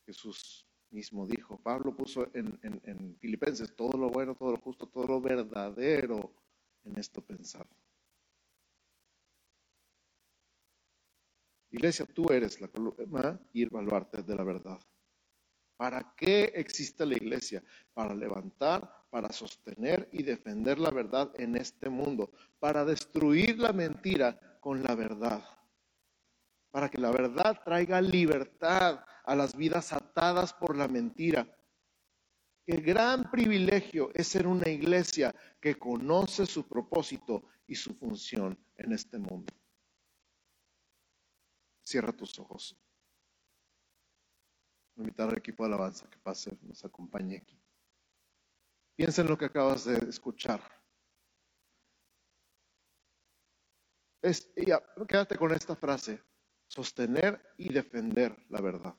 Jesús 0.07 0.69
mismo 0.91 1.27
dijo, 1.27 1.61
Pablo 1.61 1.97
puso 1.97 2.31
en, 2.33 2.61
en, 2.63 3.17
Filipenses 3.19 3.75
todo 3.75 3.99
lo 3.99 4.09
bueno, 4.09 4.37
todo 4.37 4.53
lo 4.53 4.59
justo, 4.59 4.87
todo 4.87 5.09
lo 5.09 5.21
verdadero 5.21 6.33
en 6.85 6.97
esto 6.97 7.21
pensar. 7.21 7.67
Iglesia, 11.71 12.07
tú 12.07 12.33
eres 12.33 12.61
la 12.61 12.69
columna 12.69 13.39
y 13.53 13.63
el 13.63 13.71
baluarte 13.71 14.23
de 14.23 14.35
la 14.35 14.45
verdad. 14.45 14.79
¿Para 15.77 16.15
qué 16.17 16.53
existe 16.55 17.07
la 17.07 17.15
iglesia? 17.15 17.63
Para 17.95 18.15
levantar, 18.15 19.07
para 19.11 19.31
sostener 19.33 20.09
y 20.13 20.23
defender 20.23 20.79
la 20.79 20.91
verdad 20.91 21.31
en 21.37 21.57
este 21.57 21.89
mundo, 21.89 22.33
para 22.59 22.85
destruir 22.85 23.59
la 23.59 23.73
mentira 23.73 24.59
con 24.61 24.83
la 24.83 24.95
verdad, 24.95 25.45
para 26.71 26.89
que 26.89 26.99
la 26.99 27.11
verdad 27.11 27.61
traiga 27.65 28.01
libertad 28.01 29.05
a 29.25 29.37
las 29.37 29.57
vidas 29.57 29.93
atadas 29.93 30.53
por 30.53 30.77
la 30.77 30.89
mentira. 30.89 31.47
Qué 32.67 32.79
gran 32.79 33.31
privilegio 33.31 34.11
es 34.15 34.27
ser 34.29 34.47
una 34.47 34.69
iglesia 34.69 35.35
que 35.61 35.77
conoce 35.77 36.45
su 36.45 36.67
propósito 36.67 37.45
y 37.67 37.75
su 37.75 37.95
función 37.95 38.59
en 38.77 38.93
este 38.93 39.19
mundo. 39.19 39.53
Cierra 41.89 42.13
tus 42.13 42.39
ojos. 42.39 42.77
Voy 44.95 45.05
a 45.05 45.09
invitar 45.09 45.31
al 45.31 45.39
equipo 45.39 45.63
de 45.63 45.69
alabanza 45.69 46.07
que 46.11 46.19
pase, 46.19 46.55
nos 46.61 46.85
acompañe 46.85 47.39
aquí. 47.39 47.59
Piensa 48.95 49.23
en 49.23 49.29
lo 49.29 49.39
que 49.39 49.47
acabas 49.47 49.87
de 49.87 49.97
escuchar. 50.07 50.61
Es, 54.21 54.53
ya, 54.55 54.83
quédate 55.09 55.39
con 55.39 55.51
esta 55.51 55.75
frase, 55.75 56.23
sostener 56.67 57.55
y 57.57 57.73
defender 57.73 58.37
la 58.51 58.61
verdad. 58.61 58.95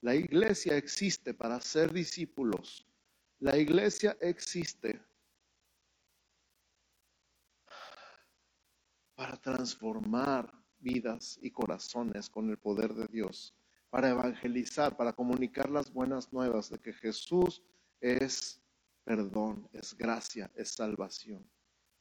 La 0.00 0.14
iglesia 0.14 0.78
existe 0.78 1.34
para 1.34 1.60
ser 1.60 1.92
discípulos. 1.92 2.86
La 3.40 3.58
iglesia 3.58 4.16
existe 4.18 4.98
para 9.14 9.36
transformar 9.36 10.63
vidas 10.84 11.38
y 11.42 11.50
corazones 11.50 12.30
con 12.30 12.48
el 12.50 12.58
poder 12.58 12.94
de 12.94 13.08
Dios, 13.08 13.52
para 13.90 14.10
evangelizar, 14.10 14.96
para 14.96 15.12
comunicar 15.12 15.68
las 15.68 15.92
buenas 15.92 16.32
nuevas 16.32 16.70
de 16.70 16.78
que 16.78 16.92
Jesús 16.92 17.62
es 18.00 18.60
perdón, 19.04 19.68
es 19.72 19.94
gracia, 19.96 20.50
es 20.56 20.70
salvación. 20.70 21.44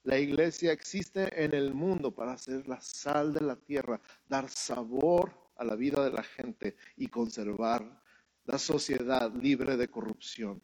La 0.03 0.17
iglesia 0.17 0.71
existe 0.71 1.43
en 1.43 1.53
el 1.53 1.73
mundo 1.73 2.13
para 2.13 2.37
ser 2.37 2.67
la 2.67 2.81
sal 2.81 3.33
de 3.33 3.41
la 3.41 3.55
tierra, 3.55 4.01
dar 4.27 4.49
sabor 4.49 5.33
a 5.55 5.63
la 5.63 5.75
vida 5.75 6.03
de 6.03 6.11
la 6.11 6.23
gente 6.23 6.75
y 6.97 7.07
conservar 7.07 8.01
la 8.45 8.57
sociedad 8.57 9.33
libre 9.33 9.77
de 9.77 9.87
corrupción. 9.87 10.61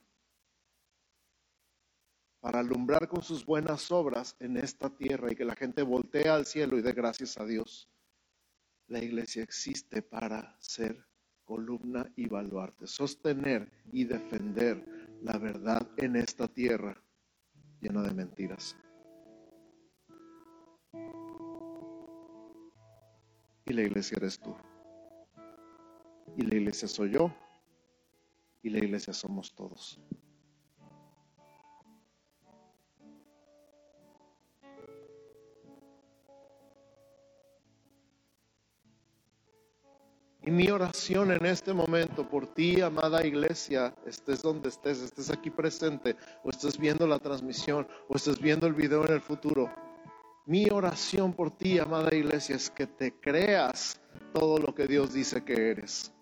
Para 2.41 2.59
alumbrar 2.59 3.07
con 3.07 3.21
sus 3.21 3.45
buenas 3.45 3.91
obras 3.91 4.35
en 4.39 4.57
esta 4.57 4.89
tierra 4.89 5.31
y 5.31 5.35
que 5.35 5.45
la 5.45 5.55
gente 5.55 5.83
voltee 5.83 6.29
al 6.29 6.45
cielo 6.45 6.77
y 6.77 6.81
dé 6.81 6.93
gracias 6.93 7.37
a 7.37 7.45
Dios. 7.45 7.89
La 8.89 8.99
iglesia 9.03 9.43
existe 9.43 10.01
para 10.01 10.55
ser 10.59 11.05
columna 11.43 12.11
y 12.15 12.27
baluarte, 12.27 12.87
sostener 12.87 13.71
y 13.91 14.03
defender 14.03 14.83
la 15.21 15.37
verdad 15.37 15.87
en 15.97 16.15
esta 16.15 16.47
tierra 16.47 17.01
llena 17.81 18.01
de 18.03 18.11
mentiras. 18.13 18.75
Y 23.65 23.73
la 23.73 23.83
iglesia 23.83 24.17
eres 24.17 24.39
tú 24.39 24.55
y 26.37 26.43
la 26.43 26.55
iglesia 26.55 26.87
soy 26.87 27.11
yo 27.11 27.33
y 28.63 28.69
la 28.69 28.79
iglesia 28.79 29.13
somos 29.13 29.53
todos. 29.53 29.99
Y 40.41 40.51
mi 40.51 40.69
oración 40.69 41.31
en 41.31 41.45
este 41.45 41.73
momento 41.73 42.27
por 42.27 42.47
ti, 42.47 42.79
amada 42.81 43.25
iglesia, 43.25 43.93
estés 44.05 44.41
donde 44.41 44.69
estés, 44.69 45.01
estés 45.01 45.29
aquí 45.29 45.49
presente, 45.49 46.15
o 46.43 46.49
estés 46.49 46.77
viendo 46.77 47.05
la 47.05 47.19
transmisión, 47.19 47.85
o 48.07 48.15
estés 48.15 48.39
viendo 48.39 48.65
el 48.65 48.73
video 48.73 49.05
en 49.05 49.13
el 49.13 49.21
futuro. 49.21 49.69
Mi 50.45 50.69
oración 50.69 51.33
por 51.33 51.51
ti, 51.51 51.77
amada 51.77 52.15
iglesia, 52.15 52.55
es 52.55 52.69
que 52.69 52.87
te 52.87 53.13
creas 53.19 53.99
todo 54.33 54.57
lo 54.57 54.73
que 54.73 54.87
Dios 54.87 55.13
dice 55.13 55.43
que 55.43 55.71
eres. 55.71 56.13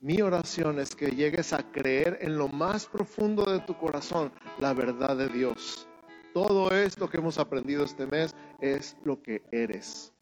Mi 0.00 0.22
oración 0.22 0.78
es 0.78 0.94
que 0.94 1.10
llegues 1.10 1.52
a 1.52 1.72
creer 1.72 2.18
en 2.20 2.38
lo 2.38 2.46
más 2.46 2.86
profundo 2.86 3.44
de 3.50 3.58
tu 3.60 3.76
corazón 3.76 4.30
la 4.60 4.72
verdad 4.72 5.16
de 5.16 5.28
Dios. 5.28 5.87
Todo 6.34 6.70
esto 6.70 7.08
que 7.08 7.18
hemos 7.18 7.38
aprendido 7.38 7.84
este 7.84 8.06
mes 8.06 8.34
es 8.60 8.96
lo 9.04 9.22
que 9.22 9.42
eres. 9.50 10.12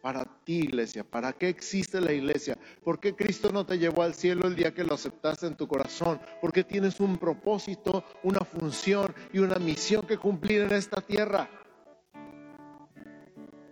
Para 0.00 0.24
ti, 0.44 0.60
iglesia, 0.60 1.04
¿para 1.04 1.32
qué 1.32 1.48
existe 1.48 2.00
la 2.00 2.12
iglesia? 2.12 2.58
¿Por 2.82 2.98
qué 2.98 3.14
Cristo 3.14 3.52
no 3.52 3.64
te 3.64 3.78
llevó 3.78 4.02
al 4.02 4.14
cielo 4.14 4.48
el 4.48 4.56
día 4.56 4.74
que 4.74 4.82
lo 4.82 4.94
aceptaste 4.94 5.46
en 5.46 5.56
tu 5.56 5.68
corazón? 5.68 6.20
Porque 6.40 6.64
tienes 6.64 6.98
un 6.98 7.18
propósito, 7.18 8.04
una 8.24 8.40
función 8.40 9.14
y 9.32 9.38
una 9.38 9.56
misión 9.56 10.04
que 10.04 10.18
cumplir 10.18 10.62
en 10.62 10.72
esta 10.72 11.00
tierra. 11.00 11.48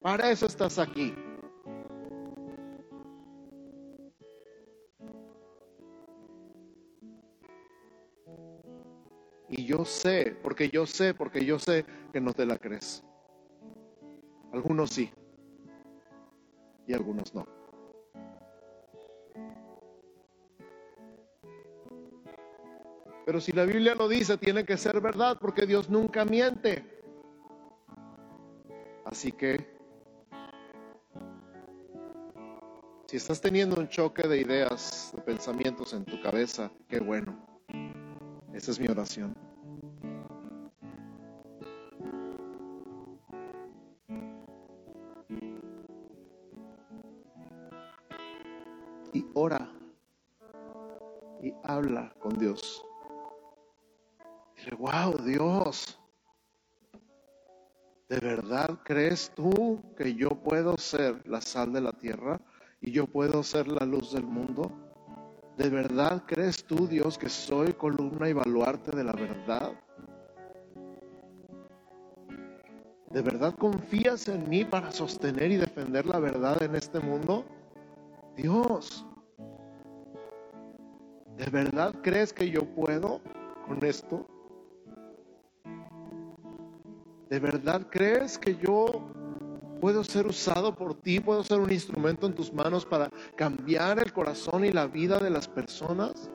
Para 0.02 0.30
eso 0.30 0.46
estás 0.46 0.78
aquí. 0.78 1.12
Sé, 9.84 10.36
porque 10.42 10.68
yo 10.68 10.86
sé, 10.86 11.14
porque 11.14 11.44
yo 11.44 11.58
sé 11.58 11.84
que 12.12 12.20
no 12.20 12.32
te 12.32 12.46
la 12.46 12.58
crees. 12.58 13.02
Algunos 14.52 14.90
sí 14.90 15.10
y 16.86 16.92
algunos 16.92 17.34
no. 17.34 17.46
Pero 23.24 23.40
si 23.40 23.52
la 23.52 23.64
Biblia 23.64 23.94
lo 23.94 24.08
dice, 24.08 24.36
tiene 24.38 24.64
que 24.64 24.76
ser 24.76 25.00
verdad 25.00 25.38
porque 25.40 25.66
Dios 25.66 25.88
nunca 25.88 26.24
miente. 26.24 26.84
Así 29.04 29.30
que, 29.30 29.66
si 33.06 33.16
estás 33.16 33.40
teniendo 33.40 33.80
un 33.80 33.88
choque 33.88 34.26
de 34.26 34.40
ideas, 34.40 35.12
de 35.14 35.22
pensamientos 35.22 35.92
en 35.92 36.04
tu 36.04 36.20
cabeza, 36.20 36.72
qué 36.88 36.98
bueno. 36.98 37.38
Esa 38.52 38.72
es 38.72 38.80
mi 38.80 38.88
oración. 38.88 39.49
Dios. 52.50 52.84
Wow, 54.78 55.16
Dios, 55.24 56.00
¿De 58.10 58.18
verdad 58.18 58.80
crees 58.82 59.30
tú 59.36 59.80
que 59.96 60.16
yo 60.16 60.30
puedo 60.30 60.76
ser 60.76 61.22
la 61.28 61.40
sal 61.40 61.72
de 61.72 61.80
la 61.80 61.92
tierra 61.92 62.40
y 62.80 62.90
yo 62.90 63.06
puedo 63.06 63.44
ser 63.44 63.68
la 63.68 63.86
luz 63.86 64.12
del 64.12 64.24
mundo? 64.24 64.72
¿De 65.56 65.68
verdad 65.68 66.24
crees 66.26 66.64
tú, 66.64 66.88
Dios, 66.88 67.16
que 67.16 67.28
soy 67.28 67.72
columna 67.72 68.28
y 68.28 68.32
baluarte 68.32 68.90
de 68.96 69.04
la 69.04 69.12
verdad? 69.12 69.72
¿De 73.10 73.22
verdad 73.22 73.54
confías 73.54 74.26
en 74.26 74.48
mí 74.48 74.64
para 74.64 74.90
sostener 74.90 75.52
y 75.52 75.56
defender 75.56 76.04
la 76.04 76.18
verdad 76.18 76.60
en 76.64 76.74
este 76.74 76.98
mundo? 76.98 77.44
Dios, 78.34 79.06
¿de 81.40 81.50
verdad 81.50 81.94
crees 82.02 82.34
que 82.34 82.50
yo 82.50 82.60
puedo 82.66 83.22
con 83.66 83.82
esto? 83.82 84.26
¿De 87.30 87.38
verdad 87.38 87.86
crees 87.90 88.38
que 88.38 88.56
yo 88.56 89.08
puedo 89.80 90.04
ser 90.04 90.26
usado 90.26 90.74
por 90.74 90.94
ti? 90.94 91.18
¿Puedo 91.18 91.42
ser 91.42 91.60
un 91.60 91.72
instrumento 91.72 92.26
en 92.26 92.34
tus 92.34 92.52
manos 92.52 92.84
para 92.84 93.10
cambiar 93.36 93.98
el 94.00 94.12
corazón 94.12 94.66
y 94.66 94.72
la 94.72 94.86
vida 94.86 95.18
de 95.18 95.30
las 95.30 95.48
personas? 95.48 96.30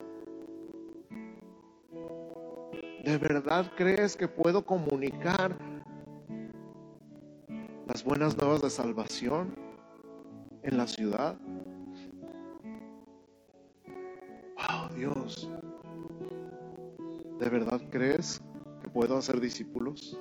¿De 3.03 3.17
verdad 3.19 3.71
crees 3.75 4.15
que 4.15 4.27
puedo 4.27 4.65
comunicar 4.65 5.55
las 7.85 8.03
buenas 8.03 8.35
nuevas 8.35 8.63
de 8.63 8.71
salvación 8.71 9.55
en 10.63 10.77
la 10.77 10.87
ciudad? 10.87 11.37
Oh 14.57 14.89
Dios, 14.95 15.49
¿de 17.39 17.49
verdad 17.49 17.81
crees 17.91 18.41
que 18.81 18.89
puedo 18.89 19.17
hacer 19.17 19.39
discípulos? 19.39 20.17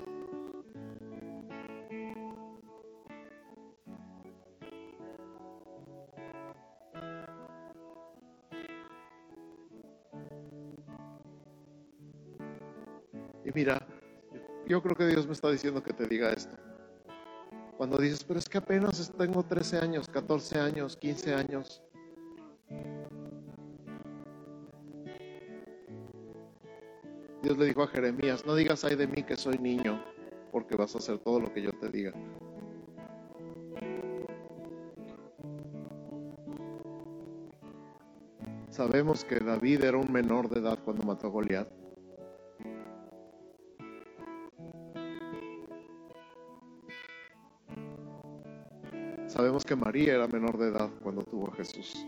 mira, 13.54 13.86
yo 14.66 14.82
creo 14.82 14.96
que 14.96 15.06
Dios 15.06 15.26
me 15.26 15.32
está 15.32 15.50
diciendo 15.50 15.82
que 15.82 15.92
te 15.92 16.06
diga 16.06 16.32
esto. 16.32 16.56
Cuando 17.76 17.98
dices, 17.98 18.24
pero 18.24 18.38
es 18.38 18.48
que 18.48 18.58
apenas 18.58 19.12
tengo 19.16 19.42
13 19.42 19.78
años, 19.78 20.08
14 20.08 20.58
años, 20.58 20.96
15 20.96 21.34
años. 21.34 21.82
Dios 27.44 27.58
le 27.58 27.66
dijo 27.66 27.82
a 27.82 27.88
Jeremías, 27.88 28.46
no 28.46 28.54
digas 28.54 28.86
ay 28.86 28.96
de 28.96 29.06
mí 29.06 29.22
que 29.22 29.36
soy 29.36 29.58
niño, 29.58 30.02
porque 30.50 30.76
vas 30.76 30.94
a 30.94 30.98
hacer 30.98 31.18
todo 31.18 31.40
lo 31.40 31.52
que 31.52 31.60
yo 31.60 31.72
te 31.72 31.90
diga. 31.90 32.14
Sabemos 38.70 39.26
que 39.26 39.40
David 39.40 39.84
era 39.84 39.98
un 39.98 40.10
menor 40.10 40.48
de 40.48 40.60
edad 40.60 40.78
cuando 40.82 41.02
mató 41.02 41.26
a 41.26 41.30
Goliat. 41.30 41.68
Sabemos 49.26 49.66
que 49.66 49.76
María 49.76 50.14
era 50.14 50.28
menor 50.28 50.56
de 50.56 50.68
edad 50.68 50.88
cuando 51.02 51.22
tuvo 51.22 51.48
a 51.52 51.56
Jesús. 51.56 52.06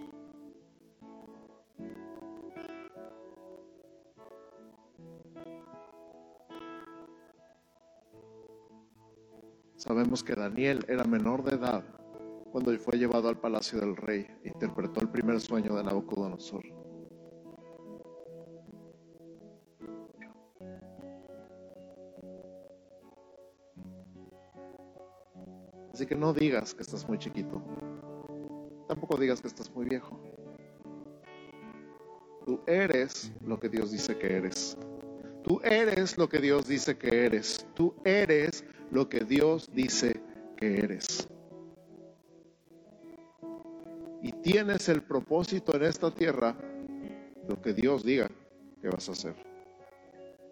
Sabemos 9.87 10.25
que 10.25 10.35
Daniel 10.35 10.85
era 10.89 11.05
menor 11.05 11.45
de 11.45 11.55
edad 11.55 11.85
cuando 12.51 12.77
fue 12.77 12.99
llevado 12.99 13.29
al 13.29 13.39
palacio 13.39 13.79
del 13.79 13.95
rey 13.97 14.27
e 14.43 14.49
interpretó 14.49 15.01
el 15.01 15.09
primer 15.09 15.41
sueño 15.41 15.77
de 15.77 15.85
Nabucodonosor. 15.85 16.65
Así 25.93 26.05
que 26.05 26.17
no 26.17 26.33
digas 26.33 26.75
que 26.75 26.83
estás 26.83 27.09
muy 27.09 27.19
chiquito. 27.19 27.63
Tampoco 28.89 29.17
digas 29.17 29.41
que 29.41 29.47
estás 29.47 29.71
muy 29.71 29.87
viejo. 29.87 30.21
Tú 32.45 32.61
eres 32.67 33.33
lo 33.41 33.61
que 33.61 33.69
Dios 33.69 33.93
dice 33.93 34.19
que 34.19 34.37
eres. 34.37 34.77
Tú 35.45 35.61
eres 35.63 36.19
lo 36.19 36.29
que 36.29 36.41
Dios 36.41 36.67
dice 36.67 36.99
que 36.99 37.27
eres. 37.27 37.65
Tú 37.75 37.95
eres 38.05 38.65
lo 38.91 39.09
que 39.09 39.21
Dios 39.21 39.71
dice 39.73 40.21
que 40.57 40.79
eres. 40.79 41.29
Y 44.23 44.33
tienes 44.33 44.89
el 44.89 45.03
propósito 45.03 45.77
en 45.77 45.85
esta 45.85 46.11
tierra, 46.11 46.57
lo 47.49 47.61
que 47.61 47.73
Dios 47.73 48.05
diga 48.05 48.29
que 48.81 48.89
vas 48.89 49.09
a 49.09 49.13
hacer. 49.13 49.35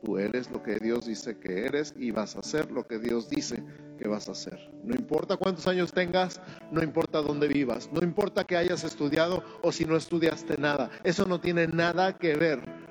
Tú 0.05 0.19
eres 0.19 0.51
lo 0.51 0.63
que 0.63 0.77
Dios 0.77 1.07
dice 1.07 1.39
que 1.39 1.65
eres 1.65 1.95
y 1.97 2.11
vas 2.11 2.37
a 2.37 2.41
hacer 2.41 2.71
lo 2.71 2.87
que 2.87 2.99
Dios 2.99 3.31
dice 3.31 3.65
que 3.99 4.07
vas 4.07 4.29
a 4.29 4.33
hacer. 4.33 4.71
No 4.83 4.95
importa 4.95 5.39
cuántos 5.39 5.67
años 5.67 5.93
tengas, 5.93 6.43
no 6.71 6.83
importa 6.83 7.23
dónde 7.23 7.49
vivas, 7.49 7.91
no 7.91 8.03
importa 8.03 8.45
que 8.45 8.57
hayas 8.57 8.85
estudiado 8.85 9.43
o 9.63 9.73
si 9.73 9.87
no 9.87 9.97
estudiaste 9.97 10.59
nada. 10.59 10.91
Eso 11.05 11.25
no 11.25 11.41
tiene 11.41 11.67
nada 11.67 12.19
que 12.19 12.37
ver. 12.37 12.84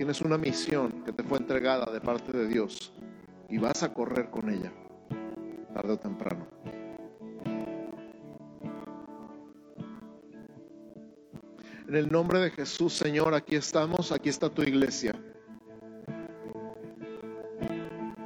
Tienes 0.00 0.22
una 0.22 0.38
misión 0.38 1.04
que 1.04 1.12
te 1.12 1.22
fue 1.22 1.36
entregada 1.36 1.92
de 1.92 2.00
parte 2.00 2.32
de 2.32 2.48
Dios 2.48 2.90
y 3.50 3.58
vas 3.58 3.82
a 3.82 3.92
correr 3.92 4.30
con 4.30 4.48
ella, 4.48 4.72
tarde 5.74 5.92
o 5.92 5.98
temprano. 5.98 6.46
En 11.86 11.94
el 11.94 12.10
nombre 12.10 12.38
de 12.38 12.50
Jesús, 12.50 12.94
Señor, 12.94 13.34
aquí 13.34 13.56
estamos, 13.56 14.10
aquí 14.10 14.30
está 14.30 14.48
tu 14.48 14.62
iglesia. 14.62 15.14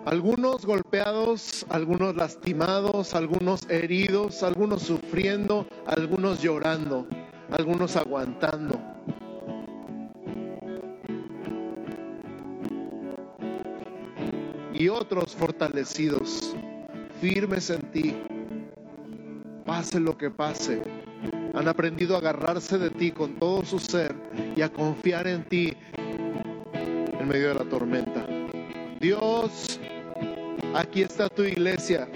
algunos 0.05 0.65
golpeados, 0.65 1.67
algunos 1.71 2.15
lastimados, 2.15 3.17
algunos 3.17 3.69
heridos, 3.69 4.45
algunos 4.45 4.83
sufriendo, 4.83 5.67
algunos 5.87 6.41
llorando, 6.41 7.09
algunos 7.51 7.97
aguantando. 7.97 8.81
Y 14.85 14.89
otros 14.91 15.35
fortalecidos, 15.35 16.55
firmes 17.19 17.71
en 17.71 17.81
ti, 17.91 18.15
pase 19.65 19.99
lo 19.99 20.15
que 20.15 20.31
pase. 20.31 20.83
Han 21.55 21.69
aprendido 21.69 22.15
a 22.15 22.19
agarrarse 22.19 22.77
de 22.77 22.91
ti 22.91 23.11
con 23.11 23.35
todo 23.37 23.65
su 23.65 23.79
ser 23.79 24.15
y 24.55 24.61
a 24.61 24.69
confiar 24.69 25.27
en 25.27 25.43
ti 25.45 25.73
en 25.97 27.27
medio 27.27 27.49
de 27.49 27.55
la 27.55 27.65
tormenta. 27.65 28.27
Dios 29.01 29.81
Aquí 30.75 31.01
está 31.01 31.31
tu 31.31 31.45
iglesia. 31.45 32.07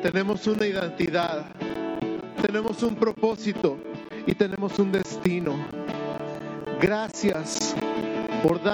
Tenemos 0.00 0.46
una 0.46 0.66
identidad, 0.66 1.44
tenemos 2.40 2.82
un 2.82 2.94
propósito 2.94 3.76
y 4.26 4.34
tenemos 4.34 4.78
un 4.78 4.92
destino. 4.92 5.58
Gracias 6.80 7.74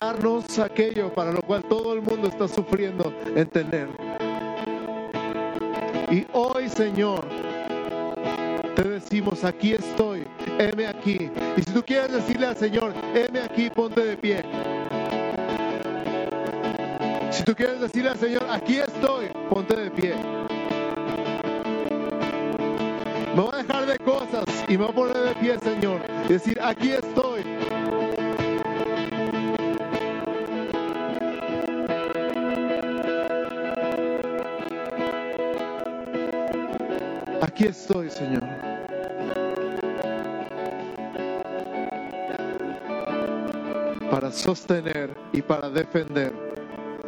darnos 0.01 0.59
aquello 0.59 1.12
para 1.14 1.30
lo 1.32 1.40
cual 1.42 1.62
todo 1.64 1.92
el 1.92 2.03
mundo 2.03 2.28
está 2.28 2.49
sufriendo 2.49 3.12
en 3.34 3.47
tener. 3.47 3.88
Y 6.11 6.26
hoy, 6.32 6.68
Señor, 6.68 7.24
te 8.74 8.82
decimos, 8.82 9.45
aquí 9.45 9.74
estoy, 9.74 10.26
heme 10.59 10.86
aquí. 10.86 11.30
Y 11.57 11.62
si 11.62 11.72
tú 11.72 11.82
quieres 11.82 12.12
decirle 12.12 12.47
al 12.47 12.57
Señor, 12.57 12.92
heme 13.14 13.40
aquí, 13.40 13.70
ponte 13.70 14.05
de 14.05 14.16
pie. 14.16 14.42
Si 17.30 17.45
tú 17.45 17.55
quieres 17.55 17.80
decirle 17.80 18.11
al 18.11 18.18
Señor, 18.18 18.47
aquí 18.51 18.78
estoy, 18.78 19.26
ponte 19.49 19.76
de 19.76 19.90
pie. 19.90 20.14
Me 23.34 23.40
voy 23.40 23.51
a 23.53 23.57
dejar 23.59 23.86
de 23.86 23.99
cosas 23.99 24.45
y 24.68 24.72
me 24.72 24.84
voy 24.84 24.90
a 24.90 24.95
poner 24.95 25.16
de 25.16 25.34
pie, 25.36 25.59
Señor. 25.61 26.01
Y 26.28 26.32
decir, 26.32 26.61
aquí 26.61 26.90
estoy. 26.90 27.53
Aquí 37.55 37.66
estoy, 37.66 38.11
Señor. 38.11 38.42
Para 44.11 44.32
sostener 44.32 45.16
y 45.32 45.40
para 45.40 45.70
defender 45.70 46.32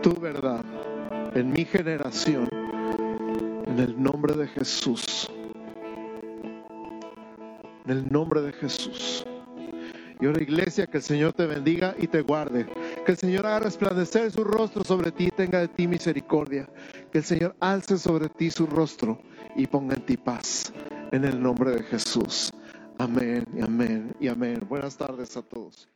tu 0.04 0.14
verdad 0.14 0.64
en 1.34 1.50
mi 1.50 1.64
generación, 1.64 2.48
en 3.66 3.80
el 3.80 4.00
nombre 4.00 4.34
de 4.34 4.46
Jesús. 4.46 5.28
En 7.84 7.90
el 7.90 8.08
nombre 8.08 8.40
de 8.40 8.52
Jesús. 8.52 9.26
Y 10.20 10.26
ahora 10.26 10.40
iglesia, 10.40 10.86
que 10.86 10.98
el 10.98 11.02
Señor 11.02 11.32
te 11.32 11.46
bendiga 11.46 11.96
y 11.98 12.06
te 12.06 12.22
guarde. 12.22 12.66
Que 13.04 13.10
el 13.10 13.18
Señor 13.18 13.46
haga 13.46 13.58
resplandecer 13.58 14.30
su 14.30 14.44
rostro 14.44 14.84
sobre 14.84 15.10
ti 15.10 15.24
y 15.24 15.30
tenga 15.30 15.58
de 15.58 15.66
ti 15.66 15.88
misericordia. 15.88 16.68
Que 17.10 17.18
el 17.18 17.24
Señor 17.24 17.56
alce 17.58 17.98
sobre 17.98 18.28
ti 18.28 18.48
su 18.48 18.68
rostro 18.68 19.20
y 19.56 19.66
ponga 19.66 19.94
en 19.94 20.06
ti 20.06 20.16
paz. 20.16 20.72
En 21.12 21.24
el 21.24 21.42
nombre 21.42 21.70
de 21.70 21.82
Jesús. 21.82 22.52
Amén 22.98 23.46
amén 23.62 24.14
y 24.20 24.28
amén. 24.28 24.60
Buenas 24.68 24.96
tardes 24.96 25.36
a 25.36 25.42
todos. 25.42 25.88